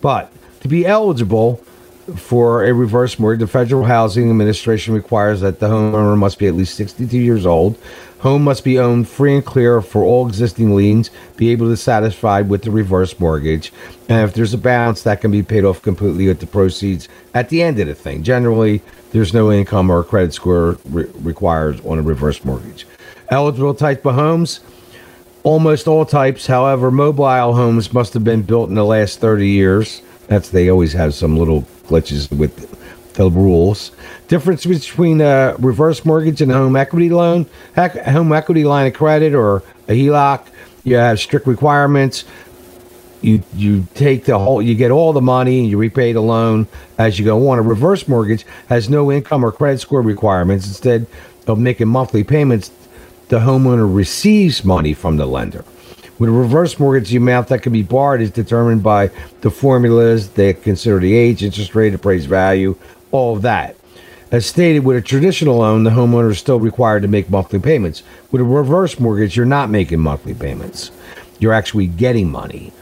But 0.00 0.32
to 0.60 0.68
be 0.68 0.86
eligible 0.86 1.62
for 2.16 2.64
a 2.64 2.72
reverse 2.72 3.18
mortgage, 3.18 3.40
the 3.40 3.46
Federal 3.46 3.84
Housing 3.84 4.28
Administration 4.28 4.94
requires 4.94 5.40
that 5.40 5.60
the 5.60 5.68
homeowner 5.68 6.16
must 6.18 6.38
be 6.38 6.46
at 6.46 6.54
least 6.54 6.74
62 6.74 7.16
years 7.16 7.46
old. 7.46 7.78
Home 8.20 8.44
must 8.44 8.64
be 8.64 8.78
owned 8.78 9.08
free 9.08 9.34
and 9.34 9.44
clear 9.44 9.80
for 9.80 10.04
all 10.04 10.28
existing 10.28 10.74
liens, 10.76 11.10
be 11.36 11.50
able 11.50 11.68
to 11.68 11.76
satisfy 11.76 12.40
with 12.40 12.62
the 12.62 12.70
reverse 12.70 13.18
mortgage. 13.18 13.72
And 14.08 14.28
if 14.28 14.34
there's 14.34 14.54
a 14.54 14.58
balance, 14.58 15.02
that 15.02 15.20
can 15.20 15.30
be 15.30 15.42
paid 15.42 15.64
off 15.64 15.82
completely 15.82 16.28
with 16.28 16.40
the 16.40 16.46
proceeds 16.46 17.08
at 17.34 17.48
the 17.48 17.62
end 17.62 17.80
of 17.80 17.88
the 17.88 17.94
thing. 17.94 18.22
Generally, 18.22 18.82
there's 19.10 19.34
no 19.34 19.52
income 19.52 19.90
or 19.90 20.04
credit 20.04 20.34
score 20.34 20.78
re- 20.84 21.10
required 21.16 21.84
on 21.84 21.98
a 21.98 22.02
reverse 22.02 22.44
mortgage. 22.44 22.86
Eligible 23.30 23.74
type 23.74 24.06
of 24.06 24.14
homes, 24.14 24.60
almost 25.42 25.88
all 25.88 26.04
types. 26.04 26.46
However, 26.46 26.90
mobile 26.90 27.54
homes 27.54 27.92
must 27.92 28.14
have 28.14 28.24
been 28.24 28.42
built 28.42 28.68
in 28.68 28.74
the 28.74 28.84
last 28.84 29.20
30 29.20 29.48
years. 29.48 30.02
That's 30.32 30.48
they 30.48 30.70
always 30.70 30.94
have 30.94 31.12
some 31.12 31.36
little 31.36 31.62
glitches 31.88 32.34
with 32.34 32.54
the 33.12 33.30
rules. 33.30 33.92
Difference 34.28 34.64
between 34.64 35.20
a 35.20 35.54
reverse 35.58 36.06
mortgage 36.06 36.40
and 36.40 36.50
a 36.50 36.54
home 36.54 36.74
equity 36.74 37.10
loan, 37.10 37.44
home 37.76 38.32
equity 38.32 38.64
line 38.64 38.86
of 38.86 38.94
credit 38.94 39.34
or 39.34 39.56
a 39.88 39.92
HELOC. 39.92 40.46
You 40.84 40.96
have 40.96 41.20
strict 41.20 41.46
requirements. 41.46 42.24
You 43.20 43.42
you 43.54 43.86
take 43.94 44.24
the 44.24 44.38
whole, 44.38 44.62
you 44.62 44.74
get 44.74 44.90
all 44.90 45.12
the 45.12 45.20
money, 45.20 45.60
and 45.60 45.68
you 45.68 45.76
repay 45.76 46.14
the 46.14 46.22
loan 46.22 46.66
as 46.96 47.18
you 47.18 47.26
go 47.26 47.50
on. 47.50 47.58
A 47.58 47.62
reverse 47.62 48.08
mortgage 48.08 48.46
has 48.70 48.88
no 48.88 49.12
income 49.12 49.44
or 49.44 49.52
credit 49.52 49.80
score 49.80 50.00
requirements. 50.00 50.66
Instead 50.66 51.06
of 51.46 51.58
making 51.58 51.88
monthly 51.88 52.24
payments, 52.24 52.70
the 53.28 53.40
homeowner 53.40 53.94
receives 53.94 54.64
money 54.64 54.94
from 54.94 55.18
the 55.18 55.26
lender. 55.26 55.62
With 56.18 56.28
a 56.28 56.32
reverse 56.32 56.78
mortgage, 56.78 57.10
the 57.10 57.16
amount 57.16 57.48
that 57.48 57.62
can 57.62 57.72
be 57.72 57.82
borrowed 57.82 58.20
is 58.20 58.30
determined 58.30 58.82
by 58.82 59.10
the 59.40 59.50
formulas. 59.50 60.30
They 60.30 60.52
consider 60.52 60.98
the 60.98 61.14
age, 61.14 61.42
interest 61.42 61.74
rate, 61.74 61.94
appraised 61.94 62.28
value, 62.28 62.76
all 63.10 63.36
of 63.36 63.42
that. 63.42 63.76
As 64.30 64.46
stated, 64.46 64.84
with 64.84 64.96
a 64.96 65.02
traditional 65.02 65.58
loan, 65.58 65.84
the 65.84 65.90
homeowner 65.90 66.30
is 66.30 66.38
still 66.38 66.58
required 66.58 67.02
to 67.02 67.08
make 67.08 67.28
monthly 67.28 67.58
payments. 67.58 68.02
With 68.30 68.40
a 68.40 68.44
reverse 68.44 68.98
mortgage, 68.98 69.36
you're 69.36 69.44
not 69.44 69.68
making 69.68 70.00
monthly 70.00 70.32
payments. 70.32 70.90
You're 71.38 71.52
actually 71.52 71.86
getting 71.86 72.30
money. 72.30 72.72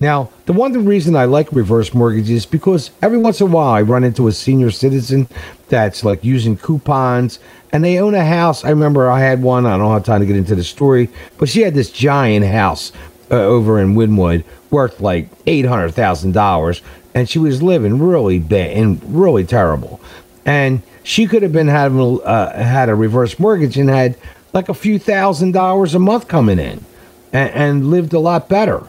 Now, 0.00 0.30
the 0.46 0.54
one 0.54 0.72
reason 0.86 1.14
I 1.14 1.26
like 1.26 1.52
reverse 1.52 1.92
mortgages 1.92 2.30
is 2.30 2.46
because 2.46 2.90
every 3.02 3.18
once 3.18 3.40
in 3.40 3.48
a 3.48 3.50
while 3.50 3.72
I 3.72 3.82
run 3.82 4.02
into 4.02 4.28
a 4.28 4.32
senior 4.32 4.70
citizen 4.70 5.28
that's 5.68 6.04
like 6.04 6.24
using 6.24 6.56
coupons 6.56 7.38
and 7.72 7.84
they 7.84 7.98
own 7.98 8.14
a 8.14 8.24
house. 8.24 8.64
I 8.64 8.70
remember 8.70 9.10
I 9.10 9.20
had 9.20 9.42
one, 9.42 9.66
I 9.66 9.76
don't 9.76 9.92
have 9.92 10.04
time 10.04 10.20
to 10.20 10.26
get 10.26 10.36
into 10.36 10.54
the 10.54 10.64
story, 10.64 11.08
but 11.38 11.48
she 11.48 11.62
had 11.62 11.74
this 11.74 11.90
giant 11.90 12.46
house 12.46 12.92
uh, 13.30 13.34
over 13.34 13.80
in 13.80 13.94
Wynnewood 13.94 14.44
worth 14.70 15.00
like 15.00 15.30
$800,000 15.44 16.80
and 17.14 17.28
she 17.28 17.38
was 17.38 17.62
living 17.62 17.98
really 17.98 18.38
bad 18.38 18.70
and 18.76 19.02
really 19.04 19.44
terrible. 19.44 20.00
And 20.44 20.82
she 21.02 21.26
could 21.26 21.42
have 21.42 21.52
been 21.52 21.68
having 21.68 22.20
uh, 22.22 22.62
had 22.62 22.88
a 22.88 22.94
reverse 22.94 23.38
mortgage 23.38 23.76
and 23.76 23.88
had 23.88 24.16
like 24.52 24.68
a 24.68 24.74
few 24.74 24.98
thousand 24.98 25.52
dollars 25.52 25.94
a 25.94 25.98
month 25.98 26.28
coming 26.28 26.58
in 26.58 26.84
and, 27.32 27.50
and 27.50 27.90
lived 27.90 28.12
a 28.12 28.18
lot 28.18 28.48
better 28.48 28.86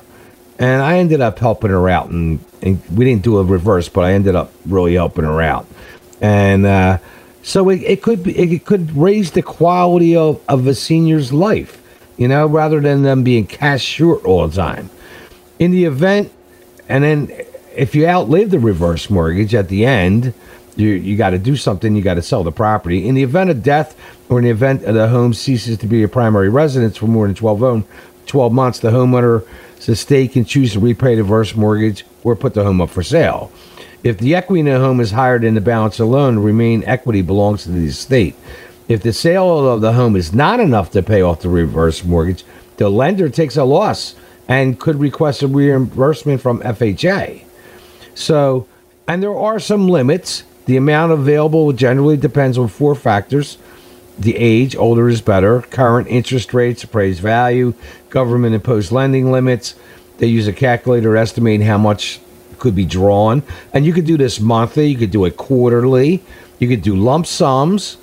and 0.61 0.83
I 0.83 0.99
ended 0.99 1.21
up 1.21 1.39
helping 1.39 1.71
her 1.71 1.89
out, 1.89 2.11
and, 2.11 2.39
and, 2.61 2.79
we 2.95 3.03
didn't 3.03 3.23
do 3.23 3.39
a 3.39 3.43
reverse, 3.43 3.89
but 3.89 4.01
I 4.01 4.13
ended 4.13 4.35
up 4.35 4.51
really 4.67 4.93
helping 4.93 5.23
her 5.23 5.41
out, 5.41 5.65
and 6.21 6.67
uh, 6.67 6.99
so 7.43 7.69
it, 7.69 7.81
it 7.83 8.01
could 8.01 8.23
be 8.23 8.37
it 8.37 8.65
could 8.65 8.95
raise 8.95 9.31
the 9.31 9.41
quality 9.41 10.15
of, 10.15 10.41
of 10.47 10.67
a 10.67 10.75
senior's 10.75 11.33
life, 11.33 11.81
you 12.17 12.27
know, 12.27 12.45
rather 12.45 12.79
than 12.79 13.03
them 13.03 13.23
being 13.23 13.47
cash 13.47 13.81
short 13.81 14.23
all 14.25 14.47
the 14.47 14.55
time. 14.55 14.89
In 15.59 15.71
the 15.71 15.85
event, 15.85 16.31
and 16.87 17.03
then 17.03 17.31
if 17.75 17.95
you 17.95 18.07
outlive 18.07 18.51
the 18.51 18.59
reverse 18.59 19.09
mortgage 19.09 19.55
at 19.55 19.69
the 19.69 19.85
end, 19.85 20.33
you 20.75 20.89
you 20.89 21.17
got 21.17 21.31
to 21.31 21.39
do 21.39 21.55
something. 21.55 21.95
You 21.95 22.01
got 22.01 22.15
to 22.15 22.21
sell 22.21 22.43
the 22.43 22.51
property. 22.51 23.07
In 23.07 23.15
the 23.15 23.23
event 23.23 23.49
of 23.49 23.63
death, 23.63 23.95
or 24.29 24.39
in 24.39 24.45
the 24.45 24.51
event 24.51 24.83
that 24.83 24.93
the 24.93 25.07
home 25.07 25.33
ceases 25.33 25.77
to 25.79 25.87
be 25.87 26.03
a 26.03 26.07
primary 26.07 26.49
residence 26.49 26.97
for 26.97 27.07
more 27.07 27.27
than 27.27 27.35
12, 27.35 27.59
home, 27.59 27.85
12 28.27 28.53
months, 28.53 28.79
the 28.79 28.89
homeowner 28.89 29.45
the 29.85 29.95
state 29.95 30.33
can 30.33 30.45
choose 30.45 30.73
to 30.73 30.79
repay 30.79 31.15
the 31.15 31.23
reverse 31.23 31.55
mortgage 31.55 32.05
or 32.23 32.35
put 32.35 32.53
the 32.53 32.63
home 32.63 32.81
up 32.81 32.89
for 32.89 33.03
sale. 33.03 33.51
If 34.03 34.17
the 34.17 34.35
equity 34.35 34.61
in 34.61 34.65
the 34.65 34.79
home 34.79 34.99
is 34.99 35.11
higher 35.11 35.39
than 35.39 35.53
the 35.53 35.61
balance 35.61 35.99
alone, 35.99 36.39
remain 36.39 36.83
equity 36.85 37.21
belongs 37.21 37.63
to 37.63 37.71
the 37.71 37.87
estate. 37.87 38.35
If 38.87 39.03
the 39.03 39.13
sale 39.13 39.67
of 39.67 39.81
the 39.81 39.93
home 39.93 40.15
is 40.15 40.33
not 40.33 40.59
enough 40.59 40.91
to 40.91 41.03
pay 41.03 41.21
off 41.21 41.41
the 41.41 41.49
reverse 41.49 42.03
mortgage, 42.03 42.43
the 42.77 42.89
lender 42.89 43.29
takes 43.29 43.57
a 43.57 43.63
loss 43.63 44.15
and 44.47 44.79
could 44.79 44.99
request 44.99 45.43
a 45.43 45.47
reimbursement 45.47 46.41
from 46.41 46.61
FHA. 46.61 47.43
So, 48.15 48.67
and 49.07 49.21
there 49.21 49.37
are 49.37 49.59
some 49.59 49.87
limits. 49.87 50.43
The 50.65 50.77
amount 50.77 51.11
available 51.11 51.71
generally 51.73 52.17
depends 52.17 52.57
on 52.57 52.67
four 52.67 52.95
factors 52.95 53.57
the 54.21 54.35
age, 54.35 54.75
older 54.75 55.09
is 55.09 55.21
better, 55.21 55.61
current 55.61 56.07
interest 56.07 56.53
rates, 56.53 56.83
appraised 56.83 57.21
value, 57.21 57.73
government 58.09 58.53
imposed 58.53 58.91
lending 58.91 59.31
limits. 59.31 59.75
They 60.19 60.27
use 60.27 60.47
a 60.47 60.53
calculator 60.53 61.13
to 61.13 61.19
estimate 61.19 61.61
how 61.61 61.79
much 61.79 62.19
could 62.61 62.75
be 62.75 62.85
drawn. 62.85 63.43
And 63.73 63.85
you 63.85 63.91
could 63.91 64.05
do 64.05 64.15
this 64.15 64.39
monthly, 64.39 64.87
you 64.87 64.97
could 64.97 65.11
do 65.11 65.25
it 65.25 65.35
quarterly, 65.35 66.23
you 66.59 66.69
could 66.69 66.81
do 66.81 66.95
lump 66.95 67.25
sums. 67.25 67.97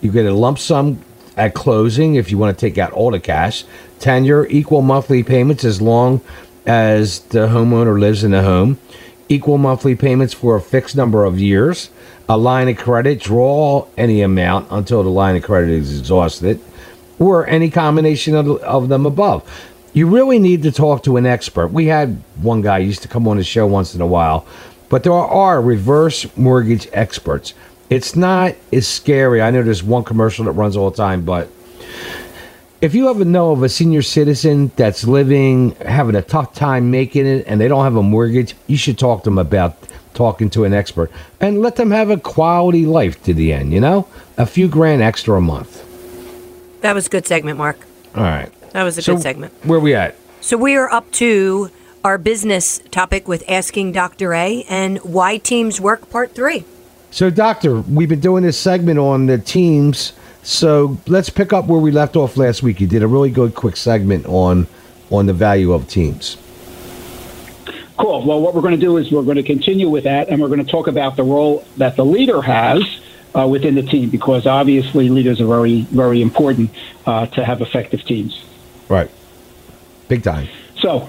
You 0.00 0.10
get 0.10 0.24
a 0.24 0.32
lump 0.32 0.58
sum 0.58 1.00
at 1.36 1.54
closing 1.54 2.14
if 2.14 2.30
you 2.30 2.38
want 2.38 2.56
to 2.56 2.66
take 2.66 2.78
out 2.78 2.92
all 2.92 3.10
the 3.10 3.20
cash. 3.20 3.64
Tenure, 3.98 4.46
equal 4.46 4.82
monthly 4.82 5.22
payments 5.22 5.64
as 5.64 5.82
long 5.82 6.20
as 6.66 7.20
the 7.20 7.48
homeowner 7.48 7.98
lives 8.00 8.24
in 8.24 8.30
the 8.30 8.42
home. 8.42 8.78
Equal 9.28 9.58
monthly 9.58 9.94
payments 9.94 10.34
for 10.34 10.56
a 10.56 10.60
fixed 10.60 10.96
number 10.96 11.24
of 11.24 11.38
years 11.38 11.90
a 12.28 12.38
line 12.38 12.68
of 12.68 12.76
credit, 12.76 13.20
draw 13.20 13.86
any 13.96 14.22
amount 14.22 14.66
until 14.70 15.02
the 15.02 15.10
line 15.10 15.36
of 15.36 15.42
credit 15.42 15.70
is 15.70 15.98
exhausted, 15.98 16.60
or 17.18 17.46
any 17.48 17.70
combination 17.70 18.34
of, 18.34 18.48
of 18.62 18.88
them 18.88 19.06
above. 19.06 19.42
You 19.94 20.08
really 20.08 20.40
need 20.40 20.64
to 20.64 20.72
talk 20.72 21.04
to 21.04 21.16
an 21.16 21.24
expert. 21.24 21.68
We 21.68 21.86
had 21.86 22.20
one 22.42 22.62
guy 22.62 22.78
used 22.78 23.02
to 23.02 23.08
come 23.08 23.28
on 23.28 23.36
the 23.36 23.44
show 23.44 23.64
once 23.66 23.94
in 23.94 24.00
a 24.00 24.06
while, 24.06 24.44
but 24.88 25.04
there 25.04 25.12
are 25.12 25.62
reverse 25.62 26.26
mortgage 26.36 26.88
experts. 26.92 27.54
It's 27.90 28.16
not 28.16 28.56
as 28.72 28.88
scary. 28.88 29.40
I 29.40 29.52
know 29.52 29.62
there's 29.62 29.84
one 29.84 30.02
commercial 30.02 30.46
that 30.46 30.52
runs 30.52 30.76
all 30.76 30.90
the 30.90 30.96
time, 30.96 31.24
but 31.24 31.48
if 32.80 32.92
you 32.92 33.08
ever 33.08 33.24
know 33.24 33.52
of 33.52 33.62
a 33.62 33.68
senior 33.68 34.02
citizen 34.02 34.72
that's 34.74 35.04
living, 35.04 35.76
having 35.76 36.16
a 36.16 36.22
tough 36.22 36.54
time 36.54 36.90
making 36.90 37.26
it, 37.26 37.44
and 37.46 37.60
they 37.60 37.68
don't 37.68 37.84
have 37.84 37.94
a 37.94 38.02
mortgage, 38.02 38.56
you 38.66 38.76
should 38.76 38.98
talk 38.98 39.22
to 39.22 39.30
them 39.30 39.38
about 39.38 39.76
talking 40.12 40.50
to 40.50 40.64
an 40.64 40.74
expert 40.74 41.10
and 41.40 41.62
let 41.62 41.76
them 41.76 41.92
have 41.92 42.10
a 42.10 42.16
quality 42.16 42.84
life 42.84 43.22
to 43.22 43.32
the 43.32 43.52
end, 43.52 43.72
you 43.72 43.80
know? 43.80 44.08
A 44.36 44.46
few 44.46 44.66
grand 44.66 45.02
extra 45.02 45.38
a 45.38 45.40
month. 45.40 45.84
That 46.80 46.94
was 46.94 47.06
a 47.06 47.10
good 47.10 47.26
segment, 47.26 47.58
Mark. 47.58 47.78
All 48.14 48.22
right. 48.22 48.52
That 48.74 48.82
was 48.82 48.98
a 48.98 49.02
so 49.02 49.14
good 49.14 49.22
segment. 49.22 49.52
Where 49.62 49.78
we 49.78 49.94
at? 49.94 50.16
So 50.40 50.56
we 50.56 50.74
are 50.74 50.90
up 50.90 51.08
to 51.12 51.70
our 52.02 52.18
business 52.18 52.80
topic 52.90 53.28
with 53.28 53.44
Asking 53.48 53.92
Dr. 53.92 54.34
A 54.34 54.64
and 54.68 54.98
Why 54.98 55.38
Teams 55.38 55.80
Work 55.80 56.10
Part 56.10 56.34
3. 56.34 56.64
So, 57.12 57.30
Doctor, 57.30 57.82
we've 57.82 58.08
been 58.08 58.18
doing 58.18 58.42
this 58.42 58.58
segment 58.58 58.98
on 58.98 59.26
the 59.26 59.38
teams. 59.38 60.12
So 60.42 60.98
let's 61.06 61.30
pick 61.30 61.52
up 61.52 61.66
where 61.66 61.78
we 61.78 61.92
left 61.92 62.16
off 62.16 62.36
last 62.36 62.64
week. 62.64 62.80
You 62.80 62.88
did 62.88 63.04
a 63.04 63.06
really 63.06 63.30
good 63.30 63.54
quick 63.54 63.76
segment 63.76 64.26
on 64.26 64.66
on 65.08 65.26
the 65.26 65.32
value 65.32 65.72
of 65.72 65.88
teams. 65.88 66.36
Cool. 67.96 68.26
Well, 68.26 68.40
what 68.40 68.56
we're 68.56 68.60
going 68.60 68.74
to 68.74 68.80
do 68.80 68.96
is 68.96 69.12
we're 69.12 69.22
going 69.22 69.36
to 69.36 69.44
continue 69.44 69.88
with 69.88 70.02
that, 70.02 70.28
and 70.28 70.42
we're 70.42 70.48
going 70.48 70.64
to 70.64 70.70
talk 70.70 70.88
about 70.88 71.14
the 71.14 71.22
role 71.22 71.64
that 71.76 71.94
the 71.94 72.04
leader 72.04 72.42
has 72.42 72.82
uh, 73.36 73.46
within 73.46 73.76
the 73.76 73.84
team, 73.84 74.10
because 74.10 74.48
obviously 74.48 75.08
leaders 75.10 75.40
are 75.40 75.46
very, 75.46 75.82
very 75.82 76.20
important 76.20 76.72
uh, 77.06 77.26
to 77.26 77.44
have 77.44 77.60
effective 77.60 78.04
teams. 78.04 78.44
Right. 78.88 79.10
Big 80.08 80.22
time. 80.22 80.48
So, 80.78 81.08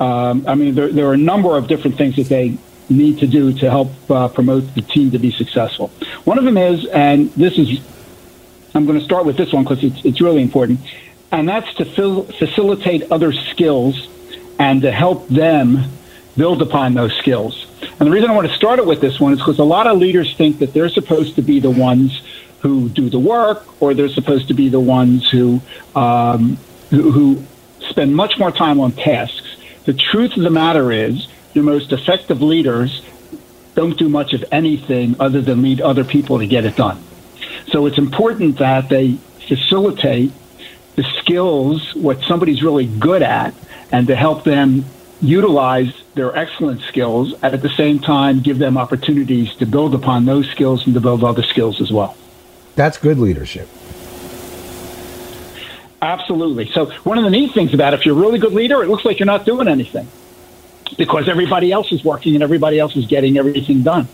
um, 0.00 0.44
I 0.46 0.54
mean, 0.54 0.74
there, 0.74 0.88
there, 0.92 1.06
are 1.08 1.14
a 1.14 1.18
number 1.18 1.56
of 1.56 1.66
different 1.66 1.96
things 1.96 2.16
that 2.16 2.28
they 2.28 2.56
need 2.88 3.18
to 3.18 3.26
do 3.26 3.52
to 3.52 3.70
help 3.70 3.90
uh, 4.10 4.28
promote 4.28 4.74
the 4.74 4.82
team 4.82 5.10
to 5.10 5.18
be 5.18 5.30
successful. 5.30 5.88
One 6.24 6.38
of 6.38 6.44
them 6.44 6.56
is, 6.56 6.86
and 6.86 7.30
this 7.32 7.58
is, 7.58 7.80
I'm 8.74 8.86
going 8.86 8.98
to 8.98 9.04
start 9.04 9.26
with 9.26 9.36
this 9.36 9.52
one 9.52 9.64
because 9.64 9.82
it's, 9.82 10.04
it's 10.04 10.20
really 10.20 10.42
important, 10.42 10.80
and 11.32 11.48
that's 11.48 11.72
to 11.74 11.84
fil- 11.84 12.24
facilitate 12.24 13.10
other 13.10 13.32
skills 13.32 14.08
and 14.58 14.82
to 14.82 14.90
help 14.90 15.28
them 15.28 15.84
build 16.36 16.62
upon 16.62 16.94
those 16.94 17.14
skills. 17.16 17.66
And 17.98 18.06
the 18.06 18.10
reason 18.10 18.30
I 18.30 18.34
want 18.34 18.48
to 18.48 18.54
start 18.54 18.78
it 18.78 18.86
with 18.86 19.00
this 19.00 19.18
one 19.18 19.32
is 19.32 19.38
because 19.38 19.58
a 19.58 19.64
lot 19.64 19.86
of 19.86 19.98
leaders 19.98 20.36
think 20.36 20.60
that 20.60 20.72
they're 20.72 20.88
supposed 20.88 21.34
to 21.36 21.42
be 21.42 21.58
the 21.58 21.70
ones 21.70 22.22
who 22.60 22.88
do 22.88 23.08
the 23.08 23.18
work, 23.18 23.66
or 23.82 23.94
they're 23.94 24.08
supposed 24.08 24.48
to 24.48 24.54
be 24.54 24.68
the 24.68 24.80
ones 24.80 25.28
who 25.30 25.60
um, 25.94 26.58
who, 26.90 27.44
spend 27.88 28.14
much 28.14 28.38
more 28.38 28.50
time 28.50 28.80
on 28.80 28.92
tasks. 28.92 29.56
The 29.84 29.94
truth 29.94 30.36
of 30.36 30.42
the 30.42 30.50
matter 30.50 30.92
is, 30.92 31.28
your 31.54 31.64
most 31.64 31.92
effective 31.92 32.42
leaders 32.42 33.02
don't 33.74 33.96
do 33.96 34.08
much 34.08 34.32
of 34.34 34.44
anything 34.52 35.16
other 35.20 35.40
than 35.40 35.62
lead 35.62 35.80
other 35.80 36.04
people 36.04 36.38
to 36.38 36.46
get 36.46 36.64
it 36.64 36.76
done. 36.76 37.02
So 37.68 37.86
it's 37.86 37.98
important 37.98 38.58
that 38.58 38.88
they 38.88 39.12
facilitate 39.46 40.32
the 40.96 41.04
skills, 41.18 41.94
what 41.94 42.20
somebody's 42.22 42.62
really 42.62 42.86
good 42.86 43.22
at, 43.22 43.54
and 43.92 44.06
to 44.08 44.16
help 44.16 44.44
them 44.44 44.84
utilize 45.20 45.92
their 46.14 46.36
excellent 46.36 46.80
skills 46.82 47.32
and 47.42 47.54
at 47.54 47.62
the 47.62 47.68
same 47.70 47.98
time 47.98 48.40
give 48.40 48.58
them 48.58 48.76
opportunities 48.76 49.54
to 49.56 49.66
build 49.66 49.94
upon 49.94 50.24
those 50.24 50.48
skills 50.50 50.84
and 50.86 50.94
to 50.94 51.00
build 51.00 51.24
other 51.24 51.42
skills 51.42 51.80
as 51.80 51.90
well. 51.90 52.16
That's 52.74 52.98
good 52.98 53.18
leadership. 53.18 53.68
Absolutely. 56.00 56.70
So 56.70 56.86
one 57.02 57.18
of 57.18 57.24
the 57.24 57.30
neat 57.30 57.52
things 57.52 57.74
about 57.74 57.92
it, 57.92 58.00
if 58.00 58.06
you're 58.06 58.16
a 58.16 58.20
really 58.20 58.38
good 58.38 58.52
leader, 58.52 58.82
it 58.82 58.88
looks 58.88 59.04
like 59.04 59.18
you're 59.18 59.26
not 59.26 59.44
doing 59.44 59.66
anything 59.66 60.06
because 60.96 61.28
everybody 61.28 61.72
else 61.72 61.92
is 61.92 62.04
working 62.04 62.34
and 62.34 62.42
everybody 62.42 62.78
else 62.78 62.96
is 62.96 63.06
getting 63.06 63.36
everything 63.36 63.82
done. 63.82 64.08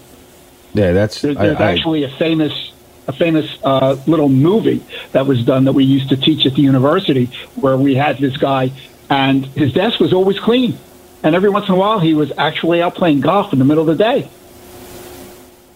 Yeah, 0.72 0.92
that's 0.92 1.20
there's, 1.20 1.36
there's 1.36 1.60
I, 1.60 1.72
actually 1.72 2.04
I, 2.04 2.08
a 2.08 2.16
famous 2.16 2.72
a 3.06 3.12
famous 3.12 3.58
uh, 3.62 3.96
little 4.06 4.30
movie 4.30 4.82
that 5.12 5.26
was 5.26 5.44
done 5.44 5.64
that 5.64 5.72
we 5.72 5.84
used 5.84 6.08
to 6.08 6.16
teach 6.16 6.46
at 6.46 6.54
the 6.54 6.62
university 6.62 7.26
where 7.54 7.76
we 7.76 7.94
had 7.94 8.16
this 8.16 8.36
guy 8.38 8.72
and 9.10 9.44
his 9.44 9.74
desk 9.74 10.00
was 10.00 10.14
always 10.14 10.40
clean 10.40 10.78
and 11.24 11.34
every 11.34 11.48
once 11.48 11.68
in 11.68 11.74
a 11.74 11.76
while 11.76 11.98
he 11.98 12.14
was 12.14 12.32
actually 12.36 12.82
out 12.82 12.94
playing 12.94 13.20
golf 13.20 13.52
in 13.52 13.58
the 13.58 13.64
middle 13.64 13.88
of 13.88 13.98
the 13.98 14.04
day. 14.04 14.28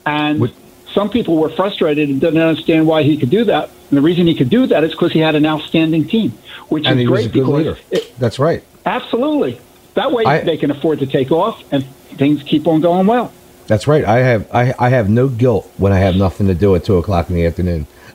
And 0.05 0.53
some 0.93 1.11
people 1.11 1.37
were 1.37 1.49
frustrated 1.49 2.09
and 2.11 2.21
didn't 2.21 2.41
understand 2.41 2.87
why 2.87 3.03
he 3.03 3.17
could 3.17 3.31
do 3.31 3.45
that. 3.45 3.71
And 3.91 3.97
the 3.97 4.03
reason 4.03 4.27
he 4.27 4.35
could 4.35 4.51
do 4.51 4.67
that 4.67 4.85
is 4.85 4.91
because 4.93 5.13
he 5.13 5.19
had 5.21 5.35
an 5.35 5.47
outstanding 5.47 6.07
team, 6.07 6.33
which 6.69 6.87
and 6.87 7.01
is 7.01 7.07
great 7.07 7.17
was 7.17 7.27
a 7.27 7.29
good 7.31 7.41
because 7.41 7.55
leader. 7.55 7.77
it- 7.91 8.19
That's 8.19 8.39
right. 8.39 8.63
absolutely. 8.85 9.61
That 9.95 10.13
way 10.13 10.25
I- 10.25 10.41
they 10.41 10.57
can 10.57 10.71
afford 10.71 10.99
to 11.01 11.07
take 11.07 11.31
off 11.33 11.63
and 11.73 11.85
things 12.17 12.43
keep 12.43 12.67
on 12.67 12.81
going 12.81 13.07
well. 13.07 13.33
That's 13.67 13.87
right. 13.87 14.05
I 14.05 14.19
have 14.19 14.49
I, 14.55 14.73
I 14.79 14.89
have 14.91 15.09
no 15.11 15.29
guilt 15.29 15.71
when 15.77 15.93
I 15.93 15.99
have 15.99 16.17
nothing 16.17 16.47
to 16.49 16.55
do 16.55 16.75
at 16.75 16.85
two 16.85 16.97
o'clock 16.97 17.29
in 17.29 17.37
the 17.37 17.45
afternoon. 17.47 17.87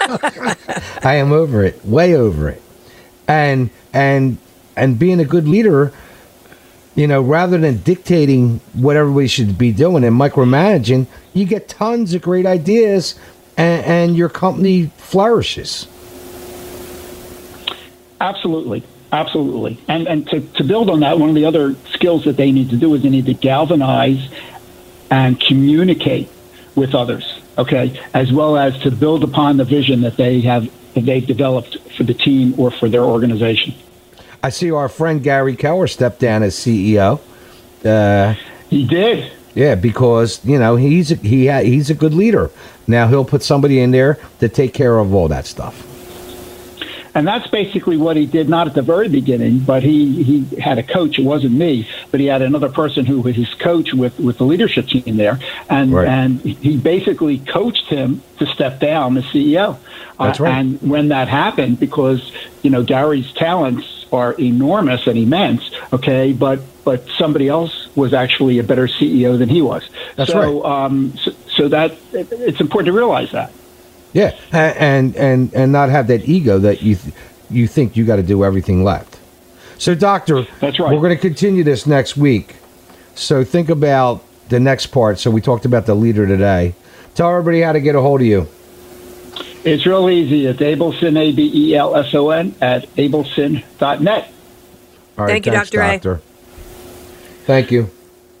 I 0.00 1.14
am 1.16 1.32
over 1.32 1.64
it, 1.64 1.84
way 1.84 2.14
over 2.14 2.48
it, 2.48 2.62
and 3.26 3.70
and 3.92 4.38
and 4.76 4.98
being 4.98 5.20
a 5.20 5.24
good 5.24 5.46
leader, 5.46 5.92
you 6.94 7.06
know, 7.06 7.20
rather 7.20 7.58
than 7.58 7.78
dictating 7.78 8.60
what 8.72 8.96
everybody 8.96 9.26
should 9.28 9.58
be 9.58 9.70
doing 9.72 10.02
and 10.04 10.18
micromanaging, 10.18 11.06
you 11.34 11.44
get 11.44 11.68
tons 11.68 12.14
of 12.14 12.22
great 12.22 12.46
ideas, 12.46 13.14
and, 13.58 13.84
and 13.84 14.16
your 14.16 14.30
company 14.30 14.86
flourishes. 14.96 15.86
Absolutely. 18.20 18.82
Absolutely. 19.12 19.78
And 19.88 20.06
and 20.06 20.26
to, 20.28 20.40
to 20.40 20.64
build 20.64 20.90
on 20.90 21.00
that, 21.00 21.18
one 21.18 21.28
of 21.28 21.34
the 21.34 21.44
other 21.44 21.74
skills 21.92 22.24
that 22.24 22.36
they 22.36 22.52
need 22.52 22.70
to 22.70 22.76
do 22.76 22.94
is 22.94 23.02
they 23.02 23.08
need 23.10 23.26
to 23.26 23.34
galvanize 23.34 24.28
and 25.10 25.40
communicate 25.40 26.28
with 26.74 26.94
others, 26.94 27.40
okay, 27.56 27.98
as 28.12 28.30
well 28.30 28.56
as 28.58 28.78
to 28.80 28.90
build 28.90 29.24
upon 29.24 29.56
the 29.56 29.64
vision 29.64 30.02
that 30.02 30.16
they 30.16 30.40
have 30.42 30.70
that 30.94 31.06
they've 31.06 31.26
developed 31.26 31.78
for 31.96 32.04
the 32.04 32.12
team 32.14 32.54
or 32.58 32.70
for 32.70 32.88
their 32.88 33.02
organization. 33.02 33.74
I 34.42 34.50
see 34.50 34.70
our 34.70 34.88
friend 34.88 35.22
Gary 35.22 35.56
Keller 35.56 35.86
stepped 35.86 36.20
down 36.20 36.42
as 36.42 36.54
CEO. 36.54 37.20
Uh, 37.84 38.34
He 38.68 38.86
did. 38.86 39.32
Yeah, 39.58 39.74
because 39.74 40.40
you 40.44 40.56
know 40.56 40.76
he's 40.76 41.10
a, 41.10 41.16
he 41.16 41.48
ha- 41.48 41.62
he's 41.64 41.90
a 41.90 41.94
good 41.94 42.14
leader. 42.14 42.48
Now 42.86 43.08
he'll 43.08 43.24
put 43.24 43.42
somebody 43.42 43.80
in 43.80 43.90
there 43.90 44.18
to 44.38 44.48
take 44.48 44.72
care 44.72 44.96
of 44.98 45.12
all 45.12 45.26
that 45.28 45.46
stuff. 45.46 45.84
And 47.14 47.26
that's 47.26 47.48
basically 47.48 47.96
what 47.96 48.16
he 48.16 48.26
did, 48.26 48.48
not 48.48 48.68
at 48.68 48.74
the 48.74 48.82
very 48.82 49.08
beginning, 49.08 49.58
but 49.60 49.82
he, 49.82 50.22
he 50.22 50.56
had 50.60 50.78
a 50.78 50.84
coach. 50.84 51.18
It 51.18 51.24
wasn't 51.24 51.54
me, 51.54 51.88
but 52.12 52.20
he 52.20 52.26
had 52.26 52.42
another 52.42 52.68
person 52.68 53.04
who 53.04 53.20
was 53.20 53.34
his 53.34 53.52
coach 53.54 53.92
with, 53.92 54.20
with 54.20 54.38
the 54.38 54.44
leadership 54.44 54.86
team 54.86 55.16
there. 55.16 55.40
And, 55.68 55.92
Right. 55.92 56.06
and 56.06 56.40
he 56.40 56.76
basically 56.76 57.38
coached 57.40 57.86
him 57.86 58.22
to 58.38 58.46
step 58.46 58.78
down 58.78 59.16
as 59.16 59.24
CEO. 59.24 59.78
That's 60.20 60.38
Uh, 60.38 60.44
right. 60.44 60.54
and 60.58 60.80
when 60.82 61.08
that 61.08 61.26
happened, 61.26 61.80
because, 61.80 62.30
you 62.62 62.70
know, 62.70 62.84
Gary's 62.84 63.32
talents 63.32 64.06
are 64.12 64.34
enormous 64.34 65.08
and 65.08 65.18
immense, 65.18 65.68
okay, 65.92 66.32
but, 66.32 66.60
but 66.88 67.06
somebody 67.18 67.48
else 67.48 67.94
was 67.96 68.14
actually 68.14 68.58
a 68.58 68.62
better 68.62 68.88
CEO 68.88 69.38
than 69.38 69.50
he 69.50 69.60
was. 69.60 69.86
That's 70.16 70.32
so, 70.32 70.64
Um, 70.64 71.14
so, 71.18 71.32
so 71.50 71.68
that 71.68 71.94
it's 72.12 72.62
important 72.62 72.86
to 72.86 72.92
realize 72.94 73.30
that. 73.32 73.52
Yeah, 74.14 74.34
and 74.52 75.14
and 75.14 75.52
and 75.52 75.70
not 75.70 75.90
have 75.90 76.06
that 76.06 76.26
ego 76.26 76.58
that 76.60 76.80
you 76.80 76.96
th- 76.96 77.14
you 77.50 77.66
think 77.66 77.94
you 77.94 78.06
got 78.06 78.16
to 78.16 78.22
do 78.22 78.42
everything 78.42 78.84
left. 78.84 79.18
So, 79.76 79.94
doctor, 79.94 80.46
That's 80.60 80.80
right. 80.80 80.90
We're 80.94 81.02
going 81.02 81.14
to 81.14 81.20
continue 81.20 81.62
this 81.62 81.86
next 81.86 82.16
week. 82.16 82.56
So 83.14 83.44
think 83.44 83.68
about 83.68 84.24
the 84.48 84.58
next 84.58 84.86
part. 84.86 85.18
So 85.18 85.30
we 85.30 85.42
talked 85.42 85.66
about 85.66 85.84
the 85.84 85.94
leader 85.94 86.26
today. 86.26 86.74
Tell 87.14 87.30
everybody 87.30 87.60
how 87.60 87.72
to 87.72 87.80
get 87.80 87.96
a 87.96 88.00
hold 88.00 88.22
of 88.22 88.26
you. 88.26 88.48
It's 89.62 89.84
real 89.84 90.08
easy. 90.08 90.46
It's 90.46 90.60
Abelson, 90.60 91.18
A 91.18 91.32
B 91.32 91.52
E 91.54 91.76
L 91.76 91.94
S 91.96 92.14
O 92.14 92.30
N, 92.30 92.54
at 92.62 92.88
abelson.net. 92.96 94.32
All 95.18 95.24
right, 95.24 95.32
Thank 95.32 95.46
you, 95.46 95.52
thanks, 95.52 95.68
Dr. 95.68 95.82
A. 95.82 95.92
Doctor. 95.92 96.20
Thank 97.48 97.70
you. 97.70 97.88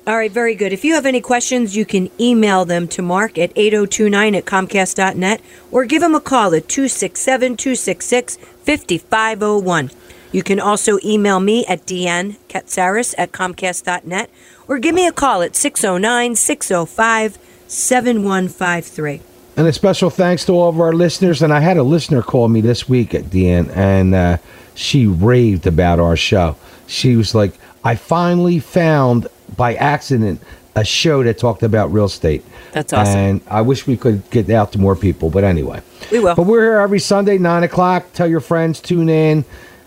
All 0.06 0.18
right, 0.18 0.30
very 0.30 0.54
good. 0.54 0.70
If 0.70 0.84
you 0.84 0.92
have 0.92 1.06
any 1.06 1.22
questions, 1.22 1.74
you 1.74 1.86
can 1.86 2.10
email 2.20 2.66
them 2.66 2.86
to 2.88 3.00
Mark 3.00 3.38
at 3.38 3.50
8029 3.56 4.34
at 4.34 4.44
Comcast.net 4.44 5.40
or 5.70 5.86
give 5.86 6.02
him 6.02 6.14
a 6.14 6.20
call 6.20 6.54
at 6.54 6.68
267 6.68 7.56
266 7.56 8.36
5501. 8.36 9.90
You 10.30 10.42
can 10.42 10.60
also 10.60 10.98
email 11.02 11.40
me 11.40 11.64
at 11.64 11.86
dnkatsaris 11.86 13.14
at 13.16 13.32
Comcast.net 13.32 14.28
or 14.68 14.78
give 14.78 14.94
me 14.94 15.06
a 15.06 15.12
call 15.12 15.40
at 15.40 15.56
609 15.56 16.36
605 16.36 17.38
7153. 17.66 19.22
And 19.56 19.66
a 19.66 19.72
special 19.72 20.10
thanks 20.10 20.44
to 20.44 20.52
all 20.52 20.68
of 20.68 20.78
our 20.78 20.92
listeners. 20.92 21.40
And 21.40 21.50
I 21.50 21.60
had 21.60 21.78
a 21.78 21.82
listener 21.82 22.20
call 22.20 22.48
me 22.48 22.60
this 22.60 22.90
week 22.90 23.14
at 23.14 23.34
end, 23.34 23.70
and 23.70 24.14
uh, 24.14 24.36
she 24.74 25.06
raved 25.06 25.66
about 25.66 25.98
our 25.98 26.14
show. 26.14 26.56
She 26.86 27.16
was 27.16 27.34
like, 27.34 27.54
I 27.88 27.94
finally 27.94 28.58
found 28.58 29.28
by 29.56 29.74
accident 29.74 30.42
a 30.76 30.84
show 30.84 31.22
that 31.22 31.38
talked 31.38 31.62
about 31.62 31.90
real 31.90 32.04
estate. 32.04 32.44
That's 32.72 32.92
awesome. 32.92 33.16
And 33.18 33.40
I 33.48 33.62
wish 33.62 33.86
we 33.86 33.96
could 33.96 34.28
get 34.28 34.50
out 34.50 34.72
to 34.72 34.78
more 34.78 34.94
people, 34.94 35.30
but 35.30 35.42
anyway. 35.42 35.80
We 36.12 36.18
will. 36.18 36.34
But 36.34 36.42
we're 36.42 36.64
here 36.64 36.80
every 36.80 36.98
Sunday, 36.98 37.38
9 37.38 37.62
o'clock. 37.62 38.12
Tell 38.12 38.28
your 38.28 38.40
friends, 38.40 38.82
tune 38.82 39.08
in. 39.08 39.42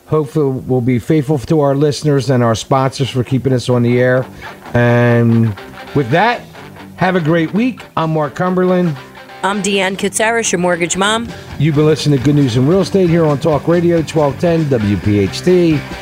Hopefully, 0.07 0.61
we'll 0.65 0.81
be 0.81 0.97
faithful 0.97 1.37
to 1.37 1.59
our 1.59 1.75
listeners 1.75 2.31
and 2.31 2.41
our 2.41 2.55
sponsors 2.55 3.11
for 3.11 3.23
keeping 3.23 3.53
us 3.53 3.69
on 3.69 3.83
the 3.83 4.01
air. 4.01 4.25
And 4.73 5.55
with 5.93 6.09
that, 6.09 6.41
have 6.95 7.15
a 7.15 7.21
great 7.21 7.53
week. 7.53 7.83
I'm 7.95 8.13
Mark 8.13 8.33
Cumberland. 8.33 8.97
I'm 9.43 9.61
Deanne 9.61 9.97
Katsaris, 9.97 10.51
your 10.51 10.57
mortgage 10.57 10.97
mom. 10.97 11.29
You've 11.59 11.75
been 11.75 11.85
listening 11.85 12.17
to 12.17 12.25
Good 12.25 12.33
News 12.33 12.57
in 12.57 12.67
Real 12.67 12.81
Estate 12.81 13.11
here 13.11 13.25
on 13.27 13.39
Talk 13.39 13.67
Radio 13.67 13.97
1210 13.97 14.79
WPHT. 14.79 16.01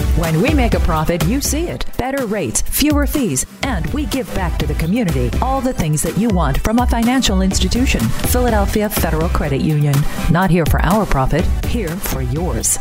When 0.17 0.41
we 0.41 0.53
make 0.53 0.73
a 0.73 0.79
profit, 0.81 1.25
you 1.25 1.39
see 1.39 1.67
it. 1.67 1.85
Better 1.97 2.25
rates, 2.25 2.61
fewer 2.61 3.07
fees, 3.07 3.45
and 3.63 3.85
we 3.93 4.05
give 4.07 4.33
back 4.35 4.59
to 4.59 4.67
the 4.67 4.73
community 4.73 5.31
all 5.41 5.61
the 5.61 5.71
things 5.71 6.01
that 6.01 6.17
you 6.17 6.27
want 6.27 6.57
from 6.59 6.79
a 6.79 6.87
financial 6.87 7.41
institution. 7.41 8.01
Philadelphia 8.01 8.89
Federal 8.89 9.29
Credit 9.29 9.61
Union. 9.61 9.95
Not 10.29 10.49
here 10.49 10.65
for 10.65 10.81
our 10.81 11.05
profit, 11.05 11.45
here 11.65 11.95
for 11.95 12.21
yours. 12.21 12.77